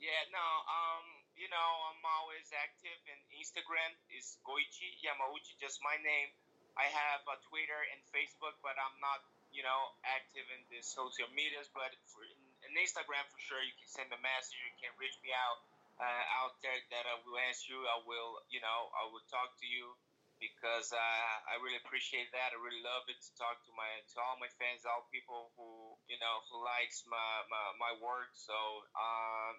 Yeah, 0.00 0.22
no, 0.34 0.48
um, 0.66 1.06
you 1.38 1.46
know, 1.46 1.70
I'm 1.92 2.02
always 2.18 2.50
active 2.58 2.98
in 3.06 3.18
Instagram 3.38 3.94
is 4.10 4.34
Goiti 4.42 4.98
Yamauchi, 4.98 5.54
just 5.62 5.78
my 5.78 5.94
name. 6.02 6.34
I 6.74 6.90
have 6.90 7.22
a 7.28 7.36
Twitter 7.46 7.78
and 7.92 8.00
Facebook, 8.10 8.56
but 8.66 8.74
I'm 8.80 8.96
not, 8.98 9.22
you 9.52 9.62
know, 9.62 9.80
active 10.04 10.44
in 10.52 10.62
the 10.72 10.80
social 10.80 11.28
medias. 11.36 11.68
But 11.70 11.92
for, 12.08 12.24
in, 12.24 12.40
in 12.68 12.72
Instagram, 12.80 13.24
for 13.28 13.40
sure, 13.40 13.62
you 13.62 13.76
can 13.76 13.88
send 13.88 14.08
a 14.10 14.20
message. 14.20 14.56
You 14.56 14.74
can 14.80 14.92
reach 14.98 15.16
me 15.20 15.30
out 15.32 15.60
uh, 16.00 16.24
out 16.42 16.56
there 16.64 16.76
that 16.90 17.04
I 17.04 17.20
will 17.22 17.38
answer 17.46 17.76
you. 17.76 17.80
I 17.84 18.00
will, 18.08 18.40
you 18.48 18.64
know, 18.64 18.90
I 18.96 19.06
will 19.12 19.24
talk 19.28 19.54
to 19.60 19.66
you 19.68 19.94
because 20.42 20.90
uh, 20.90 21.34
I 21.46 21.54
really 21.62 21.78
appreciate 21.78 22.34
that. 22.34 22.50
I 22.50 22.58
really 22.58 22.82
love 22.82 23.06
it 23.06 23.20
to 23.22 23.30
talk 23.38 23.62
to 23.62 23.72
my 23.78 23.86
to 24.10 24.16
all 24.18 24.34
my 24.42 24.50
fans, 24.58 24.82
all 24.82 25.06
people 25.14 25.54
who 25.54 25.94
you 26.10 26.18
know 26.18 26.42
who 26.50 26.58
likes 26.66 27.06
my 27.06 27.46
my, 27.46 27.64
my 27.78 27.92
work. 28.02 28.34
So 28.34 28.56
um, 28.98 29.54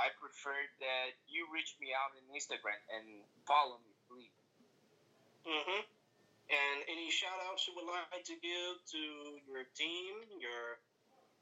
I 0.00 0.08
prefer 0.16 0.56
that 0.80 1.14
you 1.28 1.44
reach 1.52 1.76
me 1.76 1.92
out 1.92 2.16
on 2.16 2.24
Instagram 2.32 2.80
and 2.88 3.06
follow 3.44 3.78
me, 3.84 3.92
please. 4.08 4.34
Mm-hmm. 5.44 5.84
And 6.52 6.84
any 6.92 7.08
shout 7.08 7.40
outs 7.48 7.64
you 7.64 7.72
would 7.72 7.88
like 7.88 8.20
to 8.28 8.36
give 8.36 8.74
to 8.92 9.02
your 9.48 9.64
team, 9.72 10.12
your 10.36 10.76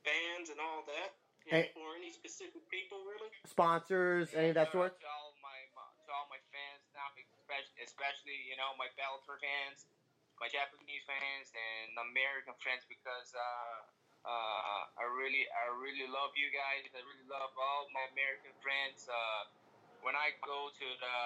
fans, 0.07 0.47
and 0.51 0.63
all 0.63 0.87
that? 0.87 1.19
Hey. 1.43 1.75
Or 1.75 1.99
any 1.99 2.15
specific 2.15 2.63
people, 2.71 3.03
really? 3.03 3.27
Sponsors, 3.51 4.31
any 4.31 4.55
of 4.55 4.57
that 4.59 4.71
sort? 4.71 4.95
To 4.95 5.11
all 5.11 5.35
my 5.43 5.59
to 6.07 6.11
all 6.15 6.31
my 6.31 6.39
fans 6.55 6.87
now, 6.95 7.11
especially, 7.19 7.83
especially 7.83 8.39
you 8.47 8.55
know 8.55 8.79
my 8.79 8.87
Bellator 8.95 9.43
fans, 9.43 9.91
my 10.39 10.47
Japanese 10.47 11.03
fans, 11.03 11.51
and 11.51 11.99
American 12.15 12.55
fans 12.63 12.87
because 12.87 13.35
uh, 13.35 13.83
uh, 14.23 15.03
I 15.03 15.05
really 15.19 15.51
I 15.51 15.75
really 15.83 16.07
love 16.07 16.31
you 16.39 16.47
guys. 16.55 16.87
I 16.95 17.03
really 17.03 17.27
love 17.27 17.51
all 17.59 17.91
my 17.91 18.07
American 18.15 18.55
friends. 18.63 19.11
Uh, 19.11 19.51
when 20.07 20.15
I 20.15 20.39
go 20.47 20.71
to 20.71 20.89
the 21.03 21.19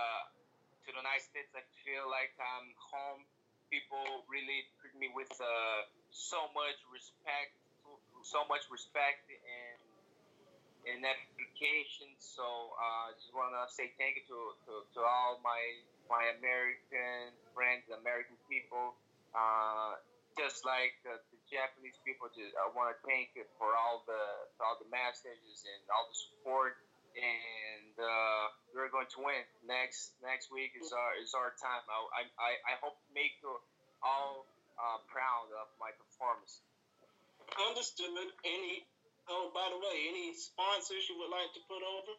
to 0.88 0.88
the 0.96 1.00
United 1.04 1.24
States, 1.28 1.52
I 1.52 1.60
feel 1.84 2.08
like 2.08 2.32
I'm 2.40 2.72
home. 2.80 3.28
People 3.70 4.24
really 4.30 4.66
treat 4.78 4.94
me 4.94 5.10
with 5.10 5.30
uh, 5.42 5.80
so 6.14 6.48
much 6.54 6.78
respect, 6.88 7.52
so 8.22 8.46
much 8.46 8.64
respect 8.70 9.26
and 9.30 9.78
and 10.86 11.02
application. 11.02 12.14
So 12.22 12.46
I 12.78 13.10
uh, 13.10 13.18
just 13.18 13.34
want 13.34 13.50
to 13.58 13.66
say 13.66 13.90
thank 13.98 14.22
you 14.22 14.26
to, 14.30 14.40
to, 14.70 14.72
to 14.94 15.00
all 15.02 15.42
my 15.42 15.58
my 16.06 16.30
American 16.38 17.34
friends, 17.52 17.90
American 17.90 18.38
people. 18.46 18.94
Uh, 19.34 19.98
just 20.38 20.68
like 20.68 20.92
the, 21.00 21.16
the 21.32 21.40
Japanese 21.48 21.96
people, 22.04 22.28
just 22.36 22.52
I 22.60 22.68
want 22.76 22.92
to 22.92 22.98
thank 23.08 23.32
you 23.32 23.48
for 23.56 23.72
all 23.72 24.04
the 24.04 24.22
for 24.54 24.68
all 24.68 24.76
the 24.78 24.88
messages 24.92 25.64
and 25.64 25.80
all 25.90 26.06
the 26.06 26.16
support. 26.16 26.76
And 27.16 27.96
uh, 27.96 28.44
we're 28.76 28.92
going 28.92 29.08
to 29.16 29.20
win 29.24 29.40
next 29.64 30.12
next 30.20 30.52
week 30.52 30.76
is 30.76 30.92
our 30.92 31.12
is 31.16 31.32
our 31.32 31.56
time. 31.56 31.80
I 31.88 32.28
I, 32.36 32.52
I 32.68 32.74
hope 32.84 33.00
to 33.00 33.10
make 33.16 33.40
you 33.40 33.56
all 34.04 34.44
uh, 34.76 35.00
proud 35.08 35.48
of 35.56 35.72
my 35.80 35.90
performance. 35.96 36.60
Understood. 37.56 38.12
Any 38.44 38.84
Oh, 39.26 39.50
by 39.50 39.66
the 39.74 39.78
way, 39.82 39.96
any 40.06 40.30
sponsors 40.38 41.02
you 41.10 41.18
would 41.18 41.34
like 41.34 41.50
to 41.58 41.62
put 41.66 41.82
over? 41.82 42.14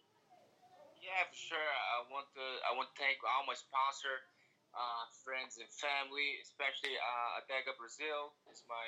Yeah, 0.99 1.23
for 1.31 1.39
sure. 1.39 1.71
I 1.95 2.03
want 2.11 2.27
to 2.35 2.45
I 2.67 2.75
want 2.75 2.91
to 2.91 2.97
thank 2.99 3.23
all 3.23 3.47
my 3.47 3.55
sponsor, 3.55 4.27
uh, 4.75 5.07
friends 5.23 5.55
and 5.55 5.71
family, 5.71 6.43
especially 6.43 6.99
uh, 6.99 7.39
Adega 7.39 7.71
Brazil 7.79 8.35
is 8.51 8.59
my 8.67 8.87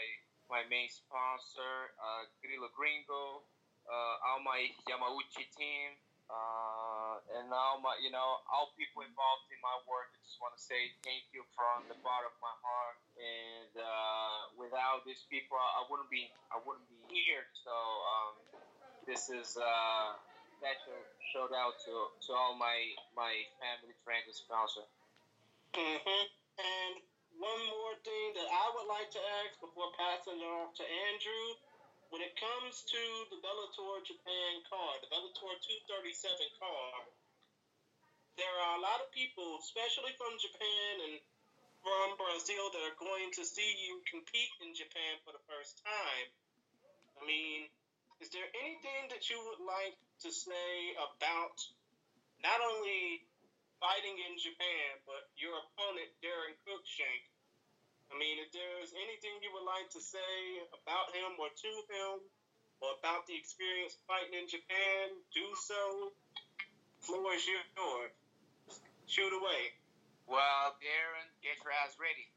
my 0.52 0.68
main 0.68 0.92
sponsor. 0.92 1.96
Uh, 1.96 2.28
Grilo 2.44 2.68
Gringo, 2.76 3.48
uh, 3.90 4.28
all 4.30 4.42
my 4.46 4.70
Yamauchi 4.86 5.50
team, 5.58 5.98
uh, 6.30 7.18
and 7.42 7.50
all 7.50 7.82
my 7.82 7.98
you 8.00 8.14
know 8.14 8.40
all 8.48 8.70
people 8.78 9.02
involved 9.02 9.50
in 9.50 9.58
my 9.66 9.78
work. 9.90 10.14
I 10.14 10.22
just 10.22 10.38
want 10.38 10.54
to 10.54 10.62
say 10.62 10.94
thank 11.02 11.26
you 11.34 11.42
from 11.58 11.90
the 11.90 11.98
bottom 12.06 12.30
of 12.30 12.40
my 12.40 12.56
heart. 12.62 12.98
And 13.18 13.74
uh, 13.82 14.38
without 14.56 15.04
these 15.04 15.26
people, 15.28 15.58
I 15.58 15.84
wouldn't 15.90 16.14
be 16.14 16.30
I 16.54 16.62
wouldn't 16.62 16.86
be 17.10 17.18
here. 17.18 17.50
So 17.66 17.74
um, 17.74 18.34
this 19.10 19.34
is 19.34 19.58
uh, 19.58 20.16
special 20.62 21.02
shout 21.32 21.56
out 21.56 21.80
to, 21.88 21.94
to 22.28 22.30
all 22.36 22.54
my 22.54 22.78
my 23.18 23.34
family, 23.58 23.96
friends, 24.06 24.30
and 24.30 24.38
sponsor. 24.38 24.86
Mm-hmm. 25.74 26.26
And 26.60 26.94
one 27.40 27.64
more 27.72 27.96
thing 28.04 28.28
that 28.36 28.50
I 28.52 28.66
would 28.76 28.90
like 28.92 29.10
to 29.16 29.22
ask 29.42 29.56
before 29.64 29.96
passing 29.96 30.44
it 30.44 30.50
off 30.60 30.76
to 30.76 30.86
Andrew. 30.86 31.46
When 32.10 32.26
it 32.26 32.34
comes 32.42 32.82
to 32.90 33.02
the 33.30 33.38
Bellator 33.38 34.02
Japan 34.02 34.66
card, 34.66 35.06
the 35.06 35.14
Bellator 35.14 35.54
237 35.62 36.42
card, 36.58 37.06
there 38.34 38.50
are 38.50 38.82
a 38.82 38.82
lot 38.82 38.98
of 38.98 39.14
people, 39.14 39.62
especially 39.62 40.18
from 40.18 40.34
Japan 40.42 41.06
and 41.06 41.22
from 41.86 42.18
Brazil, 42.18 42.74
that 42.74 42.82
are 42.82 42.98
going 42.98 43.30
to 43.38 43.46
see 43.46 43.78
you 43.78 44.02
compete 44.10 44.50
in 44.58 44.74
Japan 44.74 45.22
for 45.22 45.38
the 45.38 45.44
first 45.46 45.86
time. 45.86 46.28
I 47.22 47.22
mean, 47.30 47.70
is 48.18 48.34
there 48.34 48.50
anything 48.58 49.14
that 49.14 49.30
you 49.30 49.38
would 49.46 49.62
like 49.62 49.94
to 50.26 50.34
say 50.34 50.98
about 50.98 51.62
not 52.42 52.58
only 52.58 53.22
fighting 53.78 54.18
in 54.18 54.34
Japan, 54.42 54.98
but 55.06 55.30
your 55.38 55.62
opponent, 55.62 56.10
Darren 56.26 56.58
Cruikshank? 56.66 57.22
I 58.10 58.18
mean, 58.18 58.42
if 58.42 58.50
there's 58.52 58.92
anything 58.98 59.38
you 59.46 59.54
would 59.54 59.66
like 59.70 59.90
to 59.94 60.02
say 60.02 60.66
about 60.74 61.14
him 61.14 61.38
or 61.38 61.50
to 61.54 61.72
him, 61.88 62.26
or 62.80 62.96
about 63.00 63.28
the 63.28 63.36
experience 63.36 64.00
fighting 64.08 64.36
in 64.36 64.48
Japan, 64.48 65.12
do 65.36 65.46
so. 65.60 66.12
Floor 67.04 67.36
is 67.36 67.44
yours. 67.48 68.12
Shoot 69.08 69.32
away. 69.36 69.76
Well, 70.28 70.78
Darren, 70.80 71.28
get 71.42 71.58
your 71.64 71.74
ass 71.74 71.98
ready. 71.98 72.28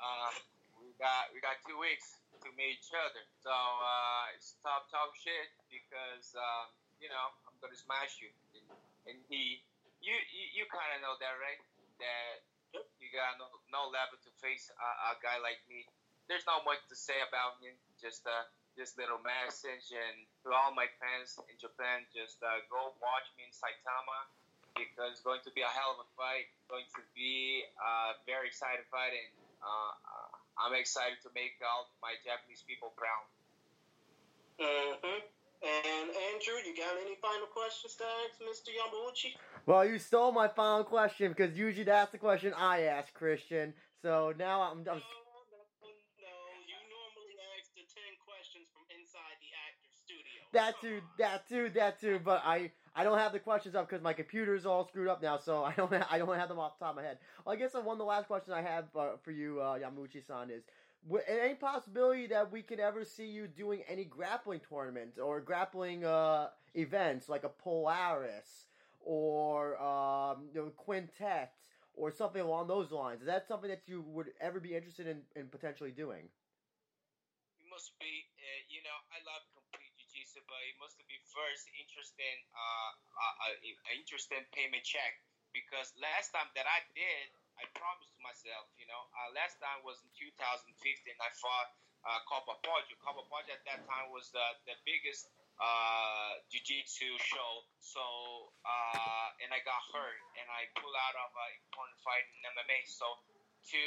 Uh, 0.00 0.32
we 0.80 0.90
got 0.98 1.30
we 1.34 1.38
got 1.38 1.60
two 1.68 1.76
weeks 1.78 2.16
to 2.40 2.48
meet 2.56 2.80
each 2.80 2.90
other. 2.96 3.22
So 3.44 3.52
uh, 3.52 4.26
stop 4.40 4.88
talking 4.88 5.20
shit 5.20 5.48
because 5.68 6.32
um, 6.34 6.72
you 6.98 7.12
know 7.12 7.30
I'm 7.46 7.54
gonna 7.60 7.76
smash 7.76 8.18
you. 8.24 8.32
And, 8.56 8.66
and 9.12 9.18
he, 9.28 9.60
you 10.00 10.16
you, 10.32 10.62
you 10.62 10.64
kind 10.72 10.96
of 10.96 11.04
know 11.04 11.14
that, 11.20 11.34
right? 11.38 11.60
That 12.00 12.42
you 13.00 13.08
got 13.12 13.36
no, 13.36 13.48
no 13.68 13.88
level 13.92 14.16
to 14.24 14.30
face 14.40 14.72
a, 14.72 14.88
a, 15.12 15.20
guy 15.20 15.36
like 15.44 15.60
me. 15.68 15.84
There's 16.30 16.46
not 16.48 16.64
much 16.64 16.80
to 16.88 16.96
say 16.96 17.18
about 17.24 17.60
him. 17.60 17.76
Just 18.00 18.24
uh, 18.24 18.48
this 18.76 18.96
little 18.96 19.20
message, 19.20 19.92
and 19.92 20.24
to 20.44 20.54
all 20.54 20.72
my 20.72 20.88
fans 20.96 21.36
in 21.48 21.56
Japan, 21.60 22.08
just 22.14 22.40
uh, 22.40 22.64
go 22.72 22.96
watch 23.04 23.28
me 23.36 23.44
in 23.44 23.52
Saitama 23.52 24.28
because 24.72 25.20
it's 25.20 25.24
going 25.24 25.44
to 25.44 25.52
be 25.52 25.60
a 25.60 25.68
hell 25.68 25.92
of 25.92 26.00
a 26.00 26.08
fight. 26.16 26.48
It's 26.48 26.68
going 26.72 26.88
to 26.96 27.04
be 27.12 27.68
a 27.76 28.16
very 28.24 28.48
exciting 28.48 28.88
fight, 28.88 29.12
and 29.12 29.28
uh, 29.60 29.92
I'm 30.56 30.72
excited 30.72 31.20
to 31.28 31.30
make 31.36 31.60
all 31.60 31.92
my 32.00 32.16
Japanese 32.24 32.64
people 32.64 32.96
proud. 32.96 33.28
Mm-hmm. 34.56 35.20
And 35.62 36.06
Andrew, 36.10 36.58
you 36.66 36.74
got 36.74 36.98
any 36.98 37.14
final 37.22 37.46
questions 37.46 37.94
to 37.94 38.04
ask 38.26 38.34
Mr. 38.42 38.74
Yamauchi? 38.74 39.38
Well, 39.64 39.84
you 39.84 39.98
stole 39.98 40.32
my 40.32 40.48
final 40.48 40.82
question 40.82 41.28
because 41.28 41.56
usually 41.56 41.84
that's 41.84 42.10
the 42.10 42.18
question 42.18 42.52
I 42.56 42.82
ask, 42.82 43.14
Christian. 43.14 43.74
So 44.02 44.34
now 44.36 44.62
I'm. 44.62 44.78
I'm... 44.78 44.84
No, 44.84 44.90
no, 44.90 44.98
no. 44.98 46.34
You 46.66 46.78
normally 46.90 47.38
ask 47.54 47.70
the 47.74 47.86
ten 47.86 48.18
questions 48.26 48.66
from 48.74 48.82
inside 48.90 49.38
the 49.38 49.54
actor's 49.54 49.94
studio. 50.02 50.42
That 50.52 50.80
too, 50.80 51.00
that 51.18 51.48
too, 51.48 51.70
that 51.78 52.00
too. 52.00 52.20
But 52.24 52.42
I, 52.44 52.72
I 52.96 53.04
don't 53.04 53.18
have 53.18 53.32
the 53.32 53.38
questions 53.38 53.76
up 53.76 53.88
because 53.88 54.02
my 54.02 54.12
computer's 54.12 54.66
all 54.66 54.88
screwed 54.88 55.06
up 55.06 55.22
now, 55.22 55.38
so 55.38 55.62
I 55.70 55.74
don't, 55.76 55.92
I 56.10 56.18
don't 56.18 56.36
have 56.36 56.48
them 56.48 56.58
off 56.58 56.78
the 56.80 56.84
top 56.84 56.96
of 56.96 56.96
my 56.96 57.02
head. 57.02 57.18
Well, 57.44 57.54
I 57.54 57.58
guess 57.58 57.74
one 57.74 57.86
of 57.86 57.98
the 57.98 58.04
last 58.04 58.26
questions 58.26 58.52
I 58.52 58.62
have 58.62 58.86
uh, 58.96 59.10
for 59.22 59.30
you, 59.30 59.60
uh, 59.60 59.78
Yamauchi-san, 59.78 60.50
is 60.50 60.64
any 61.28 61.54
possibility 61.54 62.26
that 62.28 62.50
we 62.50 62.62
could 62.62 62.80
ever 62.80 63.04
see 63.04 63.26
you 63.26 63.46
doing 63.46 63.82
any 63.88 64.04
grappling 64.04 64.60
tournaments 64.68 65.18
or 65.18 65.40
grappling 65.40 66.04
uh, 66.04 66.48
events 66.74 67.28
like 67.28 67.44
a 67.44 67.48
Polaris 67.48 68.66
or 69.04 69.80
um, 69.82 70.48
you 70.54 70.60
know, 70.62 70.70
quintet 70.76 71.52
or 71.94 72.10
something 72.10 72.40
along 72.40 72.68
those 72.68 72.90
lines? 72.90 73.20
Is 73.20 73.28
that 73.28 73.46
something 73.46 73.68
that 73.68 73.84
you 73.86 74.02
would 74.08 74.32
ever 74.40 74.60
be 74.60 74.74
interested 74.74 75.06
in, 75.06 75.22
in 75.36 75.48
potentially 75.48 75.92
doing? 75.92 76.28
It 77.60 77.66
must 77.68 77.92
be, 78.00 78.12
uh, 78.38 78.60
you 78.68 78.80
know, 78.84 78.98
I 79.12 79.20
love 79.28 79.44
complete 79.52 79.92
jiu-jitsu, 80.00 80.40
but 80.48 80.60
it 80.68 80.76
must 80.80 80.96
be 81.04 81.16
first 81.28 81.68
interesting, 81.76 82.38
uh, 82.52 82.90
uh, 83.16 83.34
uh, 83.52 83.96
interesting 83.96 84.44
payment 84.52 84.84
check 84.84 85.20
because 85.52 85.92
last 86.00 86.32
time 86.32 86.48
that 86.56 86.64
I 86.64 86.80
did, 86.96 87.28
I 87.60 87.68
promised 87.76 88.16
to 88.16 88.20
myself, 88.24 88.72
you 88.80 88.88
know, 88.88 89.02
uh, 89.12 89.36
last 89.36 89.60
time 89.60 89.84
was 89.84 90.00
in 90.00 90.10
2015. 90.16 90.72
I 91.20 91.30
fought 91.36 91.68
uh, 92.08 92.20
Copa 92.24 92.56
Podio. 92.64 92.96
Copa 93.04 93.22
Podio 93.28 93.52
at 93.52 93.62
that 93.68 93.84
time 93.84 94.08
was 94.10 94.32
the, 94.32 94.42
the 94.64 94.76
biggest 94.88 95.28
uh, 95.60 96.32
jiu-jitsu 96.48 97.10
show. 97.20 97.52
So, 97.80 98.02
uh, 98.64 99.42
and 99.44 99.52
I 99.52 99.60
got 99.66 99.80
hurt, 99.92 100.20
and 100.40 100.46
I 100.48 100.68
pulled 100.78 100.96
out 100.96 101.16
of 101.18 101.30
an 101.32 101.50
important 101.68 101.98
fight 102.00 102.24
in 102.24 102.52
MMA. 102.56 102.88
So, 102.88 103.06
to, 103.74 103.82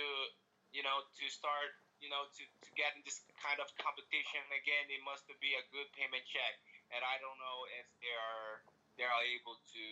you 0.76 0.86
know, 0.86 1.01
to 1.01 1.26
start, 1.32 1.74
you 2.03 2.11
know, 2.11 2.28
to, 2.28 2.43
to 2.43 2.70
get 2.78 2.93
in 2.93 3.01
this 3.07 3.24
kind 3.41 3.57
of 3.57 3.68
competition 3.82 4.43
again, 4.53 4.86
it 4.93 5.01
must 5.01 5.26
be 5.41 5.57
a 5.57 5.63
good 5.74 5.89
payment 5.97 6.24
check. 6.30 6.53
And 6.93 7.01
I 7.01 7.18
don't 7.18 7.39
know 7.41 7.57
if 7.82 7.88
they 7.97 8.13
are 8.13 8.61
they 8.95 9.03
are 9.03 9.24
able 9.28 9.59
to 9.59 9.86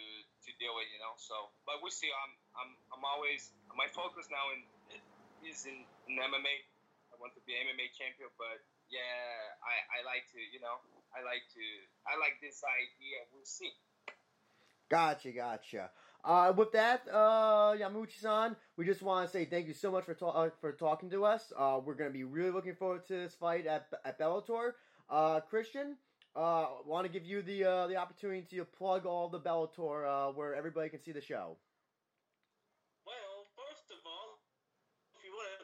to 0.47 0.49
do 0.59 0.69
it, 0.79 0.87
you 0.91 0.99
know. 0.99 1.15
So, 1.19 1.51
but 1.67 1.83
we'll 1.83 1.93
see. 1.93 2.07
I'm 2.07 2.33
I'm 2.55 2.71
I'm 2.95 3.03
always 3.03 3.51
my 3.75 3.87
focus 3.91 4.27
now 4.31 4.51
in 4.55 4.63
is 5.43 5.67
in, 5.67 5.83
in 6.07 6.19
MMA. 6.19 6.55
I 7.11 7.19
want 7.19 7.35
to 7.35 7.43
be 7.43 7.55
MMA 7.55 7.91
champion, 7.95 8.31
but 8.39 8.63
yeah, 8.87 9.59
I 9.59 9.99
I 9.99 10.07
like 10.07 10.23
to 10.31 10.39
you 10.39 10.63
know 10.63 10.79
I 11.15 11.21
like 11.23 11.45
to 11.53 11.65
I 12.07 12.17
like 12.19 12.41
this 12.41 12.61
idea. 12.65 13.17
We'll 13.33 13.45
see. 13.45 13.71
Gotcha, 14.89 15.31
gotcha. 15.31 15.89
Uh, 16.23 16.53
with 16.55 16.71
that, 16.71 17.01
uh, 17.11 17.75
Yamauchi-san, 17.75 18.55
we 18.77 18.85
just 18.85 19.01
want 19.01 19.27
to 19.27 19.31
say 19.31 19.43
thank 19.43 19.67
you 19.67 19.73
so 19.73 19.91
much 19.91 20.05
for 20.05 20.13
ta- 20.13 20.29
uh, 20.29 20.49
for 20.61 20.71
talking 20.71 21.09
to 21.09 21.25
us. 21.25 21.51
Uh, 21.57 21.81
we're 21.83 21.95
going 21.95 22.09
to 22.09 22.13
be 22.13 22.23
really 22.23 22.51
looking 22.51 22.75
forward 22.75 23.05
to 23.07 23.13
this 23.13 23.35
fight 23.35 23.67
at 23.67 23.87
at 24.05 24.19
Bellator. 24.19 24.73
Uh, 25.09 25.41
Christian, 25.41 25.97
uh, 26.35 26.67
want 26.85 27.05
to 27.05 27.11
give 27.11 27.25
you 27.25 27.41
the 27.41 27.65
uh, 27.65 27.87
the 27.87 27.97
opportunity 27.97 28.57
to 28.57 28.65
plug 28.65 29.05
all 29.05 29.29
the 29.29 29.39
Bellator 29.39 30.07
uh, 30.07 30.31
where 30.31 30.55
everybody 30.55 30.89
can 30.89 31.01
see 31.01 31.11
the 31.11 31.21
show. 31.21 31.57
Well, 33.05 33.45
first 33.57 33.91
of 33.91 33.99
all, 34.05 34.39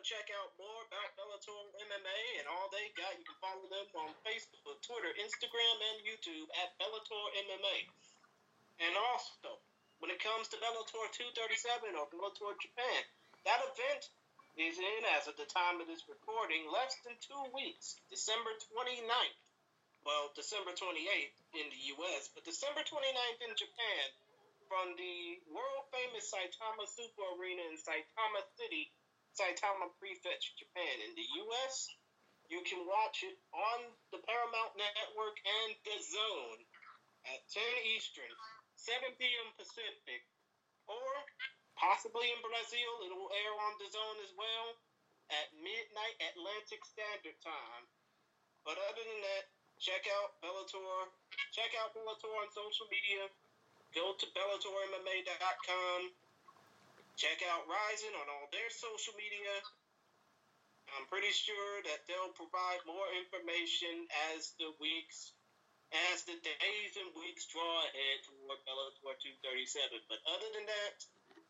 check 0.09 0.33
out 0.41 0.49
more 0.57 0.81
about 0.89 1.13
Bellator 1.13 1.69
MMA 1.85 2.41
and 2.41 2.49
all 2.49 2.65
they 2.73 2.89
got, 2.97 3.13
you 3.13 3.21
can 3.21 3.37
follow 3.37 3.61
them 3.69 3.85
on 3.93 4.09
Facebook, 4.25 4.81
Twitter, 4.81 5.13
Instagram, 5.21 5.77
and 5.93 6.01
YouTube 6.01 6.49
at 6.65 6.73
Bellator 6.81 7.25
MMA. 7.45 7.77
And 8.81 8.97
also, 9.13 9.61
when 10.01 10.09
it 10.09 10.17
comes 10.17 10.49
to 10.49 10.57
Bellator 10.57 11.13
237 11.13 11.93
or 11.93 12.09
Bellator 12.09 12.57
Japan, 12.57 13.01
that 13.45 13.61
event 13.69 14.09
is 14.57 14.81
in, 14.81 15.01
as 15.13 15.29
of 15.29 15.37
the 15.37 15.45
time 15.45 15.77
of 15.77 15.85
this 15.85 16.01
recording, 16.09 16.65
less 16.73 16.97
than 17.05 17.13
two 17.21 17.45
weeks, 17.53 18.01
December 18.09 18.49
29th. 18.73 19.37
Well, 20.09 20.33
December 20.33 20.73
28th 20.73 21.37
in 21.53 21.69
the 21.69 21.81
U.S., 22.01 22.33
but 22.33 22.49
December 22.49 22.81
29th 22.81 23.45
in 23.45 23.53
Japan 23.53 24.05
from 24.65 24.97
the 24.97 25.37
world 25.53 25.85
famous 25.93 26.33
Saitama 26.33 26.89
Super 26.89 27.29
Arena 27.37 27.61
in 27.69 27.77
Saitama 27.77 28.41
City, 28.57 28.89
Saitama 29.37 29.91
Prefecture, 29.97 30.55
Japan. 30.57 30.95
In 31.05 31.13
the 31.13 31.27
U.S., 31.45 31.89
you 32.49 32.65
can 32.65 32.81
watch 32.89 33.21
it 33.21 33.37
on 33.53 33.79
the 34.09 34.21
Paramount 34.25 34.73
Network 34.73 35.37
and 35.37 35.77
DAZN 35.85 36.57
at 37.29 37.39
10 37.53 37.61
Eastern, 37.93 38.33
7 38.75 39.05
p.m. 39.21 39.49
Pacific, 39.53 40.25
or 40.89 41.09
possibly 41.77 42.25
in 42.33 42.41
Brazil, 42.41 42.91
it 43.05 43.13
will 43.13 43.29
air 43.29 43.53
on 43.53 43.73
DAZN 43.77 44.17
as 44.25 44.33
well 44.33 44.67
at 45.29 45.53
midnight 45.61 46.17
Atlantic 46.33 46.81
Standard 46.89 47.37
Time. 47.45 47.85
But 48.65 48.81
other 48.81 49.05
than 49.05 49.21
that, 49.21 49.45
check 49.77 50.09
out 50.19 50.41
Bellator. 50.41 51.13
Check 51.53 51.71
out 51.79 51.93
Bellator 51.93 52.33
on 52.41 52.49
social 52.49 52.89
media. 52.89 53.29
Go 53.93 54.13
to 54.17 54.25
BellatorMMA.com. 54.33 55.99
Check 57.19 57.43
out 57.51 57.67
Rizin 57.67 58.15
on 58.15 58.31
all 58.31 58.47
their 58.47 58.71
social 58.71 59.11
media. 59.19 59.51
I'm 60.95 61.03
pretty 61.11 61.35
sure 61.35 61.83
that 61.83 62.07
they'll 62.07 62.31
provide 62.31 62.79
more 62.87 63.11
information 63.11 64.07
as 64.31 64.55
the 64.55 64.71
weeks, 64.79 65.35
as 65.91 66.23
the 66.23 66.39
days 66.39 66.95
and 66.95 67.11
weeks 67.19 67.43
draw 67.51 67.83
ahead 67.91 68.23
toward 68.23 68.63
Bellator 68.63 69.19
237. 69.19 69.99
But 70.07 70.23
other 70.31 70.47
than 70.55 70.63
that, 70.63 70.95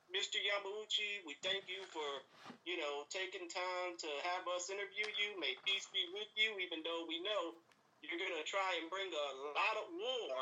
Mr. 0.10 0.42
Yamauchi, 0.42 1.22
we 1.22 1.38
thank 1.46 1.70
you 1.70 1.86
for, 1.94 2.26
you 2.66 2.82
know, 2.82 3.06
taking 3.14 3.46
time 3.46 3.94
to 4.02 4.10
have 4.26 4.50
us 4.50 4.74
interview 4.74 5.06
you. 5.22 5.38
May 5.38 5.54
peace 5.70 5.86
be 5.94 6.02
with 6.18 6.34
you, 6.34 6.58
even 6.66 6.82
though 6.82 7.06
we 7.06 7.22
know 7.22 7.54
you're 8.02 8.18
going 8.18 8.34
to 8.34 8.50
try 8.50 8.74
and 8.82 8.90
bring 8.90 9.14
a 9.14 9.28
lot 9.54 9.76
of 9.78 9.86
war 9.94 10.34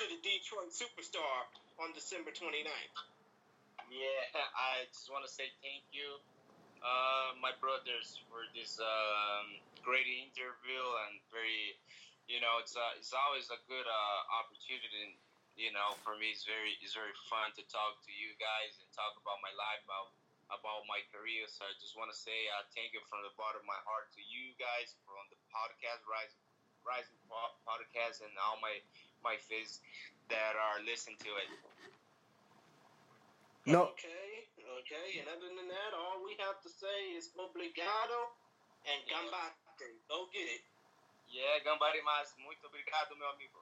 to 0.00 0.08
the 0.08 0.16
Detroit 0.24 0.72
superstar 0.72 1.44
on 1.84 1.92
December 1.92 2.32
29th. 2.32 3.19
Yeah, 3.90 4.22
I 4.70 4.86
just 4.88 5.10
want 5.12 5.26
to 5.26 5.30
say 5.32 5.50
thank 5.60 5.84
you, 5.92 6.16
uh, 6.82 7.34
my 7.42 7.52
brothers, 7.60 8.18
for 8.30 8.46
this 8.54 8.78
um, 8.80 9.58
great 9.84 10.06
interview 10.08 10.82
and 11.08 11.20
very, 11.32 11.76
you 12.30 12.40
know, 12.40 12.62
it's 12.62 12.76
uh, 12.78 12.94
it's 12.98 13.12
always 13.12 13.50
a 13.52 13.60
good 13.68 13.86
uh, 13.88 14.20
opportunity. 14.40 15.18
You 15.58 15.74
know, 15.76 15.92
for 16.06 16.16
me, 16.16 16.32
it's 16.32 16.46
very 16.46 16.78
it's 16.80 16.96
very 16.96 17.14
fun 17.28 17.52
to 17.58 17.62
talk 17.68 18.00
to 18.06 18.12
you 18.14 18.32
guys 18.40 18.78
and 18.80 18.88
talk 18.96 19.12
about 19.20 19.42
my 19.44 19.52
life, 19.58 19.82
about 19.84 20.08
about 20.54 20.86
my 20.88 21.02
career. 21.12 21.44
So 21.50 21.66
I 21.68 21.74
just 21.82 21.98
want 21.98 22.08
to 22.14 22.16
say 22.18 22.48
uh, 22.56 22.64
thank 22.72 22.94
you 22.96 23.02
from 23.10 23.22
the 23.26 23.34
bottom 23.36 23.60
of 23.62 23.68
my 23.68 23.80
heart 23.84 24.08
to 24.16 24.22
you 24.24 24.54
guys 24.56 24.94
from 25.04 25.22
the 25.28 25.38
podcast 25.52 26.02
Rising 26.08 26.40
Rising 26.86 27.20
podcast 27.68 28.24
and 28.24 28.32
all 28.40 28.56
my 28.62 28.80
my 29.20 29.36
fans 29.36 29.82
that 30.32 30.56
are 30.56 30.80
listening 30.80 31.20
to 31.28 31.36
it. 31.36 31.50
No. 33.66 33.92
Okay, 33.92 34.48
okay. 34.80 35.20
And 35.20 35.28
other 35.28 35.48
than 35.52 35.68
that, 35.68 35.92
all 35.92 36.24
we 36.24 36.36
have 36.40 36.60
to 36.62 36.70
say 36.70 37.12
is 37.16 37.30
obrigado 37.36 38.20
and 38.88 39.00
gambate. 39.04 39.56
Go 40.08 40.28
get 40.32 40.48
it. 40.48 40.64
Yeah, 41.28 41.60
gambare 41.64 42.02
mais. 42.02 42.34
Muito 42.38 42.66
obrigado, 42.66 43.16
meu 43.16 43.28
amigo. 43.28 43.58